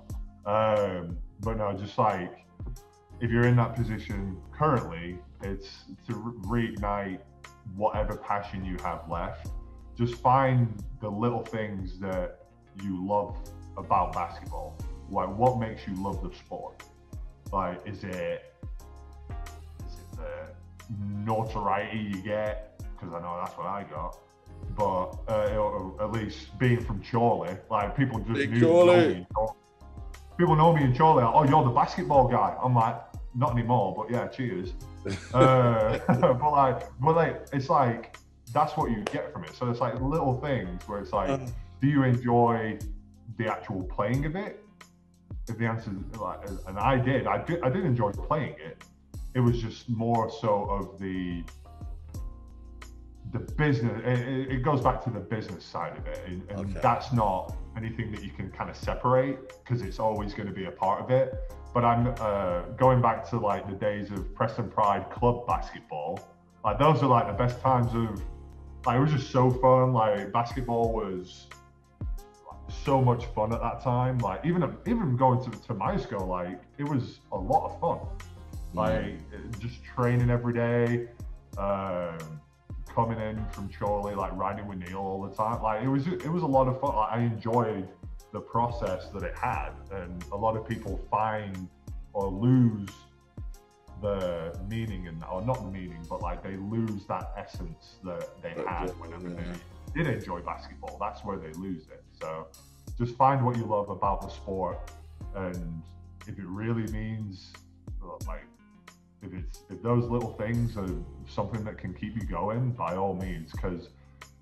Um, 0.47 1.19
but 1.41 1.59
no, 1.59 1.73
just 1.75 1.99
like 1.99 2.47
if 3.21 3.31
you're 3.31 3.47
in 3.47 3.57
that 3.57 3.75
position 3.75 4.41
currently, 4.53 5.19
it's 5.43 5.85
to 6.07 6.15
re- 6.15 6.69
reignite 6.69 7.21
whatever 7.77 8.17
passion 8.17 8.65
you 8.65 8.77
have 8.85 9.03
left. 9.11 9.49
Just 9.99 10.15
find 10.15 10.73
the 11.01 11.11
little 11.11 11.43
things 11.43 11.99
that 11.99 12.47
you 12.85 13.05
love 13.05 13.37
about 13.77 14.13
basketball. 14.13 14.79
Like 15.11 15.29
what 15.37 15.59
makes 15.59 15.89
you 15.89 15.95
love 15.95 16.23
the 16.23 16.33
sport? 16.37 16.85
Like 17.53 17.81
is 17.85 18.05
it 18.05 18.55
is 19.89 19.95
it 19.95 20.17
the 20.17 20.95
notoriety 21.25 21.99
you 21.99 22.23
get? 22.23 22.81
Because 22.93 23.13
I 23.13 23.21
know 23.21 23.41
that's 23.45 23.59
what 23.59 23.67
I 23.67 23.83
got. 23.91 24.19
But 24.77 25.19
uh, 25.29 25.57
or 25.57 25.97
at 26.01 26.13
least 26.13 26.57
being 26.61 26.81
from 26.81 27.03
Chorley, 27.03 27.57
like 27.69 27.97
people 27.97 28.21
just 28.21 28.35
Big 28.35 28.53
knew 28.53 28.61
Chorley. 28.61 28.97
know 28.97 29.09
me. 29.09 29.27
People 30.37 30.55
know 30.55 30.73
me 30.73 30.85
in 30.85 30.97
Chorley. 30.97 31.25
Oh, 31.25 31.43
you're 31.43 31.65
the 31.65 31.71
basketball 31.71 32.29
guy. 32.29 32.57
I'm 32.63 32.75
like, 32.75 33.01
not 33.35 33.53
anymore. 33.53 33.95
But 33.97 34.13
yeah, 34.13 34.29
cheers. 34.29 34.75
uh, 35.35 35.99
but 36.07 36.53
like, 36.53 36.83
but 37.01 37.17
like, 37.17 37.49
it's 37.53 37.69
like 37.69 38.17
that's 38.53 38.77
what 38.77 38.91
you 38.91 39.03
get 39.05 39.33
from 39.33 39.45
it. 39.45 39.55
So 39.55 39.69
it's 39.71 39.81
like 39.81 40.01
little 40.01 40.41
things 40.41 40.83
where 40.89 41.01
it's 41.01 41.13
like, 41.13 41.41
do 41.81 41.87
you 41.87 42.03
enjoy 42.05 42.79
the 43.37 43.47
actual 43.51 43.83
playing 43.85 44.25
of 44.27 44.37
it? 44.37 44.65
If 45.49 45.59
the 45.59 45.67
answer 45.67 45.91
is 46.13 46.19
like, 46.21 46.41
and 46.67 46.79
I 46.79 46.99
did, 46.99 47.27
I 47.27 47.39
did, 47.43 47.63
I 47.63 47.71
did 47.71 47.85
enjoy 47.85 48.11
playing 48.13 48.57
it. 48.59 48.83
It 49.35 49.41
was 49.41 49.61
just 49.61 49.89
more 49.89 50.31
so 50.31 50.65
of 50.71 50.99
the 50.99 51.45
the 53.33 53.39
business. 53.55 54.01
It, 54.05 54.19
it- 54.29 54.51
it 54.53 54.63
goes 54.63 54.81
back 54.81 55.03
to 55.05 55.11
the 55.11 55.21
business 55.21 55.65
side 55.65 55.97
of 55.99 56.07
it, 56.07 56.21
and, 56.27 56.43
and 56.51 56.61
Okay. 56.61 56.81
that's 56.83 57.13
not 57.13 57.55
anything 57.77 58.11
that 58.13 58.23
you 58.25 58.31
can 58.31 58.51
kind 58.51 58.71
of 58.71 58.77
separate 58.77 59.37
because 59.63 59.83
it's 59.83 59.99
always 59.99 60.33
going 60.35 60.49
to 60.49 60.55
be 60.55 60.65
a 60.65 60.71
part 60.71 61.03
of 61.03 61.11
it. 61.11 61.35
But 61.75 61.85
I'm 61.85 62.15
uh, 62.21 62.63
going 62.79 63.03
back 63.03 63.29
to 63.31 63.39
like 63.39 63.67
the 63.69 63.75
days 63.75 64.11
of 64.11 64.35
Preston 64.35 64.71
Pride 64.71 65.11
club 65.11 65.47
basketball. 65.47 66.19
Like 66.65 66.79
those 66.79 67.03
are 67.03 67.07
like 67.09 67.27
the 67.27 67.35
best 67.35 67.61
times 67.61 67.95
of. 67.95 68.23
Like 68.89 68.97
it 68.97 69.01
was 69.01 69.13
just 69.13 69.31
so 69.31 69.51
fun. 69.51 69.93
Like 69.93 70.33
basketball 70.33 70.95
was 70.95 71.47
like, 72.01 72.75
so 72.87 73.03
much 73.03 73.27
fun 73.35 73.53
at 73.53 73.61
that 73.61 73.83
time. 73.83 74.17
Like 74.17 74.47
even 74.47 74.63
even 74.87 75.15
going 75.15 75.45
to 75.45 75.51
to 75.67 75.75
my 75.75 75.99
school, 75.99 76.27
like 76.27 76.59
it 76.79 76.85
was 76.85 77.21
a 77.33 77.37
lot 77.37 77.67
of 77.67 77.79
fun. 77.81 77.99
Like 78.73 79.19
just 79.59 79.85
training 79.85 80.31
every 80.31 80.55
day, 80.55 81.09
um, 81.59 82.17
coming 82.87 83.21
in 83.21 83.45
from 83.51 83.69
Chorley, 83.69 84.15
like 84.15 84.35
riding 84.35 84.67
with 84.67 84.79
Neil 84.79 84.97
all 84.97 85.21
the 85.21 85.37
time. 85.37 85.61
Like 85.63 85.83
it 85.83 85.89
was 85.89 86.07
it 86.07 86.33
was 86.33 86.43
a 86.43 86.47
lot 86.47 86.67
of 86.67 86.81
fun. 86.81 86.97
Like, 86.97 87.13
I 87.13 87.19
enjoyed 87.19 87.87
the 88.33 88.41
process 88.41 89.11
that 89.11 89.23
it 89.23 89.37
had, 89.37 89.73
and 89.93 90.25
a 90.33 90.37
lot 90.37 90.57
of 90.57 90.67
people 90.67 90.99
find 91.11 91.69
or 92.15 92.31
lose 92.31 92.89
the 94.01 94.59
meaning 94.69 95.09
and 95.09 95.23
or 95.25 95.43
not 95.43 95.63
the 95.63 95.71
meaning, 95.71 96.05
but 96.09 96.23
like 96.23 96.43
they 96.43 96.57
lose 96.57 97.07
that 97.07 97.33
essence 97.37 97.97
that 98.05 98.43
they 98.43 98.51
had 98.51 98.89
yeah, 98.89 98.93
whenever 98.99 99.29
yeah. 99.29 99.53
they 99.95 100.03
did 100.05 100.15
enjoy 100.15 100.41
basketball. 100.41 100.97
That's 101.01 101.25
where 101.25 101.39
they 101.39 101.53
lose 101.53 101.85
it. 101.89 102.05
So 102.21 102.47
just 102.97 103.17
find 103.17 103.45
what 103.45 103.57
you 103.57 103.65
love 103.65 103.91
about 103.91 104.23
the 104.23 104.29
sport, 104.29 104.91
and 105.35 105.83
if 106.27 106.39
it 106.39 106.47
really 106.47 106.91
means 106.93 107.53
like 108.27 108.45
if 109.23 109.33
it's 109.35 109.63
if 109.71 109.83
those 109.83 110.09
little 110.09 110.33
things 110.35 110.77
are 110.77 110.89
something 111.27 111.65
that 111.65 111.79
can 111.79 111.95
keep 111.95 112.15
you 112.15 112.27
going, 112.27 112.73
by 112.73 112.97
all 112.97 113.15
means, 113.15 113.53
because 113.53 113.89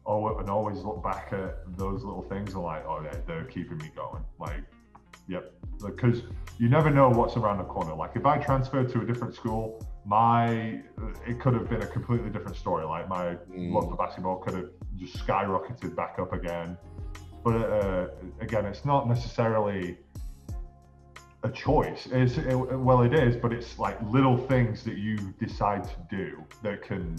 oh, 0.07 0.39
and 0.39 0.49
always 0.49 0.79
look 0.79 1.03
back 1.03 1.33
at 1.33 1.77
those 1.77 2.05
little 2.05 2.23
things 2.23 2.55
and 2.55 2.63
like, 2.63 2.85
oh, 2.87 3.03
they're, 3.03 3.23
they're 3.27 3.45
keeping 3.45 3.79
me 3.79 3.91
going. 3.95 4.23
Like, 4.39 4.63
yep, 5.29 5.45
because 5.85 6.23
you 6.59 6.69
never 6.69 6.91
know 6.91 7.11
what's 7.11 7.37
around 7.37 7.59
the 7.59 7.65
corner. 7.65 7.95
Like, 7.95 8.13
if 8.15 8.25
I 8.27 8.39
transferred 8.39 8.89
to 8.93 9.01
a 9.01 9.05
different 9.05 9.35
school, 9.35 9.81
my 10.07 10.81
it 11.27 11.41
could 11.41 11.55
have 11.55 11.69
been 11.69 11.83
a 11.83 11.87
completely 11.87 12.31
different 12.31 12.57
story. 12.57 12.85
Like 12.85 13.09
my 13.09 13.37
Mm. 13.51 13.73
love 13.75 13.91
for 13.91 13.97
basketball 13.97 14.37
could 14.37 14.55
have 14.55 14.69
just 14.97 15.15
skyrocketed 15.27 15.95
back 15.97 16.19
up 16.19 16.33
again. 16.33 16.77
But 17.45 17.57
uh, 17.57 18.07
again, 18.41 18.67
it's 18.67 18.85
not 18.85 19.09
necessarily 19.09 19.97
a 21.43 21.51
choice. 21.51 22.07
It's 22.11 22.39
it, 22.39 22.55
well, 22.57 23.03
it 23.03 23.13
is, 23.13 23.37
but 23.37 23.53
it's 23.53 23.79
like 23.79 24.01
little 24.03 24.37
things 24.37 24.85
that 24.85 24.97
you 24.97 25.17
decide 25.39 25.85
to 25.85 25.97
do 26.09 26.47
that 26.63 26.83
can, 26.83 27.17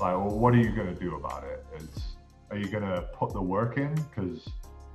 like, 0.00 0.16
well, 0.16 0.28
what 0.28 0.54
are 0.54 0.58
you 0.58 0.74
going 0.74 0.92
to 0.92 1.00
do 1.06 1.16
about 1.16 1.44
it? 1.44 1.64
It's 1.76 2.16
are 2.50 2.56
you 2.56 2.68
going 2.68 2.84
to 2.84 3.02
put 3.12 3.32
the 3.32 3.42
work 3.42 3.76
in? 3.76 3.94
Because 3.94 4.48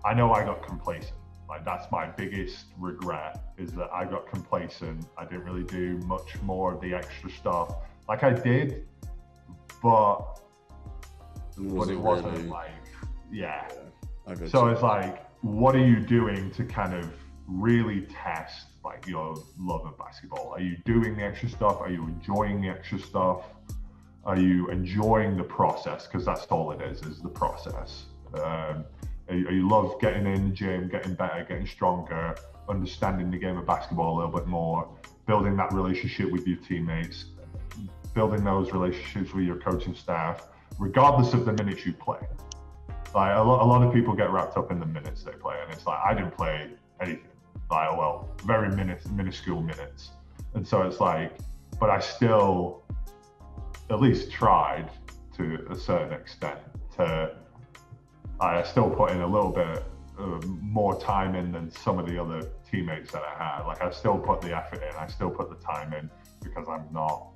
I 0.04 0.14
know 0.14 0.34
I 0.34 0.44
got 0.44 0.62
complacent. 0.66 1.20
Like 1.54 1.66
that's 1.66 1.92
my 1.92 2.08
biggest 2.08 2.66
regret 2.80 3.40
is 3.60 3.72
that 3.74 3.92
I 3.94 4.06
got 4.06 4.28
complacent. 4.28 5.06
I 5.20 5.24
didn't 5.26 5.44
really 5.44 5.64
do 5.66 6.00
much 6.08 6.42
more 6.42 6.74
of 6.74 6.82
the 6.82 6.96
extra 6.96 7.30
stuff. 7.30 7.76
Like 8.10 8.24
I 8.24 8.34
did, 8.34 8.88
but 9.84 10.40
but 11.56 11.90
it 11.90 11.96
wasn't 11.96 12.32
really- 12.38 12.48
like 12.48 12.72
yeah. 13.32 13.70
I 14.26 14.34
So 14.48 14.66
you. 14.66 14.72
it's 14.72 14.82
like, 14.82 15.30
what 15.42 15.76
are 15.76 15.86
you 15.86 16.00
doing 16.00 16.50
to 16.52 16.66
kind 16.66 16.96
of 16.96 17.14
really 17.48 18.08
test 18.08 18.70
like 18.84 19.06
your 19.06 19.36
love 19.60 19.86
of 19.86 19.96
basketball? 20.00 20.54
Are 20.56 20.60
you 20.60 20.78
doing 20.86 21.16
the 21.16 21.24
extra 21.24 21.50
stuff? 21.50 21.80
Are 21.82 21.92
you 21.92 22.04
enjoying 22.08 22.62
the 22.62 22.70
extra 22.70 22.98
stuff? 22.98 23.46
Are 24.26 24.40
you 24.40 24.70
enjoying 24.72 25.38
the 25.38 25.44
process? 25.44 26.08
Because 26.08 26.26
that's 26.26 26.46
all 26.46 26.72
it 26.72 26.82
is, 26.82 27.04
is 27.04 27.22
the 27.22 27.30
process. 27.30 28.06
Um, 28.44 28.86
you, 29.30 29.68
love 29.68 30.00
getting 30.00 30.26
in 30.26 30.50
the 30.50 30.56
gym, 30.56 30.90
getting 30.90 31.14
better, 31.16 31.46
getting 31.48 31.68
stronger, 31.68 32.36
understanding 32.70 33.32
the 33.32 33.38
game 33.38 33.58
of 33.58 33.66
basketball 33.66 34.16
a 34.16 34.18
little 34.18 34.40
bit 34.40 34.48
more, 34.48 34.90
building 35.28 35.56
that 35.58 35.74
relationship 35.74 36.32
with 36.32 36.48
your 36.48 36.58
teammates, 36.58 37.26
building 38.14 38.44
those 38.44 38.72
relationships 38.72 39.34
with 39.34 39.46
your 39.46 39.58
coaching 39.58 39.96
staff, 39.96 40.48
regardless 40.80 41.34
of 41.34 41.46
the 41.46 41.54
minutes 41.54 41.86
you 41.86 41.94
play. 41.94 42.20
Like 43.16 43.36
a 43.36 43.42
lot, 43.42 43.62
a 43.62 43.66
lot 43.66 43.84
of 43.84 43.94
people 43.94 44.14
get 44.16 44.32
wrapped 44.32 44.58
up 44.58 44.72
in 44.72 44.80
the 44.80 44.86
minutes 44.86 45.24
they 45.24 45.34
play 45.34 45.56
and 45.62 45.72
it's 45.72 45.86
like 45.86 46.00
i 46.04 46.16
didn't 46.16 46.36
play 46.36 46.70
anything. 47.00 47.28
Like 47.70 47.96
well 47.96 48.30
very 48.44 48.70
minutes 48.76 49.08
minuscule 49.08 49.62
minutes. 49.62 50.12
And 50.56 50.68
so 50.68 50.82
it's 50.82 51.00
like 51.00 51.38
but 51.80 51.90
i 51.90 52.00
still 52.00 52.84
at 53.90 54.02
least 54.02 54.32
tried 54.32 54.90
to 55.38 55.66
a 55.70 55.76
certain 55.76 56.14
extent 56.14 56.60
to 56.96 57.36
i 58.44 58.64
still 58.64 58.90
put 58.90 59.12
in 59.12 59.22
a 59.22 59.28
little 59.28 59.50
bit 59.52 59.84
uh, 60.20 60.40
more 60.62 61.00
time 61.00 61.36
in 61.36 61.52
than 61.52 61.72
some 61.72 61.98
of 62.00 62.06
the 62.06 62.18
other 62.22 62.50
teammates 62.70 63.12
that 63.12 63.24
i 63.24 63.44
had 63.44 63.64
like 63.66 63.82
i 63.82 63.90
still 63.92 64.18
put 64.18 64.42
the 64.42 64.56
effort 64.56 64.82
in 64.84 64.96
i 64.98 65.08
still 65.08 65.30
put 65.30 65.50
the 65.50 65.56
time 65.66 65.94
in 65.94 66.10
because 66.44 66.68
i'm 66.70 66.86
not 66.92 67.30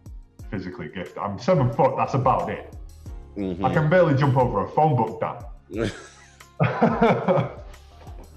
physically 0.50 0.90
gifted 0.94 1.18
i'm 1.18 1.38
seven 1.40 1.72
foot 1.74 1.96
that's 1.98 2.14
about 2.14 2.50
it 2.50 2.74
Mhm. 3.36 3.64
i 3.64 3.72
can 3.72 3.88
barely 3.90 4.16
jump 4.16 4.36
over 4.38 4.64
a 4.64 4.68
phone 4.70 4.96
book 4.96 5.20
dan 5.20 5.92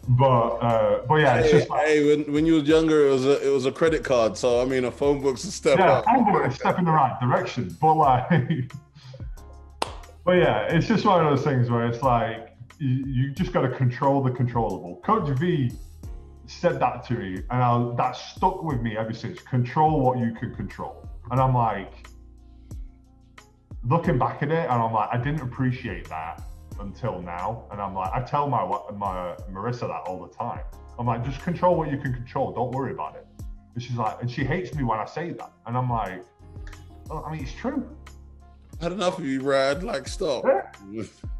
but 0.08 0.48
uh, 0.60 1.06
but 1.06 1.16
yeah, 1.16 1.36
it's 1.36 1.50
hey, 1.52 1.58
just 1.58 1.70
like, 1.70 1.86
hey, 1.86 2.16
when, 2.16 2.32
when 2.32 2.46
you 2.46 2.54
was 2.54 2.64
younger, 2.64 3.06
it 3.06 3.10
was 3.10 3.24
a 3.24 3.46
it 3.46 3.50
was 3.50 3.66
a 3.66 3.72
credit 3.72 4.02
card. 4.02 4.36
So 4.36 4.60
I 4.60 4.64
mean, 4.64 4.84
a 4.84 4.90
phone 4.90 5.20
book's 5.20 5.44
a 5.44 5.52
step 5.52 5.78
yeah, 5.78 5.92
up. 5.92 6.04
phone 6.04 6.24
book 6.30 6.46
is 6.46 6.54
a 6.54 6.56
step 6.56 6.78
in 6.78 6.84
the 6.84 6.90
right 6.90 7.18
direction. 7.20 7.76
But 7.80 7.94
like, 7.94 8.28
but 10.24 10.32
yeah, 10.32 10.62
it's 10.62 10.86
just 10.86 11.04
one 11.04 11.24
of 11.24 11.30
those 11.30 11.44
things 11.44 11.70
where 11.70 11.86
it's 11.86 12.02
like 12.02 12.49
you, 12.80 13.30
just 13.32 13.52
got 13.52 13.62
to 13.62 13.70
control 13.70 14.22
the 14.22 14.30
controllable. 14.30 15.00
Coach 15.04 15.28
V 15.38 15.70
said 16.46 16.80
that 16.80 17.04
to 17.06 17.14
me, 17.14 17.34
and 17.50 17.62
I, 17.62 17.94
that 17.96 18.16
stuck 18.16 18.62
with 18.62 18.80
me 18.80 18.96
ever 18.96 19.12
since. 19.12 19.38
Control 19.40 20.00
what 20.00 20.18
you 20.18 20.34
can 20.34 20.54
control, 20.54 21.08
and 21.30 21.40
I'm 21.40 21.54
like, 21.54 22.08
looking 23.84 24.18
back 24.18 24.42
at 24.42 24.50
it, 24.50 24.68
and 24.70 24.72
I'm 24.72 24.92
like, 24.92 25.10
I 25.12 25.18
didn't 25.18 25.42
appreciate 25.42 26.08
that 26.08 26.42
until 26.80 27.20
now, 27.20 27.66
and 27.70 27.80
I'm 27.80 27.94
like, 27.94 28.10
I 28.12 28.22
tell 28.22 28.48
my 28.48 28.64
my 28.94 29.36
Marissa 29.52 29.80
that 29.82 30.02
all 30.06 30.26
the 30.26 30.34
time. 30.34 30.64
I'm 30.98 31.06
like, 31.06 31.24
just 31.24 31.40
control 31.42 31.76
what 31.76 31.90
you 31.90 31.98
can 31.98 32.12
control. 32.12 32.52
Don't 32.52 32.72
worry 32.72 32.92
about 32.92 33.16
it. 33.16 33.26
And 33.74 33.82
she's 33.82 33.96
like, 33.96 34.20
and 34.20 34.30
she 34.30 34.44
hates 34.44 34.74
me 34.74 34.82
when 34.82 34.98
I 34.98 35.04
say 35.04 35.32
that, 35.32 35.52
and 35.66 35.76
I'm 35.76 35.90
like, 35.90 36.24
well, 37.08 37.24
I 37.26 37.32
mean, 37.32 37.42
it's 37.42 37.52
true. 37.52 37.88
Had 38.80 38.92
enough 38.92 39.18
of 39.18 39.24
you, 39.26 39.40
Brad. 39.40 39.82
Like, 39.82 40.08
stop. 40.08 40.44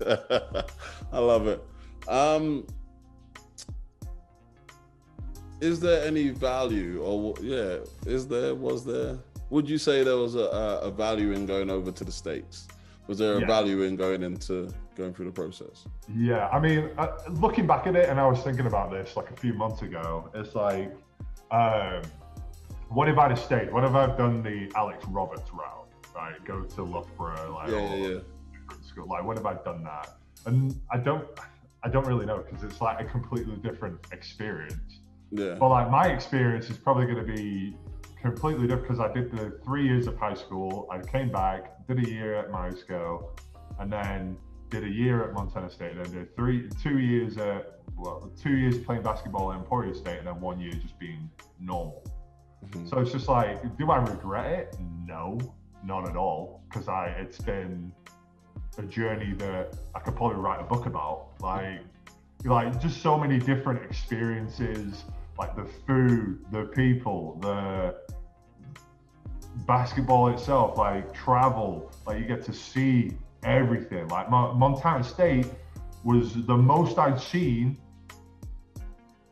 I 0.06 1.18
love 1.18 1.46
it. 1.46 1.64
Um, 2.08 2.66
is 5.60 5.80
there 5.80 6.04
any 6.06 6.28
value, 6.30 7.00
or 7.02 7.34
yeah, 7.40 7.78
is 8.06 8.26
there? 8.26 8.54
Was 8.54 8.84
there? 8.84 9.18
Would 9.50 9.68
you 9.68 9.78
say 9.78 10.04
there 10.04 10.16
was 10.16 10.34
a, 10.34 10.80
a 10.82 10.90
value 10.90 11.32
in 11.32 11.44
going 11.46 11.70
over 11.70 11.90
to 11.90 12.04
the 12.04 12.12
states? 12.12 12.68
Was 13.06 13.18
there 13.18 13.34
a 13.36 13.40
Yeah. 13.40 13.46
value 13.46 13.82
in 13.82 13.96
going 13.96 14.22
into 14.22 14.72
going 14.94 15.12
through 15.12 15.24
the 15.26 15.32
process? 15.32 15.84
Yeah, 16.14 16.48
I 16.48 16.60
mean, 16.60 16.90
uh, 16.98 17.08
looking 17.30 17.66
back 17.66 17.86
at 17.86 17.96
it, 17.96 18.08
and 18.08 18.20
I 18.20 18.26
was 18.26 18.40
thinking 18.42 18.66
about 18.66 18.90
this 18.90 19.16
like 19.16 19.30
a 19.30 19.36
few 19.36 19.52
months 19.54 19.82
ago. 19.82 20.30
It's 20.34 20.54
like, 20.54 20.94
um, 21.50 22.02
what 22.90 23.08
if 23.08 23.18
I'd 23.18 23.30
have 23.30 23.40
stayed? 23.40 23.72
What 23.72 23.82
if 23.84 23.94
I've 23.94 24.16
done 24.16 24.42
the 24.42 24.70
Alex 24.76 25.04
Roberts 25.08 25.50
route? 25.52 25.79
Right, 26.20 26.44
go 26.44 26.62
to 26.62 26.82
Loughborough, 26.82 27.54
like 27.54 27.70
Yeah, 27.70 27.94
yeah, 27.94 28.08
yeah. 28.08 28.18
school. 28.82 29.06
Like, 29.08 29.24
what 29.24 29.36
have 29.38 29.46
I'd 29.46 29.64
done 29.64 29.82
that? 29.84 30.16
And 30.46 30.78
I 30.90 30.98
don't, 30.98 31.26
I 31.82 31.88
don't 31.88 32.06
really 32.06 32.26
know 32.26 32.38
because 32.38 32.62
it's 32.62 32.80
like 32.80 33.00
a 33.00 33.04
completely 33.04 33.56
different 33.56 33.98
experience. 34.12 35.00
Yeah. 35.30 35.54
But 35.54 35.68
like 35.70 35.90
my 35.90 36.08
experience 36.08 36.68
is 36.68 36.76
probably 36.76 37.06
going 37.06 37.24
to 37.26 37.32
be 37.32 37.74
completely 38.20 38.66
different 38.66 38.88
because 38.88 39.00
I 39.00 39.12
did 39.12 39.30
the 39.30 39.58
three 39.64 39.84
years 39.86 40.06
of 40.06 40.18
high 40.18 40.34
school. 40.34 40.88
I 40.90 40.98
came 40.98 41.30
back, 41.30 41.86
did 41.86 42.06
a 42.06 42.10
year 42.10 42.34
at 42.36 42.50
Myerscough, 42.50 43.40
and 43.78 43.90
then 43.90 44.36
did 44.68 44.84
a 44.84 44.88
year 44.88 45.24
at 45.24 45.32
Montana 45.32 45.70
State. 45.70 45.92
And 45.92 46.04
then 46.04 46.12
did 46.12 46.36
three, 46.36 46.68
two 46.82 46.98
years 46.98 47.38
at 47.38 47.80
well, 47.96 48.30
two 48.40 48.56
years 48.56 48.78
playing 48.78 49.02
basketball 49.02 49.52
at 49.52 49.58
Emporia 49.58 49.94
State, 49.94 50.18
and 50.18 50.26
then 50.26 50.40
one 50.40 50.60
year 50.60 50.72
just 50.72 50.98
being 50.98 51.30
normal. 51.58 52.04
Mhm. 52.66 52.88
So 52.88 52.98
it's 52.98 53.12
just 53.12 53.28
like, 53.28 53.76
do 53.78 53.90
I 53.90 53.98
regret 53.98 54.46
it? 54.52 54.76
No, 55.06 55.38
not 55.84 56.08
at 56.08 56.16
all, 56.16 56.62
because 56.68 56.88
I 56.88 57.06
it's 57.18 57.38
been 57.38 57.92
a 58.78 58.82
journey 58.82 59.34
that 59.34 59.76
I 59.94 60.00
could 60.00 60.16
probably 60.16 60.38
write 60.38 60.60
a 60.60 60.64
book 60.64 60.86
about. 60.86 61.28
Like, 61.40 61.80
like 62.44 62.80
just 62.80 63.02
so 63.02 63.18
many 63.18 63.38
different 63.38 63.84
experiences, 63.84 65.04
like 65.38 65.56
the 65.56 65.66
food, 65.86 66.44
the 66.50 66.64
people, 66.64 67.38
the 67.40 67.96
basketball 69.66 70.28
itself, 70.28 70.78
like 70.78 71.12
travel, 71.12 71.90
like 72.06 72.18
you 72.18 72.24
get 72.24 72.42
to 72.44 72.52
see 72.52 73.12
everything. 73.44 74.06
Like 74.08 74.30
Montana 74.30 75.04
State 75.04 75.46
was 76.04 76.34
the 76.46 76.56
most 76.56 76.98
I'd 76.98 77.20
seen 77.20 77.78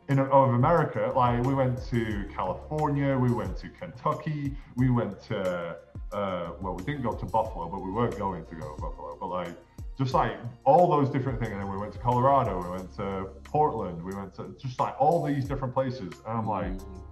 in 0.09 0.19
of 0.19 0.51
America. 0.55 1.13
Like 1.15 1.43
we 1.45 1.55
went 1.55 1.85
to 1.91 2.25
California, 2.35 3.17
we 3.17 3.31
went 3.31 3.57
to 3.59 3.69
Kentucky, 3.69 4.57
we 4.77 4.91
went 4.91 5.21
to 5.25 5.77
uh, 6.13 6.51
well, 6.61 6.75
we 6.75 6.83
didn't 6.85 7.03
go 7.03 7.13
to 7.13 7.27
Buffalo, 7.27 7.69
but 7.69 7.81
we 7.81 7.91
were 7.91 8.09
going 8.09 8.45
to 8.47 8.55
go 8.55 8.75
to 8.75 8.81
Buffalo. 8.81 9.17
But 9.21 9.27
like 9.29 9.55
just 9.99 10.15
like 10.15 10.37
all 10.65 10.89
those 10.89 11.11
different 11.11 11.39
things, 11.41 11.53
and 11.53 11.61
then 11.61 11.71
we 11.71 11.77
went 11.77 11.93
to 11.93 11.99
Colorado, 11.99 12.63
we 12.63 12.71
went 12.71 12.95
to 12.97 13.29
Portland, 13.45 14.03
we 14.03 14.15
went 14.15 14.33
to 14.35 14.55
just 14.59 14.79
like 14.81 14.95
all 14.99 15.25
these 15.25 15.45
different 15.47 15.75
places, 15.75 16.13
and 16.27 16.39
I'm 16.39 16.47
like. 16.47 16.73
Mhm. 16.73 17.03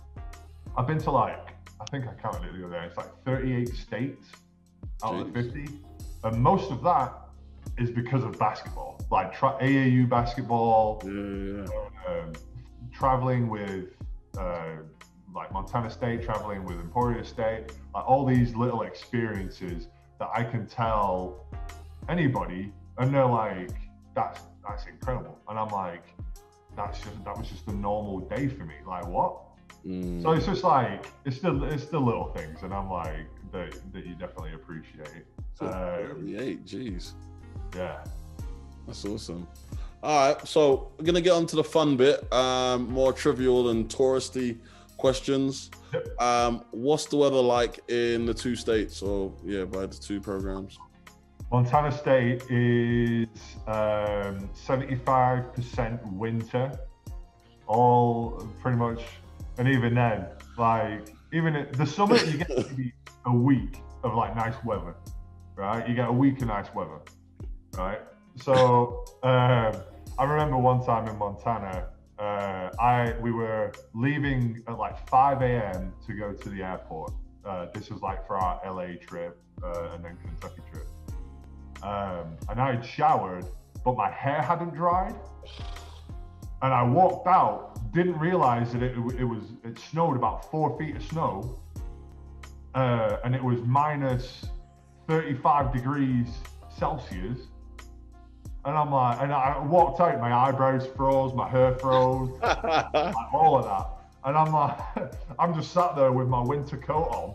I've 0.78 0.86
been 0.86 0.98
to 0.98 1.10
like, 1.10 1.54
I 1.80 1.84
think 1.90 2.04
I 2.06 2.12
counted 2.20 2.44
it 2.48 2.52
the 2.58 2.66
other 2.66 2.78
day. 2.78 2.84
It's 2.84 2.98
like 2.98 3.08
38 3.24 3.68
states 3.74 4.26
out 5.02 5.14
of 5.14 5.28
Jeez. 5.28 5.54
50. 5.64 5.80
And 6.24 6.42
most 6.42 6.70
of 6.70 6.82
that 6.82 7.14
is 7.78 7.90
because 7.90 8.22
of 8.24 8.38
basketball, 8.38 9.00
like 9.10 9.32
tra- 9.32 9.56
AAU 9.62 10.06
basketball, 10.06 11.00
Yeah, 11.02 11.10
yeah, 11.12 11.64
yeah. 11.64 12.22
um, 12.24 12.32
traveling 13.06 13.48
with 13.48 13.86
uh, 14.38 14.76
like 15.34 15.52
Montana 15.52 15.90
State, 15.90 16.22
traveling 16.22 16.64
with 16.64 16.78
Emporia 16.78 17.24
State, 17.24 17.72
like 17.94 18.06
all 18.06 18.24
these 18.24 18.54
little 18.54 18.82
experiences 18.82 19.88
that 20.18 20.28
I 20.34 20.42
can 20.42 20.66
tell 20.66 21.44
anybody, 22.08 22.72
and 22.98 23.14
they're 23.14 23.26
like, 23.26 23.70
"That's 24.14 24.40
that's 24.66 24.86
incredible," 24.86 25.38
and 25.48 25.58
I'm 25.58 25.68
like, 25.68 26.04
"That's 26.74 26.98
just 27.00 27.24
that 27.24 27.36
was 27.36 27.48
just 27.48 27.66
a 27.68 27.72
normal 27.72 28.20
day 28.20 28.48
for 28.48 28.64
me." 28.64 28.76
Like 28.86 29.06
what? 29.06 29.42
Mm. 29.86 30.22
So 30.22 30.32
it's 30.32 30.46
just 30.46 30.64
like 30.64 31.06
it's 31.24 31.40
the 31.40 31.52
it's 31.64 31.86
the 31.86 31.98
little 32.00 32.32
things, 32.34 32.62
and 32.62 32.72
I'm 32.72 32.90
like 32.90 33.26
that 33.52 33.78
that 33.92 34.06
you 34.06 34.14
definitely 34.14 34.54
appreciate. 34.54 35.24
So, 35.54 35.66
Um, 35.66 36.26
38, 36.26 36.64
jeez. 36.66 37.12
yeah. 37.74 38.04
That's 38.86 39.04
awesome. 39.04 39.46
All 40.06 40.28
right, 40.28 40.46
so 40.46 40.92
we're 40.96 41.04
gonna 41.04 41.20
get 41.20 41.32
on 41.32 41.46
to 41.46 41.56
the 41.56 41.64
fun 41.64 41.96
bit, 41.96 42.32
um, 42.32 42.88
more 42.88 43.12
trivial 43.12 43.70
and 43.70 43.88
touristy 43.88 44.56
questions. 44.98 45.68
Um, 46.20 46.64
what's 46.70 47.06
the 47.06 47.16
weather 47.16 47.40
like 47.40 47.80
in 47.90 48.24
the 48.24 48.32
two 48.32 48.54
states, 48.54 49.02
or 49.02 49.34
yeah, 49.44 49.64
by 49.64 49.86
the 49.86 49.96
two 49.96 50.20
programs? 50.20 50.78
Montana 51.50 51.90
State 51.90 52.44
is 52.48 53.26
um, 53.66 54.48
75% 54.54 56.12
winter, 56.12 56.70
all 57.66 58.48
pretty 58.62 58.78
much, 58.78 59.02
and 59.58 59.66
even 59.66 59.96
then, 59.96 60.28
like 60.56 61.16
even 61.32 61.56
in 61.56 61.66
the 61.72 61.84
summer, 61.84 62.16
you 62.18 62.38
get 62.38 62.48
maybe 62.56 62.92
a 63.24 63.32
week 63.32 63.82
of 64.04 64.14
like 64.14 64.36
nice 64.36 64.54
weather, 64.64 64.94
right? 65.56 65.88
You 65.88 65.96
get 65.96 66.08
a 66.08 66.12
week 66.12 66.40
of 66.42 66.46
nice 66.46 66.72
weather, 66.72 67.00
right? 67.76 67.98
So 68.36 69.04
um, 69.24 69.72
I 70.18 70.24
remember 70.24 70.56
one 70.56 70.82
time 70.82 71.06
in 71.08 71.18
Montana, 71.18 71.88
uh, 72.18 72.70
I 72.80 73.14
we 73.20 73.32
were 73.32 73.72
leaving 73.94 74.62
at 74.66 74.78
like 74.78 75.06
5 75.10 75.42
a.m. 75.42 75.92
to 76.06 76.14
go 76.14 76.32
to 76.32 76.48
the 76.48 76.62
airport. 76.62 77.12
Uh, 77.44 77.66
this 77.74 77.90
was 77.90 78.00
like 78.00 78.26
for 78.26 78.36
our 78.36 78.60
LA 78.64 78.94
trip 78.98 79.38
uh, 79.62 79.90
and 79.92 80.02
then 80.02 80.16
Kentucky 80.24 80.62
trip. 80.72 80.86
Um, 81.82 82.36
and 82.48 82.58
I 82.58 82.76
had 82.76 82.84
showered, 82.84 83.44
but 83.84 83.94
my 83.96 84.10
hair 84.10 84.40
hadn't 84.40 84.74
dried. 84.74 85.14
And 86.62 86.72
I 86.72 86.82
walked 86.82 87.26
out, 87.26 87.92
didn't 87.92 88.18
realize 88.18 88.72
that 88.72 88.82
it, 88.82 88.96
it 89.18 89.24
was 89.24 89.42
it 89.64 89.78
snowed 89.78 90.16
about 90.16 90.50
four 90.50 90.78
feet 90.78 90.96
of 90.96 91.02
snow, 91.02 91.60
uh, 92.74 93.18
and 93.22 93.34
it 93.34 93.44
was 93.44 93.60
minus 93.60 94.46
35 95.08 95.74
degrees 95.74 96.28
Celsius. 96.78 97.38
And 98.66 98.76
I'm 98.76 98.90
like, 98.90 99.20
and 99.20 99.32
I 99.32 99.58
walked 99.60 100.00
out, 100.00 100.18
my 100.20 100.34
eyebrows 100.34 100.88
froze, 100.96 101.32
my 101.32 101.48
hair 101.48 101.76
froze, 101.76 102.30
like 102.42 103.32
all 103.32 103.56
of 103.58 103.64
that. 103.64 103.86
And 104.24 104.36
I'm 104.36 104.52
like, 104.52 104.80
I'm 105.38 105.54
just 105.54 105.72
sat 105.72 105.94
there 105.94 106.10
with 106.10 106.26
my 106.26 106.42
winter 106.42 106.76
coat 106.76 107.08
on, 107.12 107.34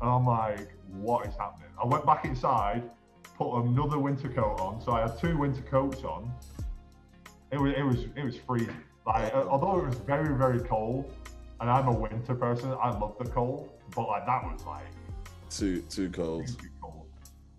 and 0.00 0.08
I'm 0.08 0.24
like, 0.24 0.72
what 0.92 1.26
is 1.26 1.34
happening? 1.34 1.70
I 1.82 1.84
went 1.84 2.06
back 2.06 2.24
inside, 2.24 2.88
put 3.36 3.60
another 3.60 3.98
winter 3.98 4.28
coat 4.28 4.60
on, 4.60 4.80
so 4.80 4.92
I 4.92 5.00
had 5.00 5.18
two 5.18 5.36
winter 5.36 5.62
coats 5.62 6.04
on. 6.04 6.32
It 7.50 7.58
was, 7.58 7.74
it 7.76 7.82
was, 7.82 8.04
it 8.14 8.24
was 8.24 8.36
freezing. 8.36 8.76
Like, 9.04 9.34
although 9.34 9.80
it 9.80 9.86
was 9.86 9.96
very, 9.96 10.36
very 10.36 10.60
cold, 10.60 11.12
and 11.60 11.68
I'm 11.68 11.88
a 11.88 11.92
winter 11.92 12.36
person, 12.36 12.72
I 12.80 12.90
love 12.90 13.16
the 13.18 13.24
cold, 13.24 13.68
but 13.96 14.06
like 14.06 14.26
that 14.26 14.44
was 14.44 14.64
like 14.64 14.86
too 15.50 15.80
too 15.82 16.08
cold. 16.08 16.46
too 16.46 16.54
cold. 16.54 16.77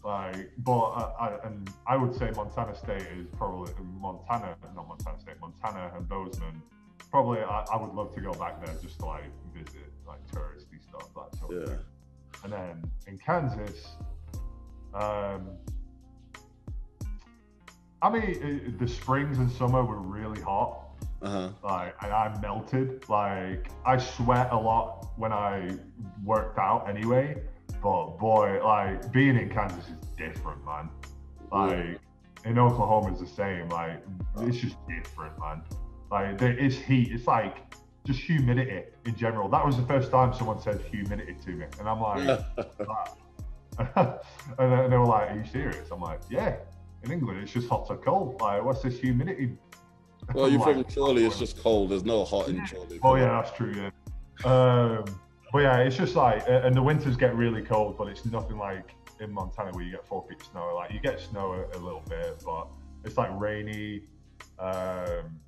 Like, 0.04 0.52
but 0.60 0.80
uh, 0.80 1.14
I, 1.20 1.48
and 1.48 1.70
I 1.86 1.98
would 1.98 2.16
say 2.16 2.32
Montana 2.36 2.76
State 2.76 3.08
is 3.18 3.28
probably 3.38 3.74
Montana, 4.00 4.56
not 4.76 4.88
Montana 4.88 5.20
State, 5.20 5.36
Montana 5.42 5.92
and 5.96 6.08
Bozeman. 6.08 6.62
Probably, 7.12 7.40
I, 7.40 7.66
I 7.74 7.82
would 7.82 7.94
love 7.94 8.14
to 8.16 8.22
go 8.22 8.32
back 8.34 8.64
there 8.66 8.76
just 8.82 9.00
to 9.00 9.06
like 9.06 9.24
visit 9.54 9.92
like 10.08 10.26
touristy 10.32 10.82
stuff, 10.82 11.10
that 11.16 11.40
sort 11.40 11.54
of 11.56 11.70
thing. 11.70 11.80
And 12.44 12.54
then 12.54 12.92
in 13.08 13.18
Kansas, 13.18 13.88
um, 14.94 15.50
I 18.02 18.10
mean, 18.10 18.24
it, 18.24 18.80
the 18.80 18.88
springs 18.88 19.38
and 19.40 19.52
summer 19.52 19.84
were 19.84 20.00
really 20.00 20.42
hot. 20.42 20.86
Uh 21.22 21.30
huh. 21.30 21.50
Like, 21.64 21.96
and 22.02 22.14
I 22.14 22.40
melted. 22.42 23.10
Like, 23.10 23.70
I 23.86 23.98
sweat 23.98 24.50
a 24.52 24.58
lot 24.58 25.08
when 25.18 25.34
I 25.34 25.72
worked 26.24 26.58
out 26.58 26.90
anyway. 26.90 27.42
But 27.82 28.18
boy, 28.18 28.60
like 28.64 29.12
being 29.12 29.38
in 29.38 29.50
Kansas 29.50 29.86
is 29.86 30.08
different, 30.18 30.64
man. 30.66 30.90
Like 31.52 32.00
in 32.46 32.58
Oklahoma 32.58 33.14
is 33.14 33.20
the 33.20 33.28
same. 33.28 33.70
Like 33.70 34.04
it's 34.42 34.58
just 34.58 34.76
different, 34.88 35.38
man. 35.40 35.62
Like 36.12 36.38
there 36.38 36.58
is 36.58 36.78
heat. 36.78 37.12
It's 37.12 37.28
like 37.28 37.58
just 38.06 38.20
humidity 38.20 38.84
in 39.06 39.16
general. 39.16 39.50
That 39.50 39.66
was 39.66 39.78
the 39.78 39.84
first 39.84 40.12
time 40.12 40.34
someone 40.34 40.62
said 40.62 40.82
humidity 40.82 41.36
to 41.46 41.52
me, 41.52 41.66
and 41.80 41.88
I'm 41.88 42.02
like, 42.02 42.40
and 43.96 44.92
they 44.92 44.98
were 44.98 45.06
like, 45.06 45.32
"Are 45.32 45.38
you 45.38 45.46
serious?" 45.46 45.90
I'm 45.92 46.02
like, 46.02 46.22
"Yeah." 46.30 46.58
In 47.04 47.12
England, 47.12 47.40
it's 47.42 47.54
just 47.54 47.70
hot 47.70 47.86
or 47.90 47.96
cold. 47.96 48.42
Like, 48.42 48.62
what's 48.62 48.82
this 48.82 49.00
humidity? 49.00 49.58
well, 50.34 50.50
you're 50.50 50.60
from 50.60 50.78
like, 50.78 50.94
Chorley. 50.94 51.26
It's 51.26 51.40
just 51.40 51.58
cold. 51.58 51.92
There's 51.92 52.04
no 52.04 52.26
hot 52.26 52.50
in 52.50 52.66
Chorley. 52.66 53.00
Oh 53.02 53.16
yeah, 53.16 53.42
that's 53.42 53.56
true. 53.56 53.74
Yeah. 53.74 53.90
Um, 54.44 55.06
but 55.52 55.60
yeah, 55.60 55.78
it's 55.80 55.98
just 55.98 56.16
like, 56.16 56.44
uh, 56.48 56.62
and 56.64 56.76
the 56.76 56.82
winters 56.82 57.16
get 57.18 57.36
really 57.36 57.62
cold, 57.62 57.98
but 57.98 58.08
it's 58.08 58.26
nothing 58.26 58.58
like 58.58 58.96
in 59.20 59.32
Montana 59.32 59.72
where 59.72 59.84
you 59.84 59.92
get 59.92 60.08
four 60.08 60.26
feet 60.28 60.40
of 60.42 60.48
snow. 60.48 60.72
Like 60.76 60.92
you 60.92 61.00
get 61.00 61.20
snow 61.20 61.54
a, 61.54 61.78
a 61.78 61.80
little 61.80 62.04
bit, 62.10 62.42
but 62.46 62.68
it's 63.04 63.18
like 63.18 63.30
rainy. 63.40 64.04
Um, 64.60 65.40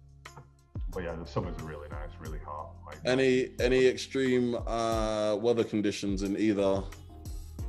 but 0.93 1.03
yeah, 1.03 1.15
the 1.15 1.25
summers 1.25 1.57
are 1.61 1.65
really 1.65 1.87
nice, 1.89 2.09
really 2.19 2.39
hot. 2.39 2.71
Like 2.85 2.97
Any 3.05 3.51
any 3.59 3.85
extreme 3.87 4.55
uh, 4.67 5.35
weather 5.35 5.63
conditions 5.63 6.23
in 6.23 6.37
either 6.37 6.83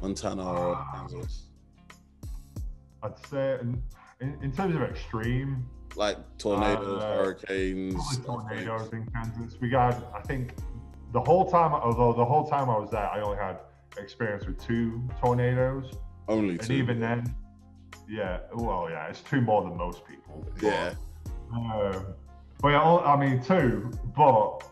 Montana 0.01 0.45
or 0.45 0.75
Ah. 0.77 0.93
Kansas? 1.09 1.45
I'd 3.05 3.19
say 3.27 3.59
in, 3.61 3.83
in, 4.21 4.39
in 4.43 4.53
terms 4.53 4.75
of 4.77 4.83
extreme, 4.83 5.65
Like 5.97 6.17
tornadoes, 6.39 7.03
Uh, 7.03 7.17
hurricanes. 7.17 8.19
tornadoes 8.25 8.93
in 8.93 9.07
Kansas. 9.13 9.57
We 9.61 9.69
got, 9.69 10.03
I 10.15 10.21
think, 10.23 10.55
the 11.13 11.21
whole 11.21 11.49
time. 11.51 11.73
Although 11.73 12.13
the 12.13 12.25
whole 12.25 12.47
time 12.47 12.69
I 12.71 12.79
was 12.79 12.91
there, 12.91 13.09
I 13.09 13.21
only 13.21 13.37
had 13.39 13.59
experience 13.99 14.47
with 14.47 14.63
two 14.65 15.03
tornadoes. 15.21 15.93
Only 16.29 16.51
And 16.51 16.63
two. 16.63 16.73
even 16.75 17.01
then, 17.01 17.35
yeah, 18.09 18.41
well, 18.55 18.89
yeah, 18.91 19.07
it's 19.09 19.21
two 19.21 19.41
more 19.41 19.63
than 19.63 19.77
most 19.77 20.07
people. 20.07 20.45
but, 20.55 20.63
yeah. 20.63 20.95
Um, 21.55 22.07
but 22.61 22.69
yeah, 22.69 22.81
I 22.83 23.17
mean, 23.17 23.43
two, 23.43 23.91
but 24.17 24.63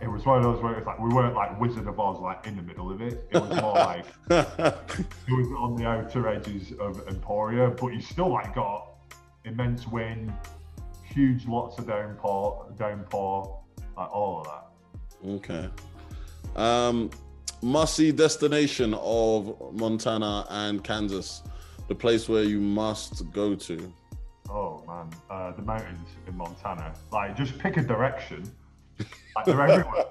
it 0.00 0.08
was 0.08 0.26
one 0.26 0.38
of 0.38 0.44
those 0.44 0.62
where 0.62 0.74
it's 0.74 0.86
like 0.86 0.98
we 1.00 1.08
weren't 1.12 1.34
like 1.34 1.58
Wizard 1.58 1.86
of 1.88 1.98
Oz, 1.98 2.20
like 2.20 2.46
in 2.46 2.56
the 2.56 2.62
middle 2.62 2.90
of 2.92 3.00
it. 3.00 3.26
It 3.30 3.40
was 3.40 3.60
more 3.60 3.72
like 3.74 4.04
it 4.30 5.30
was 5.30 5.48
on 5.58 5.76
the 5.76 5.86
outer 5.86 6.28
edges 6.28 6.72
of 6.78 7.06
Emporia, 7.08 7.70
but 7.70 7.88
you 7.88 8.00
still 8.00 8.30
like 8.32 8.54
got 8.54 8.90
immense 9.44 9.86
wind, 9.86 10.32
huge 11.02 11.46
lots 11.46 11.78
of 11.78 11.86
downpour, 11.86 12.72
downpour, 12.78 13.60
like 13.96 14.10
all 14.12 14.40
of 14.40 14.46
that. 14.46 14.63
Okay. 15.26 15.68
Um, 16.56 17.10
must 17.62 17.96
see 17.96 18.12
destination 18.12 18.94
of 18.94 19.72
Montana 19.72 20.46
and 20.50 20.84
Kansas, 20.84 21.42
the 21.88 21.94
place 21.94 22.28
where 22.28 22.44
you 22.44 22.60
must 22.60 23.30
go 23.32 23.54
to. 23.54 23.92
Oh 24.50 24.84
man, 24.86 25.10
uh, 25.30 25.52
the 25.52 25.62
mountains 25.62 26.08
in 26.26 26.36
Montana. 26.36 26.94
Like, 27.10 27.36
just 27.36 27.58
pick 27.58 27.76
a 27.76 27.82
direction. 27.82 28.50
Like 29.34 29.46
they're 29.46 29.60
everywhere. 29.60 30.04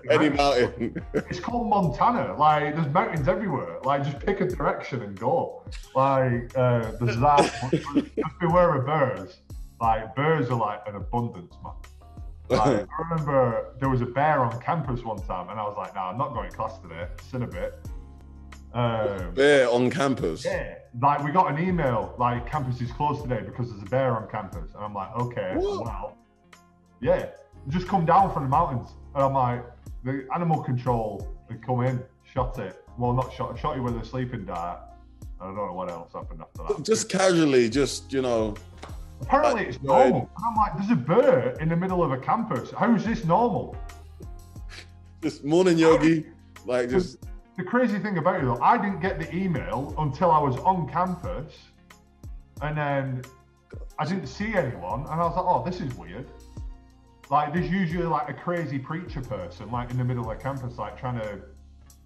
Any 0.10 0.30
mountain. 0.30 1.02
It's 1.12 1.40
called 1.40 1.68
Montana. 1.68 2.34
Like, 2.38 2.74
there's 2.74 2.92
mountains 2.92 3.28
everywhere. 3.28 3.78
Like, 3.84 4.04
just 4.04 4.18
pick 4.20 4.40
a 4.40 4.46
direction 4.46 5.02
and 5.02 5.18
go. 5.18 5.64
Like, 5.94 6.56
uh, 6.56 6.92
there's 7.00 7.18
that. 7.18 7.52
just 7.92 8.38
beware 8.40 8.76
of 8.76 8.86
bears. 8.86 9.40
Like, 9.80 10.14
birds 10.14 10.48
are 10.48 10.58
like 10.58 10.82
an 10.86 10.96
abundance, 10.96 11.54
man. 11.62 11.74
Like, 12.52 12.86
I 12.98 13.02
remember 13.10 13.74
there 13.80 13.88
was 13.88 14.00
a 14.02 14.06
bear 14.06 14.40
on 14.44 14.60
campus 14.60 15.02
one 15.04 15.18
time, 15.22 15.48
and 15.48 15.58
I 15.58 15.62
was 15.64 15.74
like, 15.76 15.94
"No, 15.94 16.02
I'm 16.02 16.18
not 16.18 16.32
going 16.34 16.50
to 16.50 16.56
class 16.56 16.78
today. 16.78 17.06
It's 17.18 17.32
in 17.32 17.42
a 17.42 17.46
bit." 17.46 17.74
Um, 18.74 19.34
Bear 19.34 19.68
on 19.68 19.90
campus. 19.90 20.44
yeah, 20.46 20.76
like 21.00 21.22
we 21.22 21.30
got 21.30 21.50
an 21.52 21.58
email 21.62 22.14
like 22.18 22.50
campus 22.50 22.80
is 22.80 22.90
closed 22.92 23.22
today 23.22 23.42
because 23.44 23.68
there's 23.70 23.82
a 23.82 23.86
bear 23.86 24.16
on 24.16 24.28
campus, 24.30 24.72
and 24.74 24.82
I'm 24.82 24.94
like, 24.94 25.14
okay, 25.20 25.52
What? 25.56 25.84
well, 25.84 26.16
yeah, 27.02 27.26
just 27.68 27.86
come 27.86 28.06
down 28.06 28.32
from 28.32 28.44
the 28.44 28.48
mountains, 28.48 28.88
and 29.14 29.24
I'm 29.24 29.34
like, 29.34 29.62
the 30.04 30.26
animal 30.34 30.62
control 30.62 31.36
they 31.50 31.56
come 31.56 31.82
in, 31.82 32.02
shot 32.24 32.58
it, 32.60 32.82
well 32.96 33.12
not 33.12 33.30
shot, 33.34 33.58
shot 33.58 33.76
you 33.76 33.82
with 33.82 33.94
a 34.00 34.04
sleeping 34.06 34.46
dart. 34.46 34.80
I 35.38 35.44
don't 35.46 35.56
know 35.56 35.72
what 35.74 35.90
else 35.90 36.14
happened 36.14 36.40
after 36.40 36.74
that. 36.74 36.82
Just 36.82 37.10
casually, 37.10 37.68
just 37.68 38.10
you 38.10 38.22
know, 38.22 38.54
apparently 39.22 39.64
it's 39.66 39.82
normal, 39.82 40.30
and 40.36 40.44
I'm 40.46 40.56
like, 40.56 40.76
there's 40.76 40.90
a 40.90 40.96
bird 40.96 41.60
in 41.60 41.68
the 41.68 41.76
middle 41.76 42.02
of 42.02 42.12
a 42.12 42.18
campus. 42.18 42.70
How 42.72 42.94
is 42.94 43.04
this 43.04 43.24
normal? 43.24 43.76
This 45.20 45.42
morning 45.44 45.78
yogi, 45.78 46.26
like 46.66 46.90
just 46.90 47.18
The 47.56 47.64
crazy 47.64 47.98
thing 47.98 48.18
about 48.18 48.40
it 48.40 48.44
though, 48.44 48.60
I 48.60 48.76
didn't 48.78 49.00
get 49.00 49.18
the 49.18 49.34
email 49.34 49.94
until 49.98 50.30
I 50.30 50.38
was 50.38 50.56
on 50.58 50.88
campus, 50.88 51.54
and 52.60 52.76
then 52.76 53.22
I 53.98 54.04
didn't 54.04 54.26
see 54.26 54.54
anyone, 54.54 55.00
and 55.02 55.20
I 55.20 55.24
was 55.24 55.36
like, 55.36 55.44
"Oh, 55.46 55.62
this 55.64 55.80
is 55.80 55.94
weird." 55.94 56.26
Like, 57.30 57.52
there's 57.54 57.70
usually 57.70 58.04
like 58.04 58.28
a 58.28 58.34
crazy 58.34 58.78
preacher 58.78 59.22
person, 59.22 59.70
like 59.70 59.90
in 59.90 59.98
the 59.98 60.04
middle 60.04 60.30
of 60.30 60.38
campus, 60.40 60.76
like 60.78 60.98
trying 60.98 61.18
to 61.20 61.40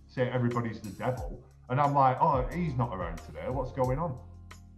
say 0.07 0.29
everybody's 0.29 0.81
the 0.81 0.91
devil, 0.91 1.41
and 1.69 1.81
I'm 1.81 1.95
like, 1.95 2.19
"Oh, 2.21 2.47
he's 2.53 2.75
not 2.75 2.95
around 2.95 3.19
today. 3.19 3.49
What's 3.49 3.73
going 3.73 3.99
on?" 3.99 4.19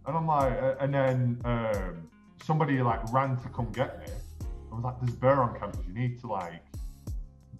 And 0.05 0.17
I'm 0.17 0.27
like, 0.27 0.53
uh, 0.53 0.75
and 0.79 0.93
then 0.93 1.41
um, 1.45 2.09
somebody 2.43 2.81
like 2.81 3.01
ran 3.13 3.37
to 3.37 3.49
come 3.49 3.71
get 3.71 3.99
me. 3.99 4.13
I 4.71 4.75
was 4.75 4.83
like, 4.83 4.95
"There's 5.01 5.15
bear 5.15 5.41
on 5.41 5.57
campus. 5.59 5.81
You 5.87 5.93
need 5.93 6.19
to 6.21 6.27
like." 6.27 6.61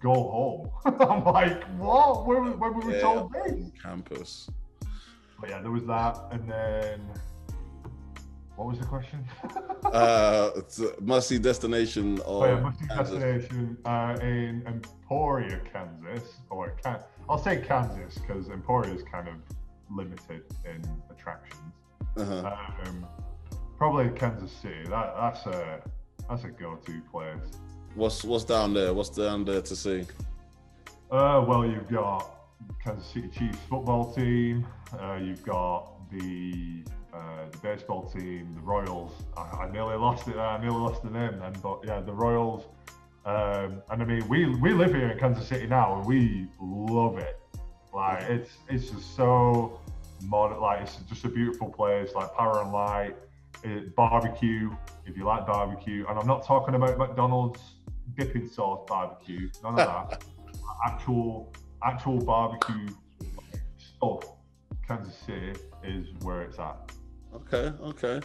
Go 0.01 0.13
home. 0.13 0.69
I'm 1.01 1.25
like, 1.25 1.61
what? 1.77 2.25
Where, 2.25 2.41
where 2.41 2.71
we 2.71 2.85
were 2.85 2.93
Yeah. 2.95 3.01
told 3.01 3.33
this? 3.33 3.65
campus. 3.83 4.49
But 5.37 5.49
yeah, 5.49 5.61
there 5.61 5.71
was 5.71 5.83
that, 5.87 6.17
and 6.31 6.49
then 6.49 7.01
what 8.55 8.69
was 8.69 8.79
the 8.79 8.85
question? 8.85 9.25
Uh, 9.85 10.51
it's 10.57 10.79
a 10.79 10.93
must-see 11.01 11.39
destination 11.39 12.19
of 12.19 12.25
oh 12.27 12.45
yeah, 12.45 12.59
must 12.59 12.79
Kansas. 12.87 13.09
destination 13.19 13.77
uh, 13.85 14.17
in 14.21 14.61
Emporia, 14.67 15.59
Kansas, 15.71 16.29
or 16.49 16.71
Can- 16.83 16.99
I'll 17.29 17.37
say 17.41 17.57
Kansas 17.61 18.17
because 18.19 18.49
Emporia 18.49 18.93
is 18.93 19.03
kind 19.03 19.27
of 19.27 19.35
limited 19.89 20.43
in 20.65 20.81
attractions. 21.09 21.59
Uh-huh. 22.17 22.51
Um, 22.85 23.05
probably 23.79 24.09
Kansas 24.09 24.51
City. 24.51 24.83
That, 24.89 25.15
that's 25.15 25.45
a 25.47 25.81
that's 26.29 26.43
a 26.43 26.49
go-to 26.49 27.01
place. 27.11 27.39
What's 27.95 28.23
what's 28.23 28.43
down 28.43 28.73
there? 28.73 28.93
What's 28.93 29.09
down 29.09 29.45
there 29.45 29.61
to 29.61 29.75
see? 29.75 30.05
Uh, 31.09 31.43
well, 31.47 31.65
you've 31.65 31.89
got 31.89 32.29
Kansas 32.83 33.07
City 33.07 33.29
Chiefs 33.29 33.57
football 33.67 34.13
team. 34.13 34.67
Uh, 34.93 35.15
you've 35.15 35.43
got 35.43 35.93
the 36.11 36.83
uh, 37.13 37.45
the 37.51 37.57
baseball 37.59 38.07
team, 38.09 38.53
the 38.53 38.61
Royals. 38.61 39.13
I, 39.35 39.41
I 39.41 39.71
nearly 39.71 39.95
lost 39.95 40.27
it. 40.27 40.35
I 40.35 40.61
nearly 40.61 40.77
lost 40.77 41.01
the 41.01 41.09
name 41.09 41.39
then, 41.39 41.55
but 41.63 41.79
yeah, 41.85 42.01
the 42.01 42.13
Royals. 42.13 42.65
Um, 43.25 43.81
and 43.89 44.01
I 44.01 44.05
mean, 44.05 44.27
we 44.27 44.45
we 44.57 44.73
live 44.73 44.93
here 44.93 45.09
in 45.09 45.17
Kansas 45.17 45.47
City 45.47 45.67
now, 45.67 45.97
and 45.97 46.05
we 46.05 46.47
love 46.61 47.17
it. 47.17 47.39
Like 47.93 48.23
it's 48.23 48.51
it's 48.67 48.91
just 48.91 49.15
so 49.15 49.79
modern. 50.23 50.59
Like 50.59 50.81
it's 50.81 50.97
just 51.07 51.23
a 51.23 51.29
beautiful 51.29 51.69
place. 51.69 52.13
Like 52.13 52.33
power 52.35 52.61
and 52.61 52.71
light, 52.71 53.15
it, 53.63 53.95
barbecue. 53.95 54.71
If 55.05 55.17
you 55.17 55.25
like 55.25 55.47
barbecue, 55.47 56.05
and 56.07 56.19
I'm 56.19 56.27
not 56.27 56.45
talking 56.45 56.75
about 56.75 56.97
McDonald's 56.97 57.61
dipping 58.17 58.47
sauce 58.47 58.85
barbecue. 58.87 59.49
None 59.63 59.79
of 59.79 59.87
that. 59.87 60.23
actual 60.85 61.53
actual 61.83 62.19
barbecue 62.19 62.87
stuff. 63.77 64.23
Kansas 64.87 65.15
City 65.15 65.53
is 65.83 66.07
where 66.21 66.41
it's 66.41 66.59
at. 66.59 66.91
Okay, 67.33 67.71
okay. 67.81 68.21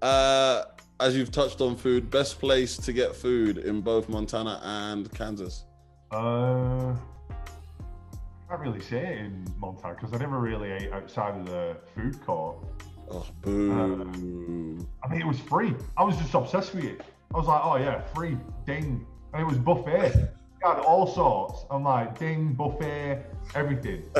Uh, 0.00 0.64
as 1.00 1.16
you've 1.16 1.32
touched 1.32 1.60
on 1.60 1.76
food, 1.76 2.10
best 2.10 2.38
place 2.38 2.76
to 2.76 2.92
get 2.92 3.14
food 3.16 3.58
in 3.58 3.80
both 3.80 4.08
Montana 4.08 4.60
and 4.62 5.12
Kansas. 5.12 5.64
Uh, 6.12 6.92
I 6.92 6.96
can't 8.48 8.60
really 8.60 8.80
say 8.80 8.98
it 8.98 9.18
in 9.18 9.46
Montana 9.58 9.94
because 9.94 10.12
I 10.12 10.18
never 10.18 10.38
really 10.38 10.70
ate 10.70 10.92
outside 10.92 11.34
of 11.36 11.46
the 11.46 11.76
food 11.94 12.20
court. 12.24 12.58
Oh, 13.10 13.26
boo! 13.42 14.86
I 15.02 15.08
mean, 15.08 15.20
it 15.20 15.26
was 15.26 15.38
free. 15.40 15.74
I 15.96 16.04
was 16.04 16.16
just 16.16 16.34
obsessed 16.34 16.74
with 16.74 16.84
it. 16.84 17.00
I 17.34 17.38
was 17.38 17.46
like, 17.46 17.60
oh 17.64 17.76
yeah, 17.76 18.00
free, 18.14 18.36
ding, 18.66 19.06
and 19.32 19.42
it 19.42 19.44
was 19.44 19.58
buffet. 19.58 20.14
You 20.16 20.68
had 20.68 20.78
all 20.78 21.06
sorts. 21.06 21.64
I'm 21.70 21.84
like, 21.84 22.18
ding, 22.18 22.52
buffet, 22.52 23.24
everything. 23.54 24.04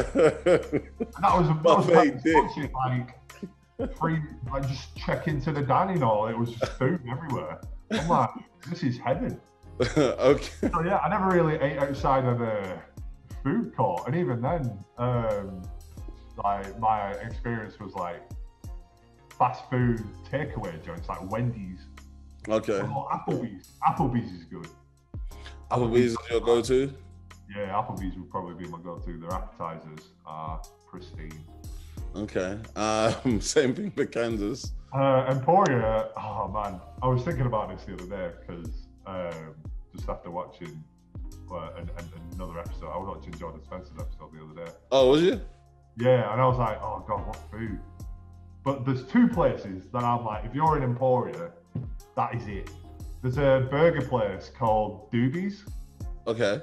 And 1.15 1.25
that 1.25 1.39
was, 1.39 1.49
that 1.49 1.63
was 1.65 1.87
Buffet, 1.87 2.73
like, 2.75 3.17
like 3.79 3.97
free. 3.97 4.19
Like 4.51 4.67
just 4.69 4.97
check 4.97 5.29
into 5.29 5.53
the 5.53 5.63
dining 5.63 6.01
hall. 6.01 6.29
It 6.29 6.39
was 6.39 6.51
just 6.51 6.73
food 6.73 7.01
everywhere. 7.11 7.61
I'm 7.91 8.09
like, 8.09 8.31
this 8.69 8.83
is 8.83 8.99
heaven. 8.99 9.41
okay. 9.97 10.69
So 10.73 10.83
yeah, 10.85 10.99
I 10.99 11.09
never 11.09 11.29
really 11.29 11.57
ate 11.57 11.79
outside 11.79 12.25
of 12.25 12.39
the 12.39 12.79
food 13.43 13.75
court, 13.77 14.03
and 14.07 14.17
even 14.17 14.41
then, 14.41 14.79
um, 14.99 15.63
like 16.43 16.79
my 16.79 17.13
experience 17.13 17.79
was 17.79 17.95
like 17.95 18.23
fast 19.43 19.69
food 19.69 20.01
takeaway 20.31 20.73
joints 20.87 21.09
like 21.09 21.29
Wendy's 21.29 21.81
Okay. 22.49 22.79
or 22.79 23.09
Applebee's. 23.11 23.73
Applebee's 23.85 24.31
is 24.31 24.45
good. 24.45 24.69
Applebee's 25.69 26.13
is 26.13 26.17
your 26.31 26.41
go-to. 26.41 26.95
Yeah, 27.53 27.73
Applebee's 27.73 28.17
would 28.17 28.31
probably 28.31 28.55
be 28.55 28.71
my 28.71 28.79
go-to. 28.79 29.19
Their 29.19 29.33
appetizers 29.33 30.11
are 30.25 30.63
pristine. 30.89 31.45
Okay. 32.15 32.57
Um, 32.77 33.41
same 33.41 33.75
thing 33.75 33.91
for 33.91 34.07
Kansas. 34.07 34.71
Uh, 34.95 35.27
Emporia, 35.29 36.11
oh 36.17 36.47
man, 36.47 36.81
I 37.03 37.09
was 37.09 37.25
thinking 37.25 37.47
about 37.47 37.69
this 37.69 37.85
the 37.85 37.95
other 37.95 38.07
day 38.07 38.37
because 38.39 38.87
um, 39.07 39.57
just 39.97 40.09
after 40.09 40.31
watching 40.31 40.85
uh, 41.51 41.71
an, 41.79 41.91
an, 41.99 42.09
another 42.35 42.61
episode, 42.61 42.93
I 42.95 42.97
was 42.97 43.17
watching 43.17 43.35
Jordan 43.35 43.61
Spencer's 43.65 43.99
episode 43.99 44.31
the 44.35 44.45
other 44.45 44.67
day. 44.67 44.73
Oh, 44.93 45.11
was 45.11 45.23
you? 45.23 45.41
Yeah, 45.99 46.33
and 46.33 46.41
I 46.41 46.47
was 46.47 46.59
like, 46.59 46.81
oh 46.81 47.05
god, 47.09 47.27
what 47.27 47.37
food? 47.51 47.81
But 48.65 48.85
there's 48.85 49.05
two 49.05 49.29
places 49.29 49.87
that 49.93 50.05
I'm 50.05 50.25
like, 50.25 50.45
if 50.45 50.55
you're 50.55 50.77
in 50.77 50.83
Emporia, 50.83 51.51
that 52.17 52.35
is 52.35 52.47
it. 52.47 52.71
There's 53.23 53.39
a 53.39 53.67
burger 53.71 54.03
place 54.03 54.51
called 54.57 55.11
Doobies. 55.13 55.61
Okay. 56.27 56.61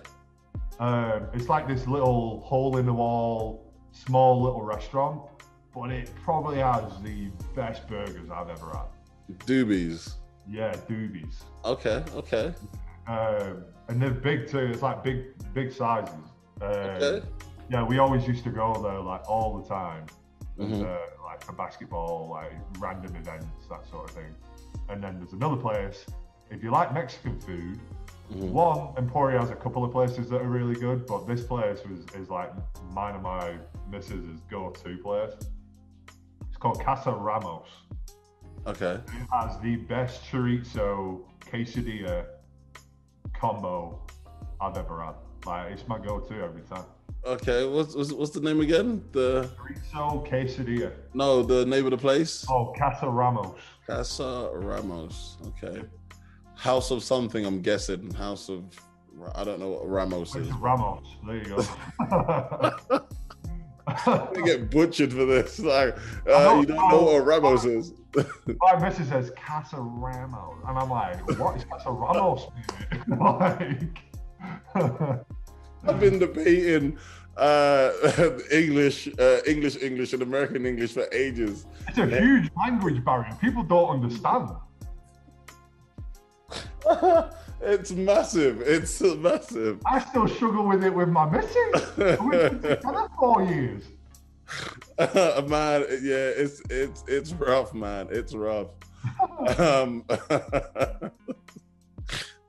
Um, 0.79 1.27
it's 1.33 1.49
like 1.49 1.67
this 1.67 1.87
little 1.87 2.39
hole 2.41 2.77
in 2.77 2.85
the 2.85 2.93
wall, 2.93 3.73
small 3.91 4.41
little 4.41 4.61
restaurant, 4.61 5.21
but 5.75 5.91
it 5.91 6.09
probably 6.23 6.59
has 6.59 6.83
the 7.03 7.29
best 7.55 7.87
burgers 7.87 8.29
I've 8.29 8.49
ever 8.49 8.67
had. 8.71 9.39
Doobies. 9.45 10.13
Yeah, 10.49 10.71
Doobies. 10.89 11.43
Okay. 11.65 12.03
Okay. 12.15 12.53
Um, 13.07 13.65
and 13.89 14.01
they're 14.01 14.11
big 14.11 14.47
too. 14.47 14.59
It's 14.59 14.81
like 14.81 15.03
big, 15.03 15.25
big 15.53 15.71
sizes. 15.73 16.13
Um, 16.61 16.69
Okay. 16.71 17.21
Yeah, 17.69 17.83
we 17.83 17.99
always 17.99 18.27
used 18.27 18.43
to 18.45 18.49
go 18.49 18.73
there 18.81 18.99
like 18.99 19.29
all 19.29 19.59
the 19.61 19.67
time. 19.69 20.05
Mhm. 20.57 20.83
uh, 20.83 20.97
like 21.39 21.45
for 21.45 21.53
basketball, 21.53 22.29
like 22.29 22.53
random 22.79 23.15
events, 23.15 23.67
that 23.69 23.87
sort 23.89 24.09
of 24.09 24.15
thing. 24.15 24.35
And 24.89 25.03
then 25.03 25.17
there's 25.19 25.33
another 25.33 25.55
place. 25.55 26.05
If 26.49 26.63
you 26.63 26.71
like 26.71 26.93
Mexican 26.93 27.39
food, 27.39 27.79
Mhm. 28.31 28.51
one 28.51 28.93
Emporia 28.97 29.39
has 29.39 29.49
a 29.49 29.55
couple 29.55 29.83
of 29.83 29.91
places 29.91 30.29
that 30.29 30.41
are 30.41 30.47
really 30.47 30.75
good, 30.75 31.05
but 31.07 31.25
this 31.25 31.45
place 31.45 31.83
was 31.85 32.05
is 32.15 32.29
like 32.29 32.51
mine 32.93 33.15
and 33.15 33.23
my 33.23 33.57
missus's 33.89 34.39
go-to 34.49 34.97
place. 34.97 35.33
It's 36.47 36.57
called 36.57 36.79
Casa 36.81 37.11
Ramos. 37.11 37.67
Okay. 38.67 38.95
It 39.07 39.27
has 39.31 39.57
the 39.61 39.77
best 39.77 40.23
chorizo 40.25 41.21
quesadilla 41.39 42.25
combo 43.33 44.01
I've 44.61 44.77
ever 44.77 45.01
had. 45.01 45.15
Like 45.45 45.71
it's 45.71 45.87
my 45.87 45.97
go-to 45.99 46.41
every 46.43 46.61
time. 46.63 46.85
Okay. 47.25 47.65
What's, 47.65 47.95
what's 47.95 48.11
what's 48.11 48.31
the 48.31 48.41
name 48.41 48.61
again? 48.61 49.03
The 49.11 49.49
Chorizo 49.57 50.27
quesadilla. 50.27 50.91
no, 51.13 51.43
the 51.43 51.65
name 51.65 51.85
of 51.85 51.91
the 51.91 51.97
place. 51.97 52.45
Oh, 52.49 52.73
Casa 52.77 53.09
Ramos. 53.09 53.55
Casa 53.87 54.49
Ramos. 54.53 55.37
Okay. 55.47 55.83
House 56.55 56.91
of 56.91 57.03
something. 57.03 57.45
I'm 57.45 57.61
guessing. 57.61 58.11
House 58.13 58.49
of. 58.49 58.63
I 59.35 59.43
don't 59.43 59.59
know 59.59 59.69
what 59.69 59.89
Ramos 59.89 60.35
is. 60.35 60.49
Ramos. 60.53 61.03
There 61.25 61.37
you 61.37 61.45
go. 61.45 63.05
I 64.05 64.41
get 64.45 64.69
butchered 64.69 65.11
for 65.11 65.25
this. 65.25 65.59
Like, 65.59 65.97
uh, 66.27 66.57
you 66.59 66.65
don't 66.65 66.89
know 66.89 67.03
what 67.03 67.25
Ramos 67.25 67.65
is. 67.65 67.93
My 68.61 68.79
missus 68.79 69.09
says 69.09 69.31
Casa 69.35 69.77
Ramos, 69.79 70.57
and 70.67 70.77
I'm 70.77 70.89
like, 70.89 71.39
what 71.39 71.57
is 71.57 71.63
Casa 71.65 71.91
Ramos? 71.91 72.47
like, 73.07 73.81
I've 74.75 75.99
been 75.99 76.19
debating 76.19 76.97
uh, 77.37 77.91
English, 78.51 79.07
uh, 79.17 79.39
English, 79.47 79.81
English, 79.81 80.13
and 80.13 80.21
American 80.21 80.65
English 80.65 80.93
for 80.93 81.07
ages. 81.11 81.65
it's 81.87 81.97
a 81.97 82.05
huge 82.05 82.49
language 82.57 83.03
barrier. 83.03 83.35
People 83.41 83.63
don't 83.63 83.89
understand. 83.89 84.49
it's 87.61 87.91
massive. 87.91 88.61
It's 88.61 89.01
massive. 89.01 89.81
I 89.85 89.99
still 89.99 90.27
struggle 90.27 90.67
with 90.67 90.83
it 90.83 90.93
with 90.93 91.09
my 91.09 91.29
missus. 91.29 91.97
We've 91.97 92.31
been 92.31 92.61
together 92.61 93.07
four 93.17 93.43
years. 93.43 93.83
man, 94.99 95.85
yeah, 96.01 96.31
it's 96.35 96.61
it's 96.69 97.03
it's 97.07 97.31
rough, 97.33 97.73
man. 97.73 98.07
It's 98.11 98.33
rough. 98.33 98.69
um, 99.59 100.03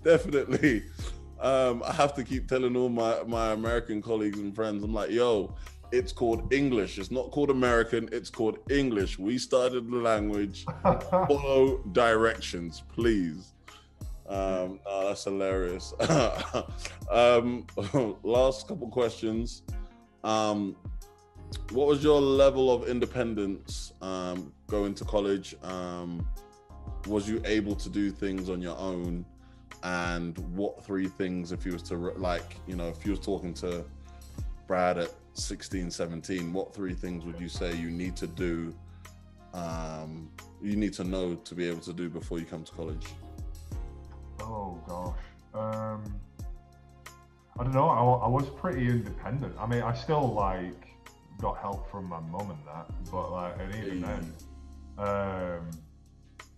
definitely. 0.02 0.84
Um, 1.40 1.82
I 1.86 1.92
have 1.92 2.14
to 2.14 2.24
keep 2.24 2.48
telling 2.48 2.76
all 2.76 2.88
my 2.88 3.22
my 3.26 3.52
American 3.52 4.02
colleagues 4.02 4.38
and 4.38 4.54
friends. 4.54 4.84
I'm 4.84 4.92
like, 4.92 5.10
yo, 5.10 5.54
it's 5.92 6.12
called 6.12 6.52
English. 6.52 6.98
It's 6.98 7.10
not 7.10 7.30
called 7.30 7.50
American. 7.50 8.08
It's 8.12 8.30
called 8.30 8.58
English. 8.70 9.18
We 9.18 9.38
started 9.38 9.90
the 9.90 9.96
language. 9.96 10.66
Follow 10.82 11.78
directions, 11.92 12.82
please. 12.94 13.54
Um, 14.28 14.78
no, 14.86 15.08
that's 15.08 15.24
hilarious. 15.24 15.92
um, 17.10 17.66
last 18.22 18.68
couple 18.68 18.88
questions. 18.88 19.62
Um, 20.22 20.76
what 21.72 21.88
was 21.88 22.04
your 22.04 22.20
level 22.20 22.72
of 22.72 22.88
independence 22.88 23.92
um, 24.02 24.52
going 24.68 24.94
to 24.94 25.04
college? 25.04 25.56
Um, 25.64 26.24
was 27.06 27.28
you 27.28 27.42
able 27.44 27.74
to 27.74 27.88
do 27.88 28.10
things 28.10 28.48
on 28.48 28.60
your 28.62 28.78
own? 28.78 29.24
And 29.82 30.38
what 30.54 30.84
three 30.84 31.08
things, 31.08 31.52
if 31.52 31.64
you 31.64 31.72
was 31.72 31.82
to 31.84 31.96
like, 31.96 32.56
you 32.66 32.76
know, 32.76 32.88
if 32.88 33.04
you 33.04 33.12
was 33.12 33.20
talking 33.20 33.54
to 33.54 33.84
Brad 34.66 34.98
at 34.98 35.12
16, 35.34 35.90
17, 35.90 36.52
what 36.52 36.74
three 36.74 36.94
things 36.94 37.24
would 37.24 37.40
you 37.40 37.48
say 37.48 37.74
you 37.74 37.90
need 37.90 38.16
to 38.16 38.26
do? 38.26 38.74
Um, 39.54 40.30
you 40.62 40.76
need 40.76 40.92
to 40.94 41.04
know 41.04 41.34
to 41.34 41.54
be 41.54 41.68
able 41.68 41.80
to 41.80 41.92
do 41.92 42.08
before 42.08 42.38
you 42.38 42.44
come 42.44 42.62
to 42.64 42.72
college. 42.72 43.06
Oh 44.40 44.80
gosh. 44.86 45.16
Um, 45.54 46.20
I 47.58 47.64
don't 47.64 47.74
know. 47.74 47.88
I, 47.88 48.26
I 48.26 48.28
was 48.28 48.48
pretty 48.48 48.86
independent. 48.88 49.54
I 49.58 49.66
mean, 49.66 49.82
I 49.82 49.94
still 49.94 50.32
like 50.32 50.88
got 51.40 51.58
help 51.58 51.90
from 51.90 52.06
my 52.06 52.20
mum 52.20 52.50
and 52.50 52.66
that, 52.66 52.86
but 53.10 53.32
like, 53.32 53.54
and 53.58 53.74
even 53.74 54.00
then, 54.02 54.34
um, 54.98 55.70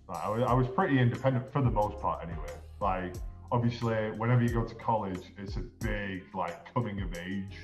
I, 0.09 0.29
was, 0.29 0.45
I 0.47 0.53
was 0.53 0.69
pretty 0.69 0.99
independent 0.99 1.53
for 1.53 1.63
the 1.63 1.71
most 1.71 1.99
part 1.99 2.23
anyway. 2.23 2.53
Like, 2.83 3.15
obviously, 3.53 4.11
whenever 4.19 4.43
you 4.43 4.49
go 4.49 4.65
to 4.65 4.75
college, 4.75 5.23
it's 5.39 5.57
a 5.57 5.61
big 5.81 6.25
like 6.35 6.75
coming 6.75 7.01
of 7.01 7.17
age 7.17 7.59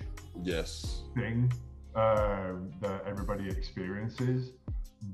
Yes. 0.45 1.03
thing 1.16 1.53
um, 1.97 2.71
that 2.81 3.03
everybody 3.05 3.49
experiences. 3.49 4.53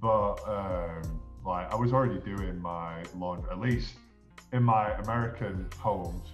But 0.03 0.35
um, 0.47 1.23
like 1.45 1.73
I 1.73 1.77
was 1.77 1.93
already 1.95 2.21
doing 2.21 2.61
my 2.61 3.03
laundry, 3.17 3.51
at 3.51 3.59
least 3.61 3.95
in 4.53 4.63
my 4.63 4.93
American 5.05 5.69
homes, 5.79 6.29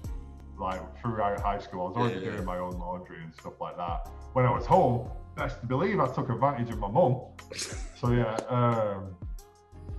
like 0.58 0.80
throughout 1.00 1.40
high 1.40 1.58
school. 1.60 1.86
I 1.86 1.88
was 1.90 1.96
already 1.96 2.14
Yeah, 2.16 2.24
yeah. 2.26 2.30
doing 2.32 2.44
my 2.44 2.58
own 2.58 2.72
laundry 2.72 3.22
and 3.22 3.32
stuff 3.34 3.54
like 3.60 3.76
that. 3.76 4.08
When 4.32 4.44
I 4.46 4.50
was 4.50 4.66
home, 4.66 5.08
best 5.36 5.60
to 5.60 5.66
believe 5.66 6.00
I 6.00 6.08
took 6.12 6.28
advantage 6.28 6.70
of 6.70 6.78
my 6.78 6.88
mum. 6.90 7.16
So 8.00 8.12
yeah, 8.12 8.34
um, 8.48 9.14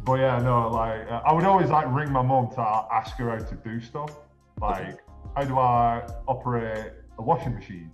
but 0.03 0.19
yeah, 0.19 0.41
no, 0.41 0.69
like 0.69 1.09
uh, 1.09 1.21
I 1.25 1.33
would 1.33 1.45
always 1.45 1.69
like 1.69 1.85
ring 1.93 2.11
my 2.11 2.21
mum 2.21 2.49
to 2.55 2.61
ask 2.61 3.15
her 3.17 3.29
how 3.29 3.43
to 3.43 3.55
do 3.55 3.79
stuff. 3.79 4.11
Like, 4.59 4.99
how 5.35 5.43
do 5.43 5.57
I 5.59 6.07
operate 6.27 6.93
a 7.17 7.21
washing 7.21 7.53
machine? 7.53 7.91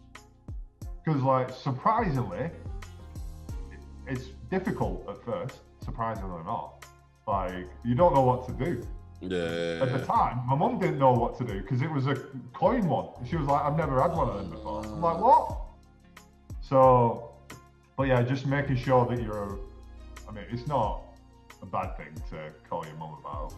Because 1.04 1.22
like 1.22 1.50
surprisingly, 1.50 2.50
it's 4.08 4.26
difficult 4.50 5.08
at 5.10 5.24
first. 5.24 5.60
Surprisingly 5.84 6.44
not, 6.46 6.86
like 7.28 7.68
you 7.84 7.96
don't 7.96 8.14
know 8.14 8.22
what 8.22 8.48
to 8.48 8.54
do. 8.54 8.88
Yeah. 9.20 9.80
At 9.82 9.92
the 9.92 10.06
time, 10.06 10.46
my 10.46 10.56
mum 10.56 10.80
didn't 10.80 11.00
know 11.00 11.12
what 11.12 11.38
to 11.40 11.44
do 11.44 11.62
because 11.62 11.82
it 11.82 11.92
was 11.92 12.06
a 12.06 12.16
coin 12.54 12.88
one. 12.88 13.10
She 13.28 13.36
was 13.36 13.48
like, 13.48 13.64
I've 13.64 13.76
never 13.76 14.00
had 14.00 14.12
one 14.12 14.30
of 14.30 14.36
them 14.36 14.52
before. 14.52 14.86
I'm 14.86 15.02
like, 15.02 15.20
what? 15.20 15.58
So, 16.62 17.32
but 17.98 18.04
yeah, 18.04 18.22
just 18.22 18.46
making 18.46 18.76
sure 18.76 19.08
that 19.08 19.20
you're, 19.24 19.58
I 20.30 20.32
mean, 20.32 20.46
it's 20.52 20.68
not 20.68 21.07
a 21.62 21.66
bad 21.66 21.98
thing 21.98 22.14
to 22.30 22.52
call 22.70 22.86
your 22.86 22.96
mum 22.96 23.18
about 23.20 23.54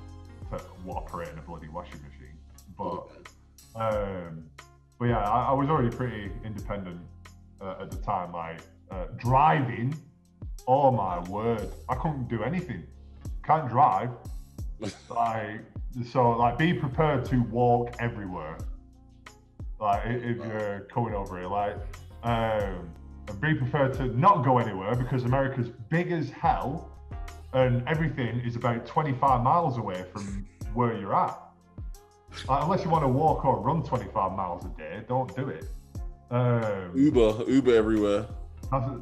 to 0.52 0.64
operating 0.90 1.38
a 1.38 1.42
bloody 1.42 1.68
washing 1.70 2.02
machine. 2.02 2.38
But, 2.78 3.08
um, 3.76 4.46
but 4.98 5.06
yeah, 5.06 5.20
I, 5.20 5.50
I 5.50 5.54
was 5.54 5.70
already 5.70 5.96
pretty 5.96 6.32
independent 6.44 7.02
uh, 7.62 7.76
at 7.82 7.92
the 7.92 7.98
time. 7.98 8.32
Like, 8.32 8.62
uh, 8.90 9.06
driving, 9.18 9.96
oh 10.68 10.92
my 10.92 11.20
word, 11.30 11.70
I 11.88 11.96
couldn't 11.96 12.28
do 12.28 12.44
anything. 12.44 12.84
Can't 13.44 13.70
drive 13.70 14.10
like 15.10 15.62
so 16.12 16.32
like 16.32 16.58
be 16.58 16.74
prepared 16.74 17.26
to 17.26 17.42
walk 17.44 17.96
everywhere 18.00 18.58
like 19.80 20.02
if 20.06 20.38
you're 20.38 20.88
coming 20.94 21.14
over 21.14 21.40
here 21.40 21.48
like 21.48 21.76
um 22.24 22.90
and 23.28 23.42
be 23.42 23.54
prepared 23.54 23.94
to 23.94 24.06
not 24.18 24.46
go 24.46 24.58
anywhere 24.58 24.96
because 24.96 25.24
america's 25.24 25.70
big 25.90 26.12
as 26.12 26.30
hell 26.30 26.89
and 27.54 27.88
everything 27.88 28.40
is 28.42 28.56
about 28.56 28.86
25 28.86 29.42
miles 29.42 29.78
away 29.78 30.04
from 30.14 30.46
where 30.74 30.96
you're 30.98 31.16
at 31.16 31.38
like, 32.48 32.64
unless 32.64 32.84
you 32.84 32.90
want 32.90 33.04
to 33.04 33.08
walk 33.08 33.44
or 33.46 33.60
run 33.60 33.82
25 33.84 34.34
miles 34.34 34.66
a 34.66 34.70
day 34.78 35.02
don't 35.08 35.36
do 35.36 35.50
it 35.50 35.66
um, 36.32 36.92
Uber, 36.96 37.44
Uber 37.48 37.74
everywhere. 37.76 38.28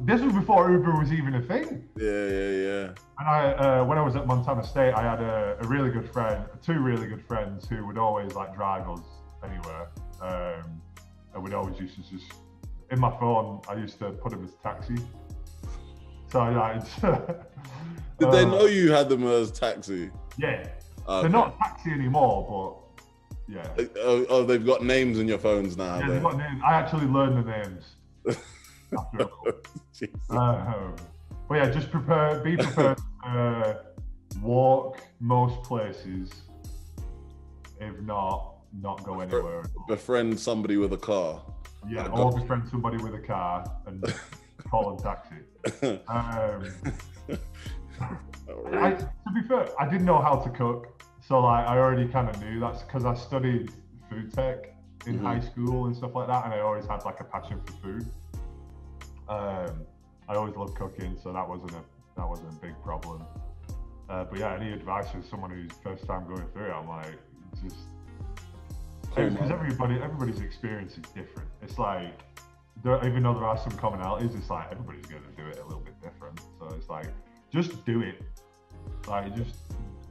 this 0.06 0.22
was 0.22 0.32
before 0.32 0.70
uber 0.70 0.98
was 0.98 1.12
even 1.12 1.34
a 1.34 1.42
thing 1.42 1.86
Yeah, 1.96 2.26
yeah, 2.26 2.50
yeah. 2.50 2.84
and 3.18 3.28
I, 3.28 3.52
uh, 3.52 3.84
when 3.84 3.98
I 3.98 4.02
was 4.02 4.16
at 4.16 4.26
Montana 4.26 4.64
State, 4.64 4.94
I 4.94 5.02
had 5.02 5.20
a, 5.20 5.58
a 5.60 5.66
really 5.68 5.90
good 5.90 6.10
friend, 6.10 6.46
two 6.62 6.78
really 6.80 7.06
good 7.06 7.22
friends 7.26 7.68
who 7.68 7.86
would 7.86 7.98
always 7.98 8.32
like 8.34 8.54
drive 8.54 8.88
us 8.88 9.02
anywhere. 9.44 9.88
Um, 10.22 10.80
and 11.34 11.42
we'd 11.44 11.52
always 11.52 11.78
used 11.78 11.96
to 11.96 12.02
just, 12.10 12.32
in 12.90 12.98
my 12.98 13.10
phone, 13.18 13.60
I 13.68 13.74
used 13.74 13.98
to 13.98 14.12
put 14.12 14.32
him 14.32 14.42
as 14.42 14.54
taxi. 14.62 14.96
So 16.32 16.42
yeah, 16.48 16.82
Did 18.18 18.32
they 18.32 18.42
uh, 18.42 18.50
know 18.50 18.66
you 18.66 18.92
had 18.92 19.08
them 19.08 19.26
as 19.26 19.50
taxi? 19.50 20.10
Yeah, 20.38 20.66
Okay. 21.08 21.22
they're 21.22 21.30
not 21.30 21.58
taxi 21.58 21.90
anymore, 21.90 22.84
but 22.98 23.04
yeah. 23.48 23.86
Oh, 23.98 24.26
oh, 24.28 24.44
they've 24.44 24.64
got 24.64 24.84
names 24.84 25.18
in 25.18 25.26
your 25.26 25.38
phones 25.38 25.76
now. 25.76 25.98
Yeah, 26.00 26.08
they've 26.10 26.22
got 26.22 26.36
names. 26.36 26.60
I 26.64 26.74
actually 26.74 27.06
learned 27.06 27.44
the 27.44 27.50
names. 27.50 27.84
after 28.96 29.18
a 29.18 29.24
couple. 29.24 29.52
Um, 30.30 30.94
but 31.48 31.54
yeah, 31.56 31.70
just 31.70 31.90
prepare, 31.90 32.38
be 32.38 32.56
prepared 32.56 32.98
to 32.98 33.28
uh, 33.28 33.74
walk 34.40 35.00
most 35.18 35.60
places. 35.64 36.30
If 37.80 37.98
not, 38.02 38.58
not 38.80 39.02
go 39.02 39.18
anywhere. 39.20 39.64
Befriend 39.88 40.38
somebody 40.38 40.76
with 40.76 40.92
a 40.92 40.96
car. 40.96 41.42
Yeah, 41.88 42.06
or 42.08 42.30
befriend 42.30 42.68
somebody 42.68 42.98
with 42.98 43.14
a 43.14 43.18
car 43.18 43.64
and 43.86 44.04
call 44.70 44.96
a 44.96 45.02
taxi. 45.02 46.00
Um, 46.08 46.64
I, 48.00 48.90
to 48.92 49.10
be 49.34 49.42
fair, 49.46 49.68
I 49.80 49.88
didn't 49.88 50.06
know 50.06 50.20
how 50.20 50.36
to 50.36 50.50
cook, 50.50 51.02
so 51.26 51.40
like 51.40 51.66
I 51.66 51.76
already 51.78 52.08
kind 52.08 52.28
of 52.28 52.40
knew 52.42 52.60
that's 52.60 52.82
because 52.82 53.04
I 53.04 53.14
studied 53.14 53.70
food 54.10 54.32
tech 54.32 54.74
in 55.06 55.18
Mhm. 55.18 55.22
high 55.22 55.40
school 55.40 55.86
and 55.86 55.96
stuff 55.96 56.14
like 56.14 56.28
that, 56.28 56.44
and 56.44 56.54
I 56.54 56.60
always 56.60 56.86
had 56.86 57.04
like 57.04 57.20
a 57.20 57.24
passion 57.24 57.60
for 57.64 57.72
food. 57.74 58.06
Um, 59.28 59.82
I 60.28 60.34
always 60.34 60.56
loved 60.56 60.74
cooking, 60.76 61.16
so 61.22 61.32
that 61.32 61.46
wasn't 61.48 61.72
a 61.72 61.82
that 62.16 62.28
wasn't 62.28 62.52
a 62.52 62.56
big 62.56 62.74
problem. 62.82 63.22
Uh, 64.08 64.24
but 64.24 64.38
yeah, 64.38 64.54
any 64.54 64.72
advice 64.72 65.10
for 65.10 65.22
someone 65.22 65.50
who's 65.50 65.70
first 65.84 66.04
time 66.06 66.26
going 66.26 66.48
through 66.48 66.66
it, 66.66 66.72
I'm 66.72 66.88
like 66.88 67.18
just 67.62 67.76
because 69.14 69.50
everybody 69.50 70.00
everybody's 70.00 70.40
experience 70.40 70.92
is 70.92 71.04
different. 71.14 71.48
It's 71.62 71.78
like 71.78 72.20
there, 72.82 73.04
even 73.06 73.22
though 73.22 73.34
there 73.34 73.44
are 73.44 73.58
some 73.58 73.72
commonalities, 73.72 74.36
it's 74.36 74.50
like 74.50 74.70
everybody's 74.70 75.06
going 75.06 75.22
to 75.22 75.42
do 75.42 75.48
it 75.48 75.58
a 75.58 75.64
little 75.64 75.80
bit 75.80 76.00
different. 76.02 76.40
So 76.58 76.66
it's 76.76 76.88
like 76.88 77.08
just 77.52 77.84
do 77.84 78.02
it. 78.02 78.22
Like 79.06 79.34
just 79.36 79.54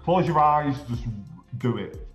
close 0.03 0.27
your 0.27 0.39
eyes, 0.39 0.75
just 0.89 1.03
do 1.57 1.77
it. 1.77 2.07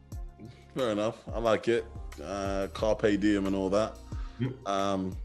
Fair 0.76 0.90
enough. 0.90 1.16
I 1.32 1.38
like 1.38 1.68
it. 1.68 1.84
Uh, 2.22 2.68
Carpe 2.72 3.18
diem 3.20 3.46
and 3.46 3.54
all 3.54 3.70
that. 3.70 3.96
Yep. 4.38 4.68
Um, 4.68 5.16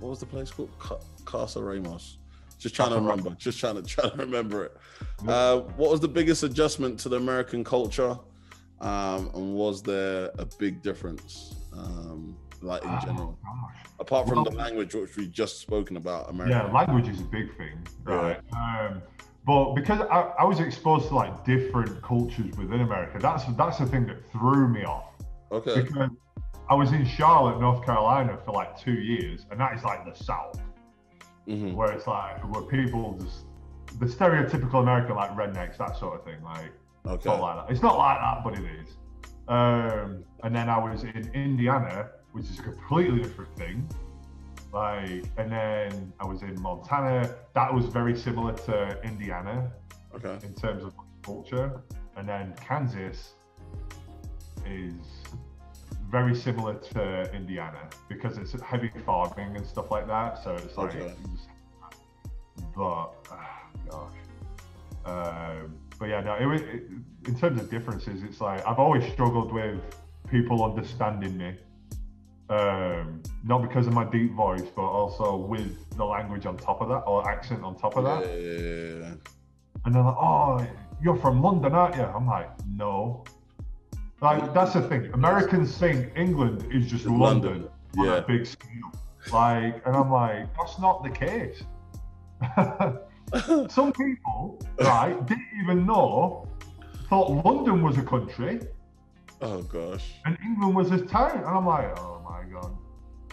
what 0.00 0.10
was 0.10 0.20
the 0.20 0.26
place 0.26 0.50
called? 0.50 0.70
Ca- 0.78 0.98
Casa 1.24 1.62
Ramos. 1.62 2.18
Just 2.58 2.74
trying 2.74 2.90
to 2.90 2.96
remember. 2.96 3.30
Just 3.38 3.58
trying 3.58 3.76
to 3.76 3.82
try 3.94 4.08
to 4.08 4.16
remember 4.16 4.64
it. 4.66 4.76
Yep. 5.22 5.28
Uh, 5.30 5.60
what 5.76 5.90
was 5.90 6.00
the 6.00 6.08
biggest 6.08 6.42
adjustment 6.42 6.98
to 7.00 7.08
the 7.08 7.16
American 7.16 7.62
culture? 7.64 8.18
Um, 8.80 9.30
and 9.34 9.54
was 9.54 9.82
there 9.82 10.30
a 10.38 10.44
big 10.44 10.82
difference, 10.82 11.54
um, 11.72 12.36
like 12.62 12.82
in 12.82 12.88
Oh, 12.90 12.98
general, 13.04 13.38
gosh. 13.42 13.76
apart 14.00 14.28
from 14.28 14.44
the 14.44 14.50
language 14.50 14.94
which 14.94 15.16
we 15.16 15.26
just 15.28 15.60
spoken 15.60 15.96
about? 15.96 16.30
America. 16.30 16.64
Yeah, 16.66 16.72
language 16.72 17.08
is 17.08 17.20
a 17.20 17.24
big 17.24 17.56
thing, 17.56 17.86
right? 18.04 18.40
Um, 18.56 19.02
but 19.46 19.74
because 19.74 20.00
I, 20.10 20.32
I 20.40 20.44
was 20.44 20.60
exposed 20.60 21.08
to 21.08 21.14
like 21.14 21.44
different 21.44 22.02
cultures 22.02 22.56
within 22.56 22.80
America, 22.80 23.18
that's 23.20 23.44
that's 23.56 23.78
the 23.78 23.86
thing 23.86 24.06
that 24.06 24.30
threw 24.32 24.68
me 24.68 24.84
off. 24.84 25.14
Okay. 25.52 25.82
Because 25.82 26.10
I 26.68 26.74
was 26.74 26.92
in 26.92 27.06
Charlotte, 27.06 27.58
North 27.60 27.84
Carolina, 27.84 28.38
for 28.44 28.52
like 28.52 28.78
two 28.78 28.92
years, 28.92 29.46
and 29.50 29.58
that 29.60 29.74
is 29.76 29.84
like 29.84 30.04
the 30.04 30.14
South. 30.24 30.60
hmm 31.46 31.72
where 31.74 31.92
it's 31.92 32.06
like 32.06 32.38
where 32.52 32.62
people 32.62 33.18
just 33.22 33.44
the 33.98 34.04
stereotypical 34.06 34.82
American 34.82 35.14
like 35.16 35.30
rednecks, 35.34 35.78
that 35.78 35.96
sort 35.96 36.18
of 36.18 36.24
thing. 36.24 36.42
Like 36.42 36.72
it's 37.06 37.24
not 37.24 37.34
Okay. 37.36 37.42
like 37.42 37.66
that. 37.66 37.72
It's 37.72 37.82
not 37.82 37.96
like 37.96 38.18
that, 38.20 38.44
but 38.44 38.58
it 38.58 38.64
is. 38.82 38.96
Um, 39.48 40.24
and 40.42 40.54
then 40.54 40.68
I 40.68 40.76
was 40.78 41.04
in 41.04 41.30
Indiana, 41.32 42.10
which 42.38 42.50
is 42.50 42.58
a 42.60 42.62
completely 42.62 43.20
different 43.20 43.54
thing. 43.56 43.88
Like, 44.72 45.24
and 45.36 45.50
then 45.50 46.12
I 46.20 46.26
was 46.26 46.42
in 46.42 46.60
Montana. 46.60 47.34
That 47.54 47.72
was 47.74 47.86
very 47.86 48.16
similar 48.16 48.52
to 48.52 49.02
Indiana 49.02 49.72
Okay. 50.14 50.38
in 50.46 50.54
terms 50.54 50.84
of 50.84 50.94
culture. 51.22 51.80
And 52.16 52.28
then 52.28 52.54
Kansas 52.60 53.34
is 54.66 54.94
very 56.10 56.34
similar 56.34 56.74
to 56.74 57.34
Indiana 57.34 57.88
because 58.08 58.38
it's 58.38 58.52
heavy 58.62 58.90
farming 59.04 59.56
and 59.56 59.66
stuff 59.66 59.90
like 59.90 60.06
that. 60.06 60.42
So 60.42 60.54
it's 60.54 60.76
like, 60.76 60.94
Okay. 60.94 61.14
but 62.76 63.10
ah, 63.30 63.62
gosh, 63.90 64.12
um, 65.04 65.74
but 65.98 66.08
yeah, 66.08 66.20
no. 66.20 66.34
It 66.34 66.62
it, 66.62 66.82
in 67.26 67.38
terms 67.38 67.60
of 67.60 67.68
differences. 67.70 68.22
It's 68.22 68.40
like 68.40 68.66
I've 68.66 68.78
always 68.78 69.04
struggled 69.12 69.52
with 69.52 69.80
people 70.30 70.64
understanding 70.64 71.36
me. 71.36 71.56
Um, 72.50 73.22
not 73.44 73.60
because 73.60 73.86
of 73.86 73.92
my 73.92 74.04
deep 74.04 74.32
voice, 74.32 74.62
but 74.74 74.82
also 74.82 75.36
with 75.36 75.90
the 75.96 76.04
language 76.04 76.46
on 76.46 76.56
top 76.56 76.80
of 76.80 76.88
that 76.88 77.00
or 77.00 77.28
accent 77.28 77.62
on 77.62 77.76
top 77.76 77.96
of 77.96 78.04
that. 78.04 78.22
Yeah, 78.22 79.14
And 79.84 79.94
they're 79.94 80.02
like, 80.02 80.16
oh, 80.16 80.66
you're 81.02 81.16
from 81.16 81.42
London, 81.42 81.74
aren't 81.74 81.96
you? 81.96 82.02
I'm 82.02 82.26
like, 82.26 82.50
no. 82.66 83.24
Like, 84.22 84.54
that's 84.54 84.72
the 84.72 84.82
thing. 84.82 85.10
Americans 85.12 85.76
think 85.76 86.10
England 86.16 86.66
is 86.72 86.90
just 86.90 87.04
London, 87.04 87.20
London, 87.20 87.68
on 87.98 88.06
yeah. 88.06 88.16
a 88.16 88.22
big 88.22 88.46
scale. 88.46 88.92
Like, 89.30 89.86
and 89.86 89.94
I'm 89.94 90.10
like, 90.10 90.48
that's 90.56 90.78
not 90.78 91.04
the 91.04 91.10
case. 91.10 91.62
Some 93.70 93.92
people, 93.92 94.58
right, 94.80 95.14
didn't 95.26 95.46
even 95.62 95.84
know, 95.84 96.48
thought 97.10 97.44
London 97.44 97.82
was 97.82 97.98
a 97.98 98.02
country 98.02 98.60
oh 99.40 99.62
gosh. 99.62 100.14
and 100.24 100.36
England 100.44 100.74
was 100.74 100.90
a 100.90 100.98
town. 100.98 101.38
And 101.38 101.46
I'm 101.46 101.66
like, 101.66 101.98
oh. 101.98 102.17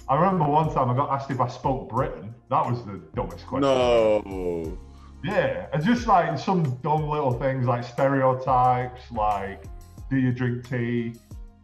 I 0.07 0.15
remember 0.15 0.45
one 0.45 0.73
time 0.73 0.89
I 0.89 0.95
got 0.95 1.09
asked 1.11 1.31
if 1.31 1.39
I 1.39 1.47
spoke 1.47 1.89
Britain. 1.89 2.33
That 2.49 2.65
was 2.65 2.83
the 2.85 3.01
dumbest 3.15 3.47
question. 3.47 3.61
No. 3.61 4.77
Yeah, 5.23 5.67
and 5.73 5.83
just 5.83 6.05
like 6.05 6.37
some 6.37 6.63
dumb 6.83 7.09
little 7.09 7.31
things 7.31 7.65
like 7.65 7.83
stereotypes, 7.83 9.01
like 9.11 9.63
do 10.09 10.17
you 10.17 10.31
drink 10.31 10.67
tea? 10.69 11.13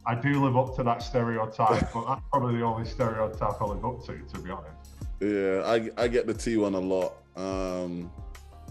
I 0.07 0.15
do 0.15 0.43
live 0.43 0.57
up 0.57 0.75
to 0.77 0.83
that 0.83 1.03
stereotype, 1.03 1.93
but 1.93 2.07
that's 2.07 2.21
probably 2.31 2.57
the 2.57 2.63
only 2.63 2.87
stereotype 2.87 3.61
I 3.61 3.65
live 3.65 3.85
up 3.85 4.03
to, 4.05 4.17
to 4.17 4.39
be 4.39 4.49
honest. 4.49 4.91
Yeah, 5.19 5.61
I 5.65 6.03
I 6.03 6.07
get 6.07 6.25
the 6.25 6.33
tea 6.33 6.57
one 6.57 6.73
a 6.73 6.79
lot. 6.79 7.17
Um, 7.35 8.11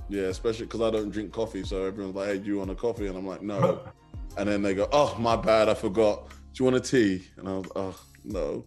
yeah, 0.09 0.25
especially 0.25 0.66
because 0.66 0.81
I 0.81 0.91
don't 0.91 1.11
drink 1.11 1.33
coffee, 1.33 1.62
so 1.62 1.85
everyone's 1.85 2.16
like, 2.16 2.27
"Hey, 2.27 2.39
do 2.39 2.47
you 2.47 2.59
want 2.59 2.73
a 2.73 2.75
coffee?" 2.75 3.07
And 3.07 3.16
I'm 3.16 3.27
like, 3.27 3.43
"No." 3.43 3.81
And 4.37 4.49
then 4.49 4.62
they 4.62 4.75
go, 4.75 4.89
"Oh, 4.93 5.16
my 5.18 5.35
bad, 5.35 5.68
I 5.68 5.75
forgot." 5.75 6.29
Do 6.29 6.35
you 6.55 6.64
want 6.64 6.77
a 6.77 6.81
tea?" 6.81 7.27
And 7.37 7.49
I 7.49 7.53
was, 7.53 7.64
like, 7.64 7.77
"Oh 7.77 8.01
no." 8.25 8.64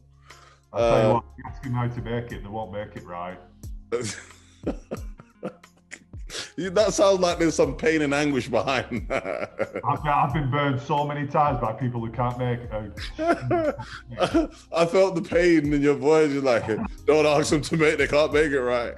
I'll 0.74 0.80
tell 0.90 1.02
you 1.02 1.08
Uh, 1.10 1.14
what, 1.14 1.24
ask 1.48 1.64
them 1.64 1.74
how 1.74 1.88
to 1.88 2.02
make 2.02 2.32
it, 2.32 2.44
they 2.44 2.50
won't 2.50 2.72
make 2.72 2.96
it 2.96 3.04
right. 3.06 3.40
That 6.58 6.94
sounds 6.94 7.20
like 7.20 7.38
there's 7.38 7.54
some 7.56 7.76
pain 7.76 8.02
and 8.02 8.12
anguish 8.14 8.48
behind 8.48 9.06
that. 9.10 9.82
I've, 9.88 10.02
been- 10.04 10.12
I've 10.12 10.34
been 10.34 10.50
burned 10.50 10.82
so 10.82 11.06
many 11.06 11.28
times 11.28 11.60
by 11.60 11.74
people 11.74 12.04
who 12.04 12.12
can't 12.12 12.38
make 12.40 12.60
it. 12.62 12.94
I 14.72 14.86
felt 14.86 15.14
the 15.16 15.22
pain 15.22 15.72
in 15.74 15.82
your 15.82 15.94
voice. 15.96 16.32
You're 16.32 16.42
like, 16.42 16.66
don't 17.06 17.26
ask 17.28 17.52
them 17.52 17.62
to 17.62 17.78
make. 17.78 17.98
They 18.00 18.08
can't 18.08 18.34
make 18.34 18.52
it 18.52 18.62
right. 18.62 18.94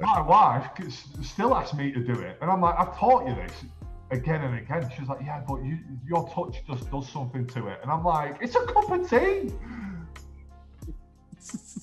My 0.00 0.20
wife 0.22 0.66
still 1.22 1.54
asks 1.54 1.74
me 1.74 1.92
to 1.92 2.00
do 2.00 2.18
it, 2.20 2.38
and 2.40 2.50
I'm 2.50 2.60
like, 2.60 2.74
I've 2.78 2.96
taught 2.98 3.28
you 3.28 3.34
this 3.36 3.52
again 4.10 4.42
and 4.42 4.58
again. 4.58 4.90
She's 4.98 5.06
like, 5.08 5.20
Yeah, 5.24 5.42
but 5.46 5.62
you, 5.64 5.78
your 6.08 6.28
touch 6.30 6.62
just 6.66 6.90
does 6.90 7.08
something 7.08 7.46
to 7.48 7.68
it, 7.68 7.78
and 7.82 7.92
I'm 7.92 8.04
like, 8.04 8.38
It's 8.40 8.56
a 8.56 8.64
cup 8.66 8.90
of 8.90 9.08
tea. 9.08 9.52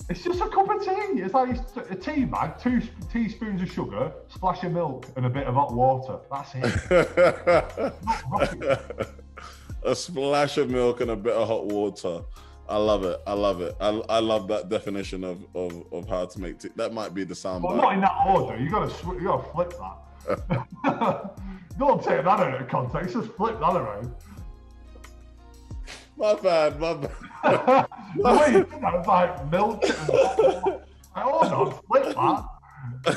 It's 0.08 0.22
just 0.24 0.40
a 0.40 0.48
cup 0.48 0.68
of 0.70 0.82
tea. 0.82 1.20
It's 1.20 1.34
like 1.34 1.56
a 1.90 1.94
tea 1.94 2.24
bag, 2.24 2.58
two 2.58 2.80
sp- 2.80 2.96
teaspoons 3.12 3.60
of 3.62 3.70
sugar, 3.70 4.12
splash 4.28 4.64
of 4.64 4.72
milk, 4.72 5.06
and 5.16 5.26
a 5.26 5.30
bit 5.30 5.46
of 5.46 5.54
hot 5.54 5.72
water. 5.74 6.18
That's 6.30 6.52
it. 6.54 7.94
A 9.82 9.94
splash 9.94 10.58
of 10.58 10.68
milk 10.68 11.00
and 11.00 11.10
a 11.10 11.16
bit 11.16 11.32
of 11.32 11.48
hot 11.48 11.64
water. 11.66 12.20
I 12.68 12.76
love 12.76 13.02
it. 13.04 13.18
I 13.26 13.32
love 13.32 13.62
it. 13.62 13.74
I, 13.80 13.88
I 14.10 14.18
love 14.20 14.46
that 14.48 14.68
definition 14.68 15.24
of, 15.24 15.42
of, 15.54 15.84
of 15.90 16.06
how 16.06 16.26
to 16.26 16.38
make 16.40 16.58
tea. 16.58 16.68
That 16.76 16.92
might 16.92 17.14
be 17.14 17.24
the 17.24 17.34
sound 17.34 17.62
But 17.62 17.70
bite. 17.70 17.76
not 17.78 17.94
in 17.94 18.00
that 18.02 18.12
order. 18.28 18.58
You 18.62 18.70
gotta 18.70 18.90
sw- 18.90 19.04
you 19.18 19.22
gotta 19.24 19.50
flip 19.52 19.72
that. 19.78 21.34
Don't 21.78 22.02
take 22.02 22.24
that 22.24 22.40
out 22.40 22.60
of 22.60 22.68
context. 22.68 23.14
Just 23.14 23.30
flip 23.32 23.58
that 23.58 23.74
around. 23.74 24.14
My 26.18 26.34
bad. 26.34 26.78
My 26.78 26.94
bad. 27.42 27.86
the 28.16 28.46
you 28.46 28.64
did 28.64 28.70
that 28.82 28.92
was 28.92 29.06
like 29.06 29.50
milk. 29.50 29.84
And 29.84 29.96
hot 29.96 30.38
water. 30.38 30.84
I 31.14 31.24
no, 31.48 31.70
flip 31.88 32.16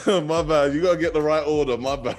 my 0.26 0.41
bad. 0.44 0.74
You 0.74 0.82
gotta 0.82 0.98
get 0.98 1.14
the 1.14 1.22
right 1.22 1.46
order. 1.46 1.78
My 1.78 1.96
bad. 1.96 2.18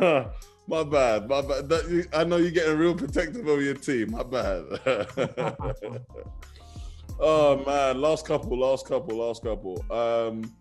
my 0.66 0.82
bad. 0.84 1.28
My 1.28 1.40
bad. 1.42 1.68
That, 1.68 1.88
you, 1.88 2.04
I 2.12 2.24
know 2.24 2.36
you're 2.36 2.50
getting 2.50 2.76
real 2.76 2.94
protective 2.94 3.46
of 3.46 3.62
your 3.62 3.74
team. 3.74 4.10
My 4.12 4.22
bad. 4.22 4.64
oh 7.20 7.64
man, 7.64 8.00
last 8.00 8.26
couple, 8.26 8.58
last 8.58 8.86
couple, 8.86 9.16
last 9.16 9.42
couple. 9.42 9.84
Um, 9.90 10.52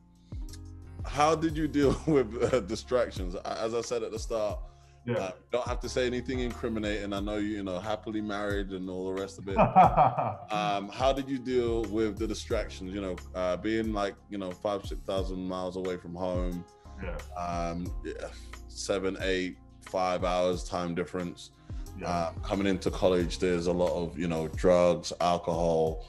how 1.05 1.35
did 1.35 1.57
you 1.57 1.67
deal 1.67 1.99
with 2.07 2.53
uh, 2.53 2.59
distractions? 2.61 3.35
As 3.45 3.73
I 3.73 3.81
said 3.81 4.03
at 4.03 4.11
the 4.11 4.19
start, 4.19 4.59
Yeah. 5.07 5.15
uh, 5.15 5.31
don't 5.53 5.65
have 5.65 5.79
to 5.79 5.89
say 5.89 6.05
anything 6.05 6.39
incriminating. 6.41 7.13
I 7.13 7.21
know 7.21 7.37
you, 7.37 7.47
you 7.47 7.63
know, 7.63 7.79
happily 7.79 8.19
married 8.19 8.71
and 8.71 8.89
all 8.89 9.05
the 9.07 9.21
rest 9.21 9.39
of 9.39 9.47
it. 9.47 9.57
um, 10.51 10.89
how 10.89 11.13
did 11.13 11.29
you 11.29 11.39
deal 11.39 11.83
with 11.83 12.17
the 12.17 12.27
distractions? 12.27 12.93
You 12.93 12.99
know, 13.01 13.15
uh, 13.33 13.55
being 13.55 13.93
like 13.93 14.15
you 14.29 14.37
know 14.37 14.51
five 14.51 14.85
six 14.85 14.99
thousand 15.07 15.47
miles 15.47 15.77
away 15.77 15.95
from 15.95 16.13
home, 16.13 16.65
yeah. 17.01 17.15
um, 17.41 17.89
yeah, 18.03 18.27
seven 18.67 19.17
eight 19.21 19.57
five 19.81 20.25
hours 20.25 20.65
time 20.65 20.93
difference. 20.93 21.51
Yeah. 21.99 22.09
Uh, 22.09 22.31
coming 22.43 22.67
into 22.67 22.91
college, 22.91 23.39
there's 23.39 23.67
a 23.67 23.73
lot 23.73 23.93
of 23.93 24.19
you 24.19 24.27
know 24.27 24.49
drugs, 24.49 25.13
alcohol, 25.21 26.05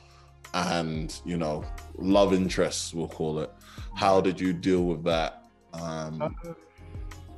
and 0.55 1.21
you 1.25 1.37
know 1.37 1.65
love 1.97 2.35
interests. 2.35 2.93
We'll 2.93 3.07
call 3.07 3.39
it. 3.39 3.53
How 3.95 4.21
did 4.21 4.41
you 4.41 4.53
deal 4.53 4.83
with 4.83 5.05
that? 5.05 5.45
Um, 5.73 6.21
Uh, 6.21 6.31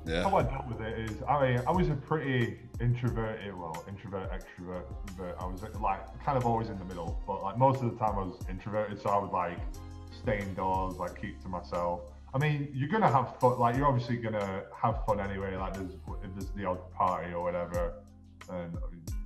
yeah. 0.07 0.23
How 0.23 0.37
I 0.37 0.43
dealt 0.43 0.67
with 0.67 0.81
it 0.81 1.11
is, 1.11 1.17
I 1.29 1.47
mean, 1.47 1.63
I 1.67 1.71
was 1.71 1.89
a 1.89 1.95
pretty 1.95 2.59
introverted, 2.81 3.55
well, 3.57 3.85
introvert, 3.89 4.31
extrovert, 4.31 4.85
but 5.17 5.37
I 5.41 5.47
was 5.47 5.63
like 5.81 6.25
kind 6.25 6.39
of 6.39 6.47
always 6.47 6.69
in 6.69 6.79
the 6.79 6.85
middle. 6.87 7.21
But 7.27 7.43
like 7.43 7.59
most 7.59 7.83
of 7.83 7.93
the 7.93 7.99
time, 7.99 8.19
I 8.19 8.23
was 8.23 8.39
introverted, 8.49 9.01
so 9.01 9.11
I 9.11 9.19
would 9.19 9.31
like 9.31 9.59
stay 10.23 10.41
indoors, 10.41 10.97
like 10.97 11.21
keep 11.21 11.41
to 11.43 11.49
myself. 11.49 12.01
I 12.33 12.39
mean, 12.39 12.69
you're 12.73 12.89
gonna 12.89 13.11
have 13.11 13.39
fun. 13.41 13.59
Like 13.59 13.77
you're 13.77 13.87
obviously 13.87 14.17
gonna 14.17 14.65
have 14.81 15.05
fun 15.05 15.21
anyway. 15.21 15.57
Like 15.57 15.75
there's 15.75 15.93
if 15.93 16.31
there's 16.35 16.51
the 16.51 16.65
odd 16.65 16.91
party 16.93 17.33
or 17.33 17.43
whatever, 17.43 17.95
and 18.49 18.77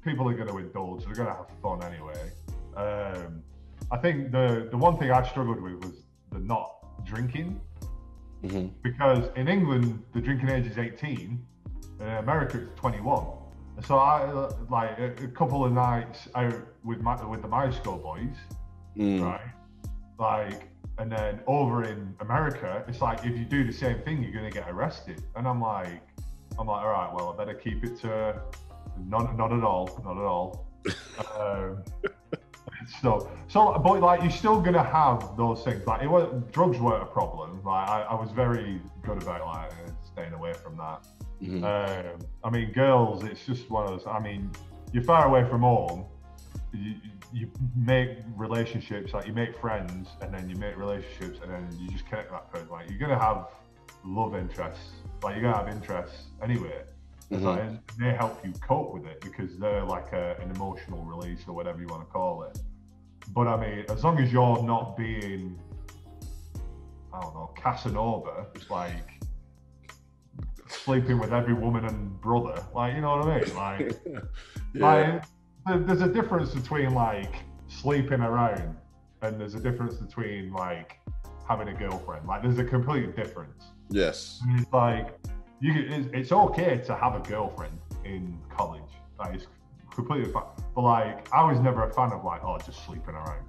people 0.04 0.28
are 0.28 0.34
gonna 0.34 0.56
indulge. 0.56 1.04
They're 1.04 1.14
gonna 1.14 1.34
have 1.34 1.50
fun 1.62 1.82
anyway. 1.82 2.32
Um, 2.76 3.42
I 3.90 3.98
think 3.98 4.32
the 4.32 4.68
the 4.70 4.76
one 4.76 4.96
thing 4.98 5.10
I 5.10 5.26
struggled 5.28 5.60
with 5.60 5.84
was 5.84 6.04
the 6.32 6.38
not 6.38 7.04
drinking 7.04 7.60
Mhm. 8.44 8.70
because 8.82 9.28
in 9.36 9.48
England 9.48 10.02
the 10.12 10.20
drinking 10.20 10.50
age 10.50 10.66
is 10.66 10.76
18, 10.78 11.44
in 12.00 12.06
America 12.06 12.58
it's 12.58 12.74
21. 12.80 13.26
So 13.82 13.96
I 13.98 14.24
like 14.70 14.98
a, 14.98 15.12
a 15.24 15.28
couple 15.28 15.64
of 15.64 15.72
nights 15.72 16.28
out 16.34 16.54
with 16.84 17.00
my 17.00 17.14
with 17.24 17.42
the 17.42 17.48
my 17.48 17.70
school 17.70 17.98
boys, 17.98 18.36
Mm. 18.96 19.22
right? 19.22 19.50
Like, 20.18 20.68
and 20.98 21.10
then 21.10 21.40
over 21.48 21.82
in 21.82 22.14
America, 22.20 22.84
it's 22.86 23.00
like 23.00 23.24
if 23.26 23.36
you 23.36 23.44
do 23.44 23.64
the 23.64 23.72
same 23.72 23.98
thing, 24.02 24.22
you're 24.22 24.32
gonna 24.32 24.50
get 24.50 24.68
arrested. 24.70 25.24
And 25.34 25.48
I'm 25.48 25.60
like, 25.60 26.02
I'm 26.58 26.68
like, 26.68 26.84
all 26.84 26.90
right, 26.90 27.12
well, 27.12 27.32
I 27.32 27.36
better 27.36 27.54
keep 27.58 27.82
it 27.84 27.98
to 28.02 28.40
not 29.08 29.36
not 29.36 29.52
at 29.52 29.64
all, 29.64 29.88
not 30.04 30.16
at 30.16 30.24
all. 30.24 30.68
um, 31.40 31.82
so, 33.00 33.30
so, 33.48 33.78
but 33.78 34.00
like, 34.00 34.22
you're 34.22 34.30
still 34.30 34.60
gonna 34.60 34.82
have 34.82 35.36
those 35.36 35.62
things. 35.64 35.86
Like, 35.86 36.02
it 36.02 36.08
was 36.08 36.42
drugs 36.52 36.78
weren't 36.78 37.02
a 37.02 37.06
problem. 37.06 37.62
Like, 37.64 37.88
I, 37.88 38.02
I 38.02 38.14
was 38.14 38.30
very 38.30 38.80
good 39.02 39.22
about 39.22 39.46
like 39.46 39.72
staying 40.04 40.32
away 40.32 40.52
from 40.54 40.76
that. 40.76 41.06
Mhm. 41.42 41.62
Um, 41.64 42.20
I 42.42 42.50
mean, 42.50 42.72
girls, 42.72 43.24
it's 43.24 43.44
just 43.44 43.70
one 43.70 43.84
of 43.84 43.90
those. 43.90 44.06
I 44.06 44.18
mean, 44.20 44.50
you're 44.92 45.02
far 45.04 45.26
away 45.26 45.48
from 45.48 45.62
home. 45.62 46.04
You, 46.72 46.94
you 47.32 47.50
make 47.76 48.18
relationships, 48.36 49.12
like 49.12 49.26
you 49.26 49.32
make 49.32 49.56
friends, 49.58 50.08
and 50.20 50.32
then 50.32 50.48
you 50.48 50.56
make 50.56 50.76
relationships, 50.76 51.38
and 51.42 51.50
then 51.52 51.68
you 51.78 51.88
just 51.88 52.06
connect 52.06 52.30
with 52.30 52.40
that 52.40 52.50
person. 52.52 52.68
Like 52.70 52.88
you're 52.88 52.98
gonna 52.98 53.18
have 53.18 53.48
love 54.04 54.34
interests, 54.36 54.90
like 55.22 55.34
you're 55.34 55.42
gonna 55.42 55.56
have 55.56 55.68
interests 55.74 56.24
anyway. 56.42 56.82
Mhm. 57.30 57.42
Like, 57.42 57.96
they 57.96 58.12
help 58.14 58.44
you 58.44 58.52
cope 58.60 58.92
with 58.94 59.06
it 59.06 59.20
because 59.20 59.56
they're 59.58 59.82
like 59.84 60.12
a, 60.12 60.36
an 60.40 60.50
emotional 60.50 61.02
release 61.04 61.40
or 61.48 61.54
whatever 61.54 61.80
you 61.80 61.86
want 61.88 62.02
to 62.06 62.12
call 62.12 62.42
it. 62.44 62.58
But 63.32 63.48
I 63.48 63.56
mean, 63.56 63.84
as 63.88 64.04
long 64.04 64.18
as 64.18 64.32
you're 64.32 64.62
not 64.62 64.96
being, 64.96 65.58
I 67.12 67.20
don't 67.20 67.34
know, 67.34 67.50
Casanova, 67.56 68.46
it's 68.54 68.70
like 68.70 69.22
sleeping 70.68 71.18
with 71.18 71.32
every 71.32 71.54
woman 71.54 71.84
and 71.84 72.20
brother. 72.20 72.62
Like, 72.74 72.94
you 72.94 73.00
know 73.00 73.16
what 73.16 73.28
I 73.28 73.40
mean? 73.40 73.56
Like, 73.56 74.00
yeah. 74.74 75.20
like 75.66 75.86
there's 75.86 76.02
a 76.02 76.08
difference 76.08 76.54
between 76.54 76.92
like 76.94 77.34
sleeping 77.68 78.20
around 78.20 78.76
and 79.22 79.40
there's 79.40 79.54
a 79.54 79.60
difference 79.60 79.94
between 79.94 80.52
like 80.52 80.98
having 81.48 81.68
a 81.68 81.74
girlfriend. 81.74 82.26
Like, 82.26 82.42
there's 82.42 82.58
a 82.58 82.64
complete 82.64 83.16
difference. 83.16 83.64
Yes. 83.88 84.40
And 84.42 84.60
it's 84.60 84.72
like 84.72 85.18
you 85.60 85.72
can, 85.72 85.92
it's, 85.92 86.08
it's 86.12 86.32
okay 86.32 86.78
to 86.84 86.94
have 86.94 87.14
a 87.14 87.20
girlfriend 87.20 87.78
in 88.04 88.38
college. 88.54 88.82
Like 89.18 89.36
it's 89.36 89.46
completely 89.94 90.30
fine. 90.32 90.44
But 90.74 90.82
like 90.82 91.32
I 91.32 91.42
was 91.44 91.60
never 91.60 91.84
a 91.84 91.92
fan 91.92 92.12
of 92.12 92.24
like 92.24 92.44
oh 92.44 92.58
just 92.58 92.84
sleeping 92.84 93.14
around. 93.14 93.44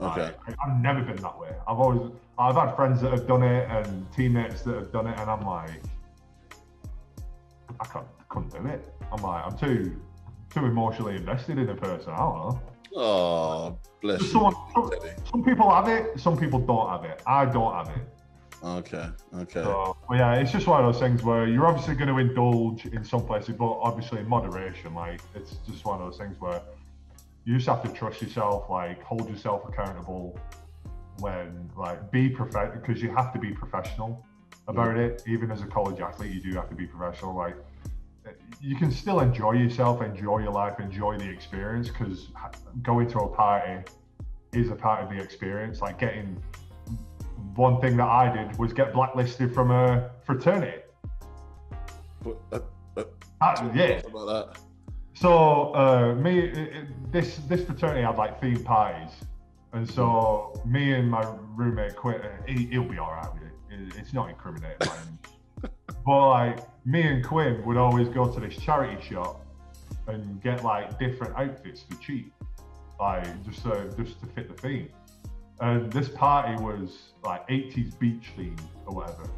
Okay. 0.00 0.22
Like, 0.22 0.36
I, 0.48 0.54
I've 0.66 0.80
never 0.80 1.02
been 1.02 1.16
that 1.16 1.38
way. 1.38 1.50
I've 1.68 1.78
always 1.78 2.12
I've 2.38 2.56
had 2.56 2.74
friends 2.74 3.00
that 3.02 3.12
have 3.12 3.26
done 3.26 3.42
it 3.42 3.68
and 3.70 4.10
teammates 4.12 4.62
that 4.62 4.74
have 4.74 4.92
done 4.92 5.06
it, 5.06 5.18
and 5.18 5.30
I'm 5.30 5.42
like 5.42 5.82
I 7.80 7.84
can't 7.86 8.06
couldn't 8.28 8.50
do 8.50 8.66
it. 8.66 8.92
I'm 9.12 9.22
like 9.22 9.44
I'm 9.46 9.56
too 9.56 10.00
too 10.50 10.64
emotionally 10.66 11.16
invested 11.16 11.58
in 11.58 11.68
a 11.68 11.74
person. 11.74 12.12
I 12.12 12.18
don't 12.18 12.38
know. 12.38 12.62
Oh, 12.96 13.78
bless 14.00 14.20
Just 14.20 14.34
you. 14.34 14.52
Some, 14.74 14.90
some 15.30 15.44
people 15.44 15.68
have 15.68 15.88
it, 15.88 16.18
some 16.18 16.36
people 16.36 16.60
don't 16.60 16.88
have 16.88 17.04
it. 17.04 17.22
I 17.26 17.44
don't 17.44 17.72
have 17.72 17.88
it. 17.96 18.13
Okay. 18.64 19.08
Okay. 19.34 19.62
So, 19.62 19.96
but 20.08 20.16
yeah, 20.16 20.34
it's 20.36 20.50
just 20.50 20.66
one 20.66 20.82
of 20.82 20.92
those 20.92 21.00
things 21.00 21.22
where 21.22 21.46
you're 21.46 21.66
obviously 21.66 21.94
going 21.94 22.08
to 22.08 22.18
indulge 22.18 22.86
in 22.86 23.04
some 23.04 23.26
places, 23.26 23.56
but 23.56 23.66
obviously 23.66 24.20
in 24.20 24.28
moderation. 24.28 24.94
Like 24.94 25.20
it's 25.34 25.56
just 25.66 25.84
one 25.84 26.00
of 26.00 26.06
those 26.06 26.18
things 26.18 26.40
where 26.40 26.62
you 27.44 27.56
just 27.56 27.68
have 27.68 27.82
to 27.82 27.90
trust 27.90 28.22
yourself, 28.22 28.70
like 28.70 29.02
hold 29.02 29.28
yourself 29.28 29.68
accountable. 29.68 30.38
When 31.18 31.70
like 31.76 32.10
be 32.10 32.28
professional, 32.28 32.80
because 32.80 33.02
you 33.02 33.14
have 33.14 33.32
to 33.34 33.38
be 33.38 33.52
professional 33.52 34.24
about 34.66 34.96
it. 34.96 35.22
Even 35.26 35.50
as 35.50 35.60
a 35.60 35.66
college 35.66 36.00
athlete, 36.00 36.32
you 36.32 36.40
do 36.40 36.56
have 36.56 36.68
to 36.70 36.74
be 36.74 36.86
professional. 36.86 37.36
Like 37.36 37.56
eh, 38.26 38.30
you 38.60 38.76
can 38.76 38.90
still 38.90 39.20
enjoy 39.20 39.52
yourself, 39.52 40.02
enjoy 40.02 40.38
your 40.38 40.52
life, 40.52 40.80
enjoy 40.80 41.18
the 41.18 41.28
experience. 41.28 41.88
Because 41.88 42.28
going 42.82 43.08
to 43.10 43.18
a 43.18 43.28
party 43.28 43.84
is 44.52 44.70
a 44.70 44.74
part 44.74 45.04
of 45.04 45.10
the 45.10 45.22
experience. 45.22 45.80
Like 45.80 45.98
getting 45.98 46.42
one 47.54 47.80
thing 47.80 47.96
that 47.96 48.08
I 48.08 48.34
did 48.34 48.58
was 48.58 48.72
get 48.72 48.92
blacklisted 48.92 49.54
from 49.54 49.70
a 49.70 50.10
fraternity. 50.24 50.82
But, 52.22 52.36
uh, 52.52 52.60
uh, 52.96 53.04
Uh, 53.40 53.70
yeah. 53.74 54.00
about 54.06 54.26
that. 54.26 54.58
So 55.14 55.74
uh, 55.74 56.14
me, 56.14 56.38
it, 56.40 56.58
it- 56.58 57.12
this 57.12 57.36
this 57.48 57.64
fraternity 57.64 58.02
had 58.02 58.16
like 58.16 58.40
theme 58.40 58.64
parties, 58.64 59.10
and 59.72 59.88
so 59.88 60.60
me 60.66 60.92
and 60.94 61.08
my 61.08 61.24
roommate 61.54 61.94
quit. 61.94 62.20
He, 62.46 62.66
he'll 62.66 62.82
be 62.88 62.98
all 62.98 63.12
right 63.12 63.32
with 63.34 63.42
it. 63.42 63.54
It- 63.70 63.96
It's 64.00 64.12
not 64.12 64.28
incriminating. 64.30 64.78
by 64.80 65.68
but 66.06 66.28
like 66.28 66.58
me 66.84 67.02
and 67.02 67.24
Quinn 67.24 67.64
would 67.64 67.76
always 67.76 68.08
go 68.08 68.26
to 68.30 68.40
this 68.40 68.56
charity 68.56 69.00
shop, 69.02 69.40
and 70.08 70.42
get 70.42 70.64
like 70.64 70.98
different 70.98 71.36
outfits 71.36 71.82
for 71.82 71.96
cheap, 72.00 72.32
like 72.98 73.24
just 73.44 73.64
uh, 73.66 73.84
just 73.96 74.20
to 74.20 74.26
fit 74.34 74.48
the 74.48 74.60
theme. 74.60 74.88
And 75.60 75.92
this 75.92 76.08
party 76.08 76.60
was 76.62 77.12
like 77.24 77.46
80s 77.48 77.98
beach 77.98 78.32
themed 78.36 78.60
or 78.86 78.94
whatever. 78.96 79.28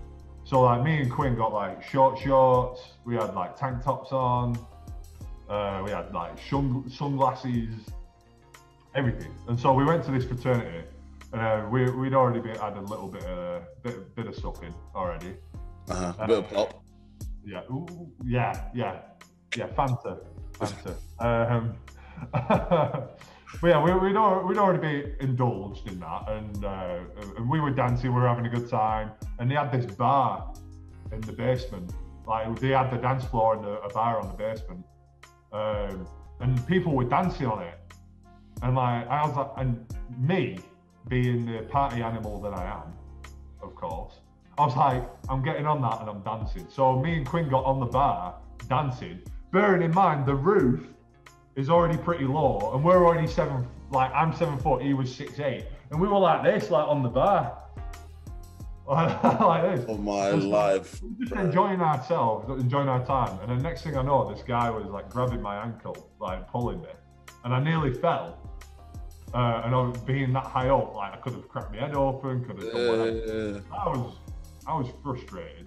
So 0.45 0.63
like 0.63 0.83
me 0.83 1.03
and 1.03 1.11
Quinn 1.11 1.37
got 1.37 1.53
like 1.53 1.83
short 1.83 2.19
shorts. 2.19 2.81
We 3.05 3.17
had 3.17 3.35
like 3.35 3.57
tank 3.57 3.83
tops 3.85 4.13
on. 4.13 4.57
Uh, 5.49 5.83
we 5.85 5.91
had 5.91 6.13
like 6.13 6.39
sun- 6.51 6.89
sunglasses, 6.89 7.75
everything. 8.95 9.33
And 9.49 9.59
so 9.59 9.73
we 9.73 9.85
went 9.85 10.05
to 10.05 10.11
this 10.11 10.25
fraternity, 10.25 10.85
and 11.33 11.41
uh, 11.41 11.69
we, 11.71 11.91
we'd 11.91 12.15
already 12.15 12.41
been, 12.41 12.57
had 12.59 12.77
a 12.77 12.81
little 12.81 13.09
bit 13.09 13.25
of 13.25 13.63
bit, 13.83 14.15
bit 14.15 14.27
of 14.27 14.35
stuff 14.35 14.63
in 14.63 14.75
already. 14.95 15.35
Uh-huh. 15.89 16.27
Bit 16.27 16.39
of 16.39 16.51
pop. 16.51 16.83
Yeah, 17.45 17.63
ooh, 17.71 18.11
yeah, 18.25 18.69
yeah, 18.75 19.01
yeah. 19.57 19.69
Fanta, 19.69 20.19
Fanta. 20.59 20.95
um, 21.21 21.75
but 23.61 23.69
yeah, 23.69 23.83
we, 23.83 23.93
we'd, 24.09 24.17
al- 24.17 24.45
we'd 24.47 24.59
already 24.59 25.03
be 25.03 25.13
indulged 25.21 25.87
in 25.89 26.01
that, 26.01 26.29
and 26.29 26.65
uh, 26.65 26.99
and 27.37 27.49
we 27.49 27.61
were 27.61 27.71
dancing, 27.71 28.13
we 28.13 28.21
were 28.21 28.29
having 28.29 28.47
a 28.47 28.49
good 28.49 28.69
time, 28.69 29.13
and 29.39 29.51
they 29.51 29.55
had 29.55 29.73
this 29.73 29.87
bar 29.95 30.53
in 31.13 31.21
the 31.23 31.33
basement. 31.33 31.93
Like 32.27 32.59
they 32.59 32.71
had 32.71 32.91
the 32.91 32.97
dance 32.97 33.25
floor 33.25 33.57
and 33.57 33.65
a, 33.65 33.81
a 33.83 33.89
bar 33.93 34.21
on 34.21 34.29
the 34.29 34.35
basement, 34.35 34.85
um, 35.53 36.07
and 36.41 36.67
people 36.67 36.95
were 36.95 37.05
dancing 37.05 37.47
on 37.47 37.63
it. 37.63 37.79
And 38.63 38.75
like 38.75 39.07
I 39.09 39.27
was 39.27 39.37
like, 39.37 39.51
and 39.59 39.87
me 40.19 40.59
being 41.09 41.47
the 41.47 41.63
party 41.63 42.03
animal 42.03 42.41
that 42.41 42.53
I 42.53 42.65
am, 42.65 42.93
of 43.63 43.75
course, 43.75 44.15
I 44.59 44.67
was 44.67 44.77
like, 44.77 45.09
I'm 45.29 45.43
getting 45.43 45.67
on 45.67 45.81
that 45.83 46.01
and 46.01 46.11
I'm 46.11 46.23
dancing. 46.23 46.67
So 46.69 46.99
me 46.99 47.17
and 47.17 47.27
Quinn 47.27 47.49
got 47.49 47.65
on 47.65 47.79
the 47.79 47.87
bar 47.87 48.41
dancing, 48.69 49.21
bearing 49.53 49.83
in 49.83 49.93
mind 49.93 50.27
the 50.27 50.35
roof 50.35 50.89
is 51.57 51.71
already 51.71 51.97
pretty 51.97 52.25
low, 52.25 52.71
and 52.75 52.85
we're 52.85 53.05
already 53.05 53.27
seven. 53.27 53.67
Like 53.91 54.13
I'm 54.13 54.35
seven 54.35 54.59
foot, 54.59 54.83
he 54.83 54.95
was 54.95 55.13
six 55.15 55.41
eight, 55.41 55.65
and 55.91 56.01
we 56.01 56.07
were 56.07 56.19
like 56.19 56.43
this, 56.45 56.71
like 56.71 56.87
on 56.87 57.03
the 57.03 57.09
bar, 57.09 57.57
like 58.87 59.77
this. 59.77 59.85
Oh 59.89 59.97
my 59.97 60.33
Just- 60.33 60.47
life. 60.47 61.01
Just 61.21 61.33
bro. 61.33 61.43
enjoying 61.43 61.81
ourselves, 61.81 62.61
enjoying 62.61 62.89
our 62.89 63.05
time, 63.05 63.39
and 63.41 63.59
the 63.59 63.63
next 63.63 63.83
thing 63.83 63.97
I 63.97 64.03
know, 64.03 64.31
this 64.33 64.43
guy 64.43 64.71
was 64.71 64.87
like 64.87 65.09
grabbing 65.09 65.41
my 65.43 65.57
ankle, 65.63 66.11
like 66.21 66.47
pulling 66.49 66.81
me, 66.83 66.89
and 67.45 67.55
I 67.55 67.61
nearly 67.63 67.93
fell. 67.95 68.39
Uh, 69.35 69.63
and 69.65 69.75
I 69.75 69.79
was 69.79 69.99
being 70.03 70.33
that 70.35 70.45
high 70.45 70.69
up, 70.69 70.95
like 70.95 71.13
I 71.13 71.17
could 71.17 71.33
have 71.35 71.49
cracked 71.49 71.73
my 71.73 71.79
head 71.81 71.95
open, 71.95 72.45
could 72.45 72.59
have. 72.63 72.73
Yeah. 72.73 73.61
I 73.77 73.89
was, 73.89 74.17
I 74.67 74.75
was 74.79 74.87
frustrated, 75.03 75.67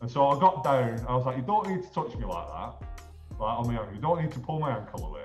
and 0.00 0.10
so 0.10 0.26
I 0.28 0.38
got 0.40 0.64
down. 0.64 1.04
I 1.08 1.14
was 1.14 1.24
like, 1.26 1.36
"You 1.36 1.42
don't 1.42 1.68
need 1.68 1.82
to 1.82 1.90
touch 1.92 2.16
me 2.16 2.24
like 2.24 2.46
that, 2.48 2.95
like 3.38 3.58
on 3.58 3.66
my 3.66 3.74
ankle. 3.74 3.94
You 3.94 4.00
don't 4.00 4.22
need 4.22 4.32
to 4.32 4.40
pull 4.40 4.58
my 4.58 4.76
ankle 4.76 5.06
away." 5.06 5.22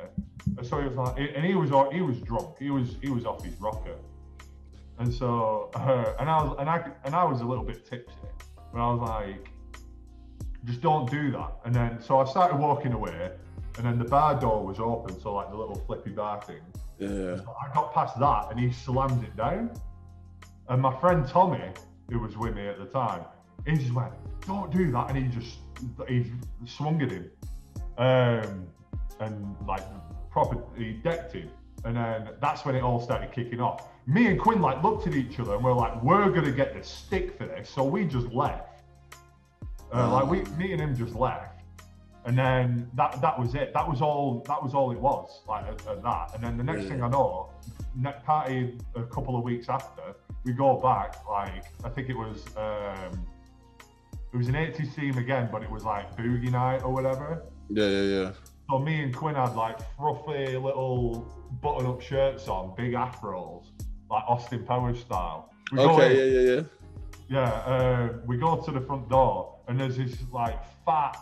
And 0.58 0.66
so 0.66 0.82
he 0.82 0.88
was 0.88 0.98
like, 0.98 1.18
and 1.18 1.46
he 1.46 1.56
was, 1.56 1.70
he 1.94 2.02
was 2.02 2.20
drunk. 2.22 2.58
He 2.60 2.70
was, 2.70 2.96
he 3.02 3.10
was 3.10 3.26
off 3.26 3.44
his 3.44 3.56
rocker. 3.60 3.96
And 5.00 5.14
so, 5.14 5.72
uh, 5.76 6.14
and 6.20 6.30
I 6.30 6.44
was, 6.44 6.56
and 6.60 6.70
I, 6.70 6.92
and 7.06 7.16
I 7.16 7.24
was 7.24 7.42
a 7.42 7.46
little 7.46 7.64
bit 7.64 7.86
tipsy, 7.86 8.16
but 8.72 8.80
I 8.80 8.92
was 8.94 9.02
like, 9.02 9.50
just 10.66 10.82
don't 10.82 11.10
do 11.10 11.32
that. 11.32 11.54
And 11.66 11.74
then, 11.74 12.02
so 12.02 12.20
I 12.20 12.26
started 12.26 12.58
walking 12.58 12.94
away, 12.94 13.32
and 13.78 13.86
then 13.86 13.98
the 13.98 14.06
bar 14.06 14.40
door 14.40 14.66
was 14.66 14.80
open, 14.80 15.20
so 15.20 15.34
like 15.34 15.50
the 15.50 15.58
little 15.58 15.76
flippy 15.88 16.12
bar 16.12 16.42
thing. 16.42 16.62
Yeah. 17.00 17.38
I 17.60 17.74
got 17.74 17.94
past 17.94 18.20
that 18.20 18.52
and 18.52 18.60
he 18.60 18.72
slammed 18.72 19.24
it 19.24 19.36
down. 19.36 19.72
And 20.70 20.82
my 20.82 20.96
friend 21.00 21.28
Tommy, 21.28 21.72
who 22.10 22.20
was 22.20 22.38
with 22.38 22.56
me 22.56 22.68
at 22.68 22.78
the 22.78 22.86
time, 22.86 23.26
he 23.66 23.76
just 23.76 23.94
went, 23.94 24.14
"Don't 24.46 24.72
do 24.72 24.92
that," 24.92 25.10
and 25.10 25.18
he 25.18 25.24
just 25.40 25.58
he 26.08 26.32
swung 26.66 27.02
at 27.02 27.10
him, 27.10 27.32
um, 28.02 28.68
and 29.20 29.56
like 29.68 29.84
proper 30.32 30.58
he 30.76 30.94
decked 30.94 31.34
him. 31.34 31.50
And 31.84 31.96
then 31.96 32.30
that's 32.42 32.64
when 32.66 32.76
it 32.76 32.84
all 32.84 33.00
started 33.02 33.32
kicking 33.32 33.60
off. 33.60 33.88
Me 34.06 34.28
and 34.28 34.40
Quinn 34.40 34.62
like 34.62 34.84
looked 34.84 35.08
at 35.08 35.16
each 35.16 35.40
other 35.40 35.56
and 35.56 35.64
we're 35.64 35.74
like, 35.74 36.02
"We're 36.04 36.30
gonna 36.30 36.52
get 36.52 36.76
the 36.76 36.84
stick 36.84 37.38
for 37.38 37.46
this," 37.46 37.70
so 37.70 37.84
we 37.84 38.06
just 38.06 38.28
left. 38.32 38.84
Uh, 39.94 40.12
like 40.12 40.28
we, 40.30 40.38
me 40.56 40.72
and 40.74 40.82
him 40.82 40.96
just 40.96 41.16
left, 41.16 41.62
and 42.26 42.38
then 42.38 42.90
that 42.94 43.20
that 43.22 43.38
was 43.40 43.56
it. 43.56 43.74
That 43.74 43.88
was 43.88 44.02
all. 44.02 44.44
That 44.48 44.62
was 44.64 44.74
all 44.74 44.92
it 44.92 45.00
was. 45.00 45.42
Like 45.48 45.66
at, 45.66 45.88
at 45.88 46.04
that. 46.04 46.32
And 46.36 46.44
then 46.44 46.56
the 46.58 46.64
next 46.64 46.84
Yeah. 46.84 46.90
thing 46.90 47.04
I 47.04 47.10
know, 47.10 47.50
next 47.96 48.24
party 48.26 48.78
a 48.96 49.04
couple 49.04 49.36
of 49.38 49.44
weeks 49.44 49.68
after, 49.68 50.16
we 50.46 50.54
go 50.54 50.78
back. 50.80 51.16
Like 51.28 51.66
I 51.84 51.90
think 51.90 52.10
it 52.10 52.18
was. 52.18 52.46
um 52.58 53.26
it 54.34 54.38
was 54.38 54.48
an 54.48 54.56
80s 54.56 54.94
theme 54.94 55.18
again, 55.18 55.50
but 55.52 55.62
it 55.62 55.70
was 55.70 55.84
like 55.84 56.16
boogie 56.16 56.50
night 56.52 56.84
or 56.84 56.92
whatever. 56.94 57.44
Yeah, 57.74 57.88
yeah, 57.88 58.02
yeah. 58.02 58.32
So 58.70 58.80
me 58.80 59.02
and 59.02 59.16
Quinn 59.16 59.36
had 59.36 59.56
like 59.56 59.80
fruffy 59.98 60.58
little 60.58 61.28
button-up 61.62 62.02
shirts 62.02 62.48
on, 62.48 62.74
big 62.76 62.94
afros, 62.94 63.66
like 64.10 64.24
Austin 64.28 64.66
Powers 64.66 65.00
style. 65.00 65.54
We 65.72 65.82
in- 65.84 65.90
Okay, 65.90 66.18
yeah, 66.18 66.40
yeah, 66.40 66.56
yeah. 66.56 66.64
yeah, 67.30 67.50
uh, 67.74 68.14
we 68.26 68.38
go 68.38 68.58
to 68.58 68.72
the 68.72 68.82
front 68.82 69.10
door 69.10 69.60
and 69.68 69.80
there's 69.80 69.98
this 69.98 70.16
like 70.32 70.60
fat, 70.86 71.18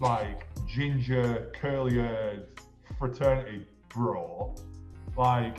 like 0.00 0.46
ginger, 0.66 1.50
curly 1.54 1.94
haired 1.94 2.46
fraternity 2.98 3.66
bro, 3.88 4.54
like 5.16 5.58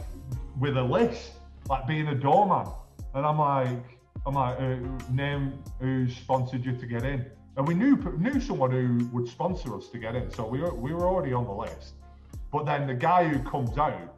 with 0.59 0.77
a 0.77 0.83
list, 0.83 1.31
like 1.69 1.87
being 1.87 2.07
a 2.07 2.15
doorman. 2.15 2.67
And 3.13 3.25
I'm 3.25 3.37
like, 3.39 3.99
I'm 4.25 4.33
like, 4.33 4.59
uh, 4.59 5.11
name 5.11 5.63
who 5.79 6.09
sponsored 6.09 6.65
you 6.65 6.75
to 6.75 6.85
get 6.85 7.03
in. 7.03 7.25
And 7.57 7.67
we 7.67 7.73
knew 7.73 7.95
knew 8.17 8.39
someone 8.41 8.71
who 8.71 9.05
would 9.13 9.27
sponsor 9.27 9.75
us 9.75 9.89
to 9.89 9.97
get 9.97 10.15
in, 10.15 10.29
so 10.31 10.45
we 10.47 10.59
were 10.59 10.73
we 10.73 10.93
were 10.93 11.07
already 11.07 11.33
on 11.33 11.45
the 11.45 11.53
list. 11.53 11.95
But 12.51 12.65
then 12.65 12.87
the 12.87 12.93
guy 12.95 13.27
who 13.27 13.39
comes 13.49 13.77
out, 13.77 14.15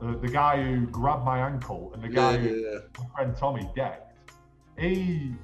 the, 0.00 0.16
the 0.18 0.28
guy 0.28 0.62
who 0.62 0.86
grabbed 0.86 1.24
my 1.24 1.38
ankle, 1.40 1.90
and 1.94 2.02
the 2.02 2.08
guy 2.08 2.36
Yeah, 2.36 2.38
who 2.38 2.50
yeah, 2.50 2.78
my 2.98 3.06
friend 3.14 3.36
Tommy 3.36 3.68
decked, 3.74 4.12
he 4.78 5.34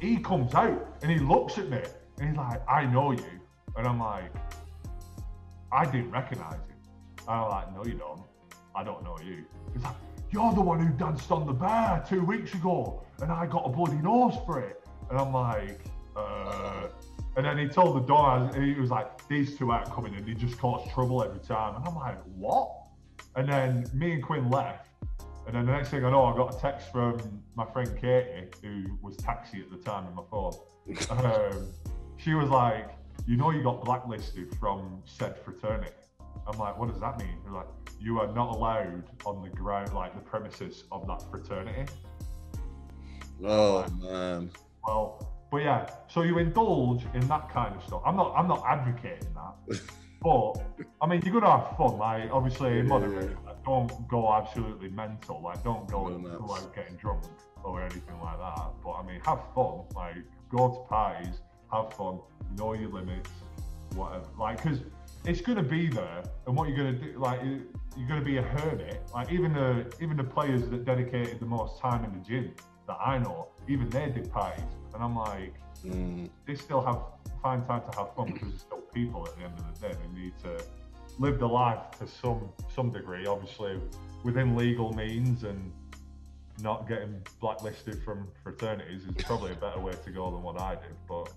he 0.00 0.18
comes 0.18 0.54
out 0.54 0.96
and 1.02 1.10
he 1.10 1.18
looks 1.18 1.58
at 1.58 1.68
me 1.68 1.82
and 2.18 2.28
he's 2.28 2.36
like, 2.36 2.60
I 2.68 2.86
know 2.86 3.12
you. 3.12 3.40
And 3.76 3.86
I'm 3.86 4.00
like, 4.00 4.32
I 5.72 5.84
didn't 5.86 6.10
recognize 6.10 6.54
him. 6.54 6.76
And 7.28 7.36
I'm 7.36 7.48
like, 7.48 7.74
no, 7.74 7.84
you 7.84 7.94
don't. 7.98 8.22
I 8.74 8.84
don't 8.84 9.02
know 9.04 9.18
you. 9.24 9.44
He's 9.72 9.82
like, 9.82 9.96
you're 10.30 10.52
the 10.54 10.60
one 10.60 10.80
who 10.84 10.92
danced 10.94 11.30
on 11.30 11.46
the 11.46 11.52
bar 11.52 12.04
two 12.08 12.24
weeks 12.24 12.54
ago 12.54 13.04
and 13.20 13.30
I 13.32 13.46
got 13.46 13.66
a 13.66 13.68
bloody 13.68 13.96
nose 13.96 14.36
for 14.46 14.60
it. 14.60 14.79
And 15.10 15.18
I'm 15.18 15.32
like, 15.32 15.80
uh, 16.16 16.88
and 17.36 17.44
then 17.44 17.58
he 17.58 17.68
told 17.68 17.96
the 17.96 18.06
door, 18.06 18.50
he 18.54 18.74
was 18.74 18.90
like, 18.90 19.26
these 19.28 19.56
two 19.56 19.70
aren't 19.70 19.90
coming 19.90 20.14
in. 20.14 20.24
They 20.24 20.34
just 20.34 20.58
cause 20.58 20.88
trouble 20.92 21.22
every 21.22 21.40
time. 21.40 21.76
And 21.76 21.86
I'm 21.86 21.96
like, 21.96 22.18
what? 22.36 22.70
And 23.36 23.48
then 23.48 23.86
me 23.94 24.12
and 24.12 24.22
Quinn 24.22 24.50
left. 24.50 24.88
And 25.46 25.54
then 25.54 25.66
the 25.66 25.72
next 25.72 25.88
thing 25.88 26.04
I 26.04 26.10
know, 26.10 26.24
I 26.26 26.36
got 26.36 26.54
a 26.54 26.58
text 26.58 26.92
from 26.92 27.42
my 27.56 27.64
friend 27.72 27.90
Katie, 28.00 28.48
who 28.62 28.98
was 29.02 29.16
taxi 29.16 29.60
at 29.60 29.70
the 29.70 29.78
time 29.78 30.06
on 30.06 30.14
my 30.14 30.22
phone. 30.30 30.52
Um, 31.10 31.68
she 32.16 32.34
was 32.34 32.50
like, 32.50 32.90
"You 33.26 33.36
know, 33.36 33.50
you 33.50 33.62
got 33.62 33.84
blacklisted 33.84 34.54
from 34.58 35.02
said 35.04 35.38
fraternity." 35.38 35.92
I'm 36.46 36.58
like, 36.58 36.78
"What 36.78 36.90
does 36.90 37.00
that 37.00 37.18
mean?" 37.18 37.36
They're 37.44 37.52
like, 37.52 37.68
"You 37.98 38.20
are 38.20 38.26
not 38.28 38.56
allowed 38.56 39.04
on 39.24 39.42
the 39.42 39.48
ground, 39.48 39.92
like 39.92 40.14
the 40.14 40.20
premises 40.20 40.84
of 40.92 41.06
that 41.06 41.22
fraternity." 41.30 41.90
Oh 43.44 43.86
man. 44.00 44.50
Well, 44.86 45.30
but 45.50 45.58
yeah, 45.58 45.90
so 46.08 46.22
you 46.22 46.38
indulge 46.38 47.04
in 47.14 47.26
that 47.28 47.50
kind 47.50 47.74
of 47.74 47.82
stuff. 47.82 48.02
I'm 48.06 48.16
not, 48.16 48.32
I'm 48.36 48.46
not 48.46 48.62
advocating 48.66 49.34
that, 49.34 49.80
but 50.22 50.52
I 51.02 51.06
mean, 51.06 51.22
you're 51.24 51.40
gonna 51.40 51.58
have 51.58 51.76
fun. 51.76 51.98
Like, 51.98 52.30
obviously, 52.30 52.78
in 52.78 52.88
moderate. 52.88 53.36
Like, 53.44 53.64
don't 53.64 54.08
go 54.08 54.32
absolutely 54.32 54.90
mental. 54.90 55.42
Like, 55.42 55.62
don't 55.64 55.88
go, 55.88 56.06
and 56.06 56.22
nuts. 56.22 56.66
getting 56.74 56.96
drunk 56.96 57.24
or 57.64 57.82
anything 57.82 58.20
like 58.22 58.38
that. 58.38 58.70
But 58.82 58.92
I 58.92 59.02
mean, 59.06 59.20
have 59.24 59.40
fun. 59.54 59.82
Like, 59.94 60.16
go 60.50 60.68
to 60.68 60.88
parties, 60.88 61.40
have 61.72 61.92
fun, 61.94 62.20
know 62.56 62.74
your 62.74 62.90
limits, 62.90 63.30
whatever. 63.94 64.26
Like, 64.38 64.62
because 64.62 64.80
it's 65.24 65.40
gonna 65.40 65.62
be 65.62 65.88
there, 65.88 66.22
and 66.46 66.56
what 66.56 66.68
you're 66.68 66.76
gonna 66.76 66.92
do, 66.92 67.18
like, 67.18 67.40
you're 67.96 68.08
gonna 68.08 68.24
be 68.24 68.36
a 68.36 68.42
hermit. 68.42 69.02
Like, 69.12 69.32
even 69.32 69.52
the 69.52 69.92
even 70.00 70.16
the 70.16 70.24
players 70.24 70.62
that 70.68 70.84
dedicated 70.84 71.40
the 71.40 71.46
most 71.46 71.80
time 71.80 72.04
in 72.04 72.12
the 72.12 72.24
gym 72.24 72.54
that 72.86 72.98
I 73.04 73.18
know, 73.18 73.48
even 73.70 73.88
they 73.90 74.06
did 74.10 74.30
parties, 74.32 74.64
and 74.94 75.02
I'm 75.02 75.16
like 75.16 75.54
Mm. 75.86 76.28
they 76.46 76.54
still 76.56 76.82
have 76.82 76.98
find 77.42 77.66
time 77.66 77.80
to 77.90 77.98
have 77.98 78.14
fun 78.14 78.32
because 78.32 78.48
it's 78.52 78.60
still 78.68 78.82
people 78.92 79.26
at 79.26 79.34
the 79.38 79.44
end 79.44 79.54
of 79.58 79.64
the 79.80 79.88
day. 79.88 79.94
They 79.94 80.20
need 80.20 80.34
to 80.42 80.62
live 81.18 81.38
the 81.38 81.46
life 81.48 81.80
to 82.00 82.06
some 82.06 82.50
some 82.76 82.90
degree, 82.90 83.26
obviously 83.26 83.80
within 84.22 84.54
legal 84.56 84.92
means 84.92 85.44
and 85.44 85.72
not 86.62 86.86
getting 86.86 87.14
blacklisted 87.40 88.02
from 88.04 88.28
fraternities 88.42 89.06
is 89.06 89.24
probably 89.24 89.52
a 89.52 89.54
better 89.54 89.80
way 89.80 89.94
to 90.04 90.10
go 90.10 90.30
than 90.30 90.42
what 90.42 90.60
I 90.60 90.74
did. 90.74 90.96
But 91.08 91.32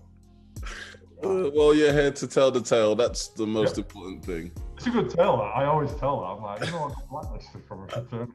Uh, 1.22 1.48
well, 1.54 1.72
you're 1.74 1.92
here 1.92 2.10
to 2.10 2.26
tell 2.26 2.50
the 2.50 2.60
tale. 2.60 2.94
That's 2.94 3.28
the 3.28 3.46
most 3.46 3.78
Yeah. 3.78 3.84
important 3.84 4.24
thing. 4.26 4.52
it's 4.76 4.86
a 4.86 4.90
good 4.90 5.08
tale. 5.08 5.40
I 5.54 5.64
always 5.64 5.92
tell 5.94 6.20
that. 6.20 6.26
I'm 6.26 6.42
like, 6.42 6.60
you 6.66 6.70
know, 6.72 6.84
I 6.84 6.88
got 6.88 7.08
blacklisted 7.08 7.64
from 7.66 7.84
a 7.84 7.88
fraternity. 7.88 8.32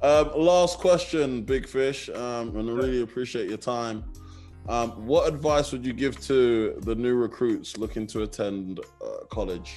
Um, 0.00 0.30
last 0.36 0.78
question, 0.78 1.42
Big 1.42 1.68
Fish, 1.68 2.08
um, 2.10 2.56
and 2.56 2.70
I 2.70 2.72
really 2.72 3.02
appreciate 3.02 3.48
your 3.48 3.58
time. 3.58 4.04
Um, 4.68 4.90
what 5.06 5.26
advice 5.26 5.72
would 5.72 5.84
you 5.84 5.92
give 5.92 6.20
to 6.26 6.78
the 6.82 6.94
new 6.94 7.16
recruits 7.16 7.76
looking 7.76 8.06
to 8.08 8.22
attend 8.22 8.78
uh, 9.02 9.24
college? 9.28 9.74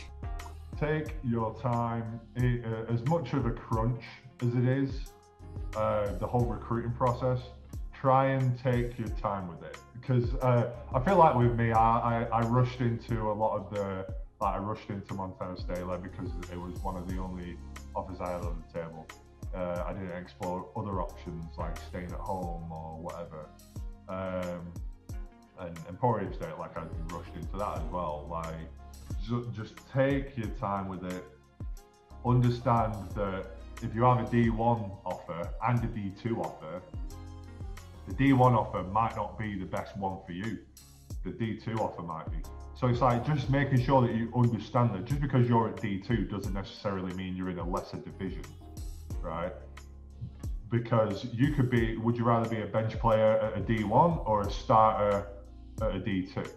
Take 0.79 1.15
your 1.23 1.59
time. 1.59 2.19
It, 2.35 2.63
uh, 2.65 2.93
as 2.93 3.03
much 3.07 3.33
of 3.33 3.47
a 3.47 3.51
crunch 3.51 4.03
as 4.41 4.53
it 4.53 4.67
is, 4.67 4.91
uh, 5.75 6.13
the 6.17 6.27
whole 6.27 6.45
recruiting 6.45 6.91
process, 6.91 7.39
try 7.93 8.27
and 8.27 8.57
take 8.59 8.99
your 8.99 9.07
time 9.07 9.47
with 9.47 9.63
it. 9.63 9.77
Because 9.99 10.35
uh, 10.35 10.69
I 10.93 10.99
feel 10.99 11.17
like 11.17 11.35
with 11.35 11.55
me, 11.55 11.71
I, 11.71 12.23
I, 12.23 12.23
I, 12.25 12.41
rushed 12.41 12.81
into 12.81 13.31
a 13.31 13.33
lot 13.33 13.57
of 13.57 13.73
the, 13.73 14.05
like 14.39 14.55
I 14.55 14.57
rushed 14.57 14.89
into 14.89 15.13
Montana 15.13 15.57
State 15.57 15.85
like, 15.85 16.03
because 16.03 16.29
it 16.51 16.59
was 16.59 16.79
one 16.79 16.97
of 16.97 17.07
the 17.07 17.17
only 17.17 17.57
offers 17.95 18.19
I 18.19 18.31
had 18.31 18.41
on 18.41 18.63
the 18.67 18.79
table. 18.79 19.07
Uh, 19.53 19.83
I 19.85 19.93
didn't 19.93 20.11
explore 20.11 20.69
other 20.75 21.01
options 21.01 21.57
like 21.57 21.77
staying 21.89 22.11
at 22.11 22.19
home 22.19 22.71
or 22.71 22.97
whatever. 22.99 23.49
Um, 24.07 24.73
and, 25.59 25.77
Emporia 25.89 26.33
State, 26.33 26.57
like 26.57 26.77
I 26.77 26.83
rushed 27.13 27.35
into 27.35 27.57
that 27.57 27.77
as 27.77 27.83
well. 27.91 28.27
Like, 28.29 28.69
just, 29.27 29.53
just 29.53 29.73
take 29.93 30.37
your 30.37 30.47
time 30.59 30.87
with 30.87 31.03
it. 31.05 31.23
Understand 32.25 32.93
that 33.15 33.45
if 33.81 33.93
you 33.95 34.03
have 34.03 34.19
a 34.19 34.29
D1 34.35 34.97
offer 35.05 35.49
and 35.67 35.79
a 35.83 35.87
D2 35.87 36.37
offer, 36.39 36.81
the 38.07 38.13
D1 38.13 38.39
offer 38.39 38.83
might 38.83 39.15
not 39.15 39.37
be 39.37 39.57
the 39.57 39.65
best 39.65 39.97
one 39.97 40.19
for 40.25 40.31
you. 40.31 40.59
The 41.23 41.31
D2 41.31 41.79
offer 41.79 42.01
might 42.01 42.29
be. 42.31 42.37
So 42.75 42.87
it's 42.87 43.01
like 43.01 43.25
just 43.25 43.49
making 43.49 43.81
sure 43.81 44.01
that 44.01 44.15
you 44.15 44.31
understand 44.35 44.95
that 44.95 45.05
just 45.05 45.21
because 45.21 45.47
you're 45.47 45.69
at 45.69 45.75
D2 45.75 46.31
doesn't 46.31 46.53
necessarily 46.53 47.13
mean 47.13 47.35
you're 47.35 47.51
in 47.51 47.59
a 47.59 47.67
lesser 47.67 47.97
division, 47.97 48.41
right? 49.21 49.53
Because 50.69 51.25
you 51.33 51.53
could 51.53 51.69
be, 51.69 51.97
would 51.97 52.17
you 52.17 52.23
rather 52.23 52.49
be 52.49 52.61
a 52.61 52.65
bench 52.65 52.97
player 52.99 53.37
at 53.39 53.57
a 53.57 53.61
D1 53.61 54.27
or 54.27 54.41
a 54.41 54.51
starter 54.51 55.27
at 55.81 55.95
a 55.95 55.99
D2? 55.99 56.47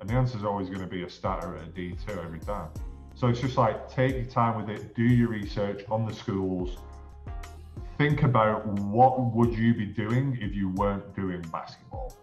And 0.00 0.08
the 0.08 0.14
answer 0.14 0.38
is 0.38 0.44
always 0.44 0.68
going 0.68 0.80
to 0.80 0.86
be 0.86 1.02
a 1.02 1.10
starter 1.10 1.56
at 1.56 1.68
a 1.68 1.70
D2 1.70 2.24
every 2.24 2.40
time. 2.40 2.68
So 3.14 3.26
it's 3.26 3.40
just 3.40 3.56
like 3.56 3.90
take 3.90 4.14
your 4.14 4.24
time 4.24 4.56
with 4.56 4.70
it, 4.70 4.94
do 4.94 5.02
your 5.02 5.28
research 5.28 5.84
on 5.90 6.06
the 6.06 6.14
schools, 6.14 6.78
think 7.98 8.22
about 8.22 8.64
what 8.66 9.34
would 9.34 9.52
you 9.52 9.74
be 9.74 9.86
doing 9.86 10.38
if 10.40 10.54
you 10.54 10.70
weren't 10.70 11.14
doing 11.16 11.40
basketball 11.52 12.14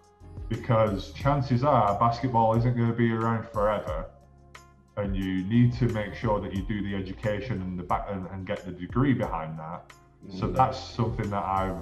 because 0.49 1.11
chances 1.13 1.63
are 1.63 1.97
basketball 1.99 2.55
isn't 2.55 2.75
going 2.75 2.89
to 2.89 2.95
be 2.95 3.11
around 3.11 3.47
forever 3.49 4.05
and 4.97 5.15
you 5.15 5.43
need 5.45 5.73
to 5.73 5.85
make 5.89 6.13
sure 6.13 6.39
that 6.39 6.53
you 6.53 6.61
do 6.63 6.81
the 6.81 6.95
education 6.95 7.61
and 7.61 7.77
the 7.77 7.83
back 7.83 8.05
and, 8.09 8.27
and 8.27 8.47
get 8.47 8.65
the 8.65 8.71
degree 8.71 9.13
behind 9.13 9.57
that 9.59 9.91
mm. 10.27 10.39
so 10.39 10.47
that's 10.47 10.79
something 10.79 11.29
that 11.29 11.43
i've 11.43 11.81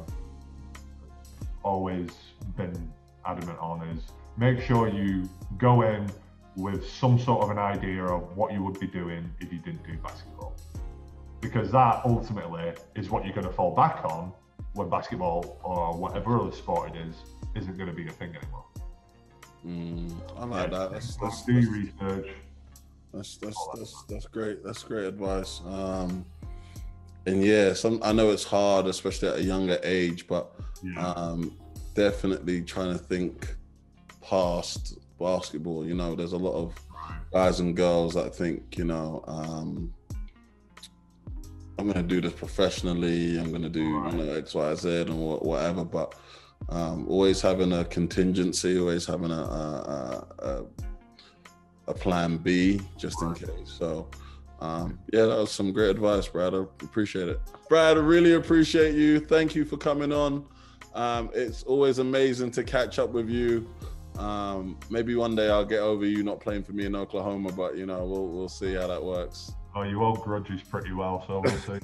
always 1.64 2.10
been 2.58 2.92
adamant 3.26 3.58
on 3.60 3.82
is 3.90 4.04
make 4.38 4.60
sure 4.60 4.88
you 4.88 5.30
go 5.58 5.82
in 5.82 6.10
with 6.56 6.88
some 6.88 7.20
sort 7.20 7.44
of 7.44 7.50
an 7.50 7.58
idea 7.58 8.04
of 8.04 8.36
what 8.38 8.54
you 8.54 8.64
would 8.64 8.80
be 8.80 8.88
doing 8.88 9.30
if 9.40 9.52
you 9.52 9.60
didn't 9.60 9.86
do 9.86 9.98
basketball. 9.98 10.56
Because 11.42 11.72
that 11.72 12.02
ultimately 12.06 12.74
is 12.96 13.10
what 13.10 13.26
you're 13.26 13.34
going 13.34 13.48
to 13.48 13.54
fall 13.54 13.76
back 13.76 14.06
on 14.06 14.32
when 14.74 14.90
basketball 14.90 15.60
or 15.64 15.98
whatever 15.98 16.40
other 16.40 16.52
sport 16.52 16.96
it 16.96 17.08
is 17.08 17.16
isn't 17.56 17.78
going 17.78 17.90
to 17.90 17.96
be 17.96 18.08
a 18.08 18.12
thing 18.12 18.36
anymore. 18.36 18.66
Mm, 19.66 20.14
I 20.38 20.46
like 20.46 20.72
yeah, 20.72 20.78
that. 20.78 20.92
That's, 20.92 21.16
that's, 21.18 21.46
do 21.46 21.54
that's, 21.54 21.68
research. 21.68 22.28
That's 23.14 23.38
that's 23.38 23.68
that's 23.76 24.04
that's 24.10 24.28
great. 24.28 24.64
That's 24.64 24.84
great 24.84 25.06
advice. 25.06 25.62
Um, 25.68 26.26
and 27.26 27.44
yeah, 27.44 27.74
some 27.74 28.00
I 28.04 28.12
know 28.12 28.32
it's 28.32 28.44
hard, 28.44 28.88
especially 28.88 29.30
at 29.30 29.36
a 29.38 29.44
younger 29.44 29.80
age, 29.84 30.28
but 30.28 30.52
yeah. 30.84 31.12
um, 31.12 31.58
definitely 31.94 32.62
trying 32.64 32.92
to 32.92 32.98
think 32.98 33.56
past 34.22 34.98
basketball. 35.20 35.86
You 35.86 35.94
know, 35.94 36.16
there's 36.16 36.34
a 36.34 36.38
lot 36.38 36.54
of 36.56 36.74
guys 37.32 37.60
and 37.60 37.76
girls 37.76 38.14
that 38.16 38.36
think, 38.36 38.78
you 38.78 38.86
know, 38.86 39.24
um, 39.28 39.94
I'm 41.78 41.86
going 41.86 41.96
to 41.96 42.04
do 42.04 42.22
this 42.22 42.34
professionally. 42.34 43.38
I'm 43.40 43.50
going 43.50 43.64
to 43.64 43.70
do 43.70 43.84
you 43.84 44.12
know, 44.12 44.34
X, 44.34 44.54
Y, 44.54 44.76
Z, 44.76 45.02
and 45.02 45.20
whatever. 45.20 45.84
But 45.84 46.16
um, 46.70 47.08
always 47.08 47.42
having 47.42 47.74
a 47.74 47.86
contingency, 47.86 48.80
always 48.80 49.06
having 49.06 49.32
a 49.32 49.34
a, 49.34 50.28
a, 50.40 50.48
a 50.48 50.66
plan 51.92 52.38
B 52.38 52.80
just 52.98 53.22
in 53.22 53.34
case. 53.34 53.50
So. 53.66 54.08
Um, 54.60 54.98
yeah, 55.12 55.26
that 55.26 55.38
was 55.38 55.52
some 55.52 55.74
great 55.74 55.90
advice, 55.90 56.26
Brad. 56.30 56.54
I 56.54 56.60
appreciate 56.60 57.28
it. 57.28 57.42
Brad, 57.68 57.98
I 57.98 58.00
really 58.00 58.36
appreciate 58.36 58.96
you. 58.96 59.20
Thank 59.20 59.56
you 59.56 59.66
for 59.66 59.76
coming 59.76 60.14
on. 60.14 60.46
Um, 60.94 61.32
it's 61.34 61.64
always 61.64 62.00
amazing 62.00 62.52
to 62.52 62.64
catch 62.64 62.98
up 62.98 63.10
with 63.10 63.30
you. 63.30 63.68
Um, 64.18 64.80
maybe 64.90 65.16
one 65.16 65.36
day 65.36 65.50
I'll 65.50 65.66
get 65.66 65.80
over 65.80 66.06
you 66.06 66.24
not 66.24 66.40
playing 66.40 66.64
for 66.64 66.74
me 66.74 66.86
in 66.86 66.96
Oklahoma, 66.96 67.52
but 67.52 67.76
you 67.76 67.86
know, 67.86 68.06
we'll 68.06 68.28
we'll 68.28 68.50
see 68.50 68.74
how 68.76 68.88
that 68.88 69.04
works. 69.04 69.52
Oh, 69.76 69.82
you 69.82 70.00
hold 70.00 70.22
grudges 70.22 70.62
pretty 70.62 70.94
well, 70.94 71.24
so 71.28 71.42
we'll 71.44 71.58
see. 71.58 71.80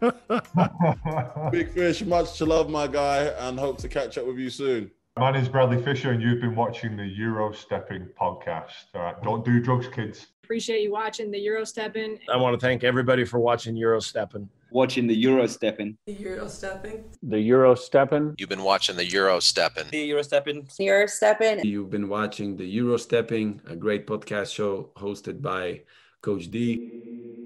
Big 1.52 1.70
fish, 1.70 2.02
much 2.02 2.38
to 2.38 2.46
love, 2.46 2.70
my 2.70 2.86
guy, 2.86 3.24
and 3.38 3.58
hope 3.58 3.78
to 3.78 3.88
catch 3.88 4.16
up 4.18 4.26
with 4.26 4.38
you 4.38 4.50
soon. 4.50 4.90
My 5.18 5.30
name 5.30 5.42
is 5.42 5.48
Bradley 5.48 5.82
Fisher, 5.82 6.10
and 6.10 6.20
you've 6.20 6.42
been 6.42 6.54
watching 6.54 6.94
the 6.94 7.06
Euro 7.06 7.50
Stepping 7.50 8.06
podcast. 8.20 8.72
All 8.94 9.00
right, 9.00 9.22
don't 9.22 9.44
do 9.46 9.60
drugs, 9.60 9.88
kids. 9.88 10.26
Appreciate 10.44 10.82
you 10.82 10.92
watching 10.92 11.30
the 11.30 11.38
Euro 11.38 11.64
Stepping. 11.64 12.18
I 12.30 12.36
want 12.36 12.52
to 12.52 12.64
thank 12.64 12.84
everybody 12.84 13.24
for 13.24 13.40
watching 13.40 13.76
Euro 13.76 13.98
Stepping 14.00 14.48
watching 14.70 15.06
the 15.06 15.14
Euro 15.14 15.46
stepping. 15.46 15.96
The 16.06 16.12
Euro 16.12 16.48
stepping. 16.48 17.04
The 17.22 17.40
Euro 17.40 17.74
stepping. 17.74 18.34
You've 18.36 18.50
been 18.50 18.62
watching 18.62 18.96
the 18.96 19.06
Euro 19.06 19.40
stepping. 19.40 19.86
The 19.90 20.04
Euro 20.04 20.20
stepping. 20.20 20.68
Euro 20.78 21.06
stepping. 21.06 21.64
You've 21.64 21.88
been 21.88 22.08
watching 22.10 22.56
the 22.56 22.66
Euro 22.66 22.98
stepping, 22.98 23.62
a 23.66 23.74
great 23.74 24.06
podcast 24.06 24.52
show 24.52 24.90
hosted 24.96 25.40
by 25.40 25.82
Coach 26.20 26.50
D. 26.50 27.45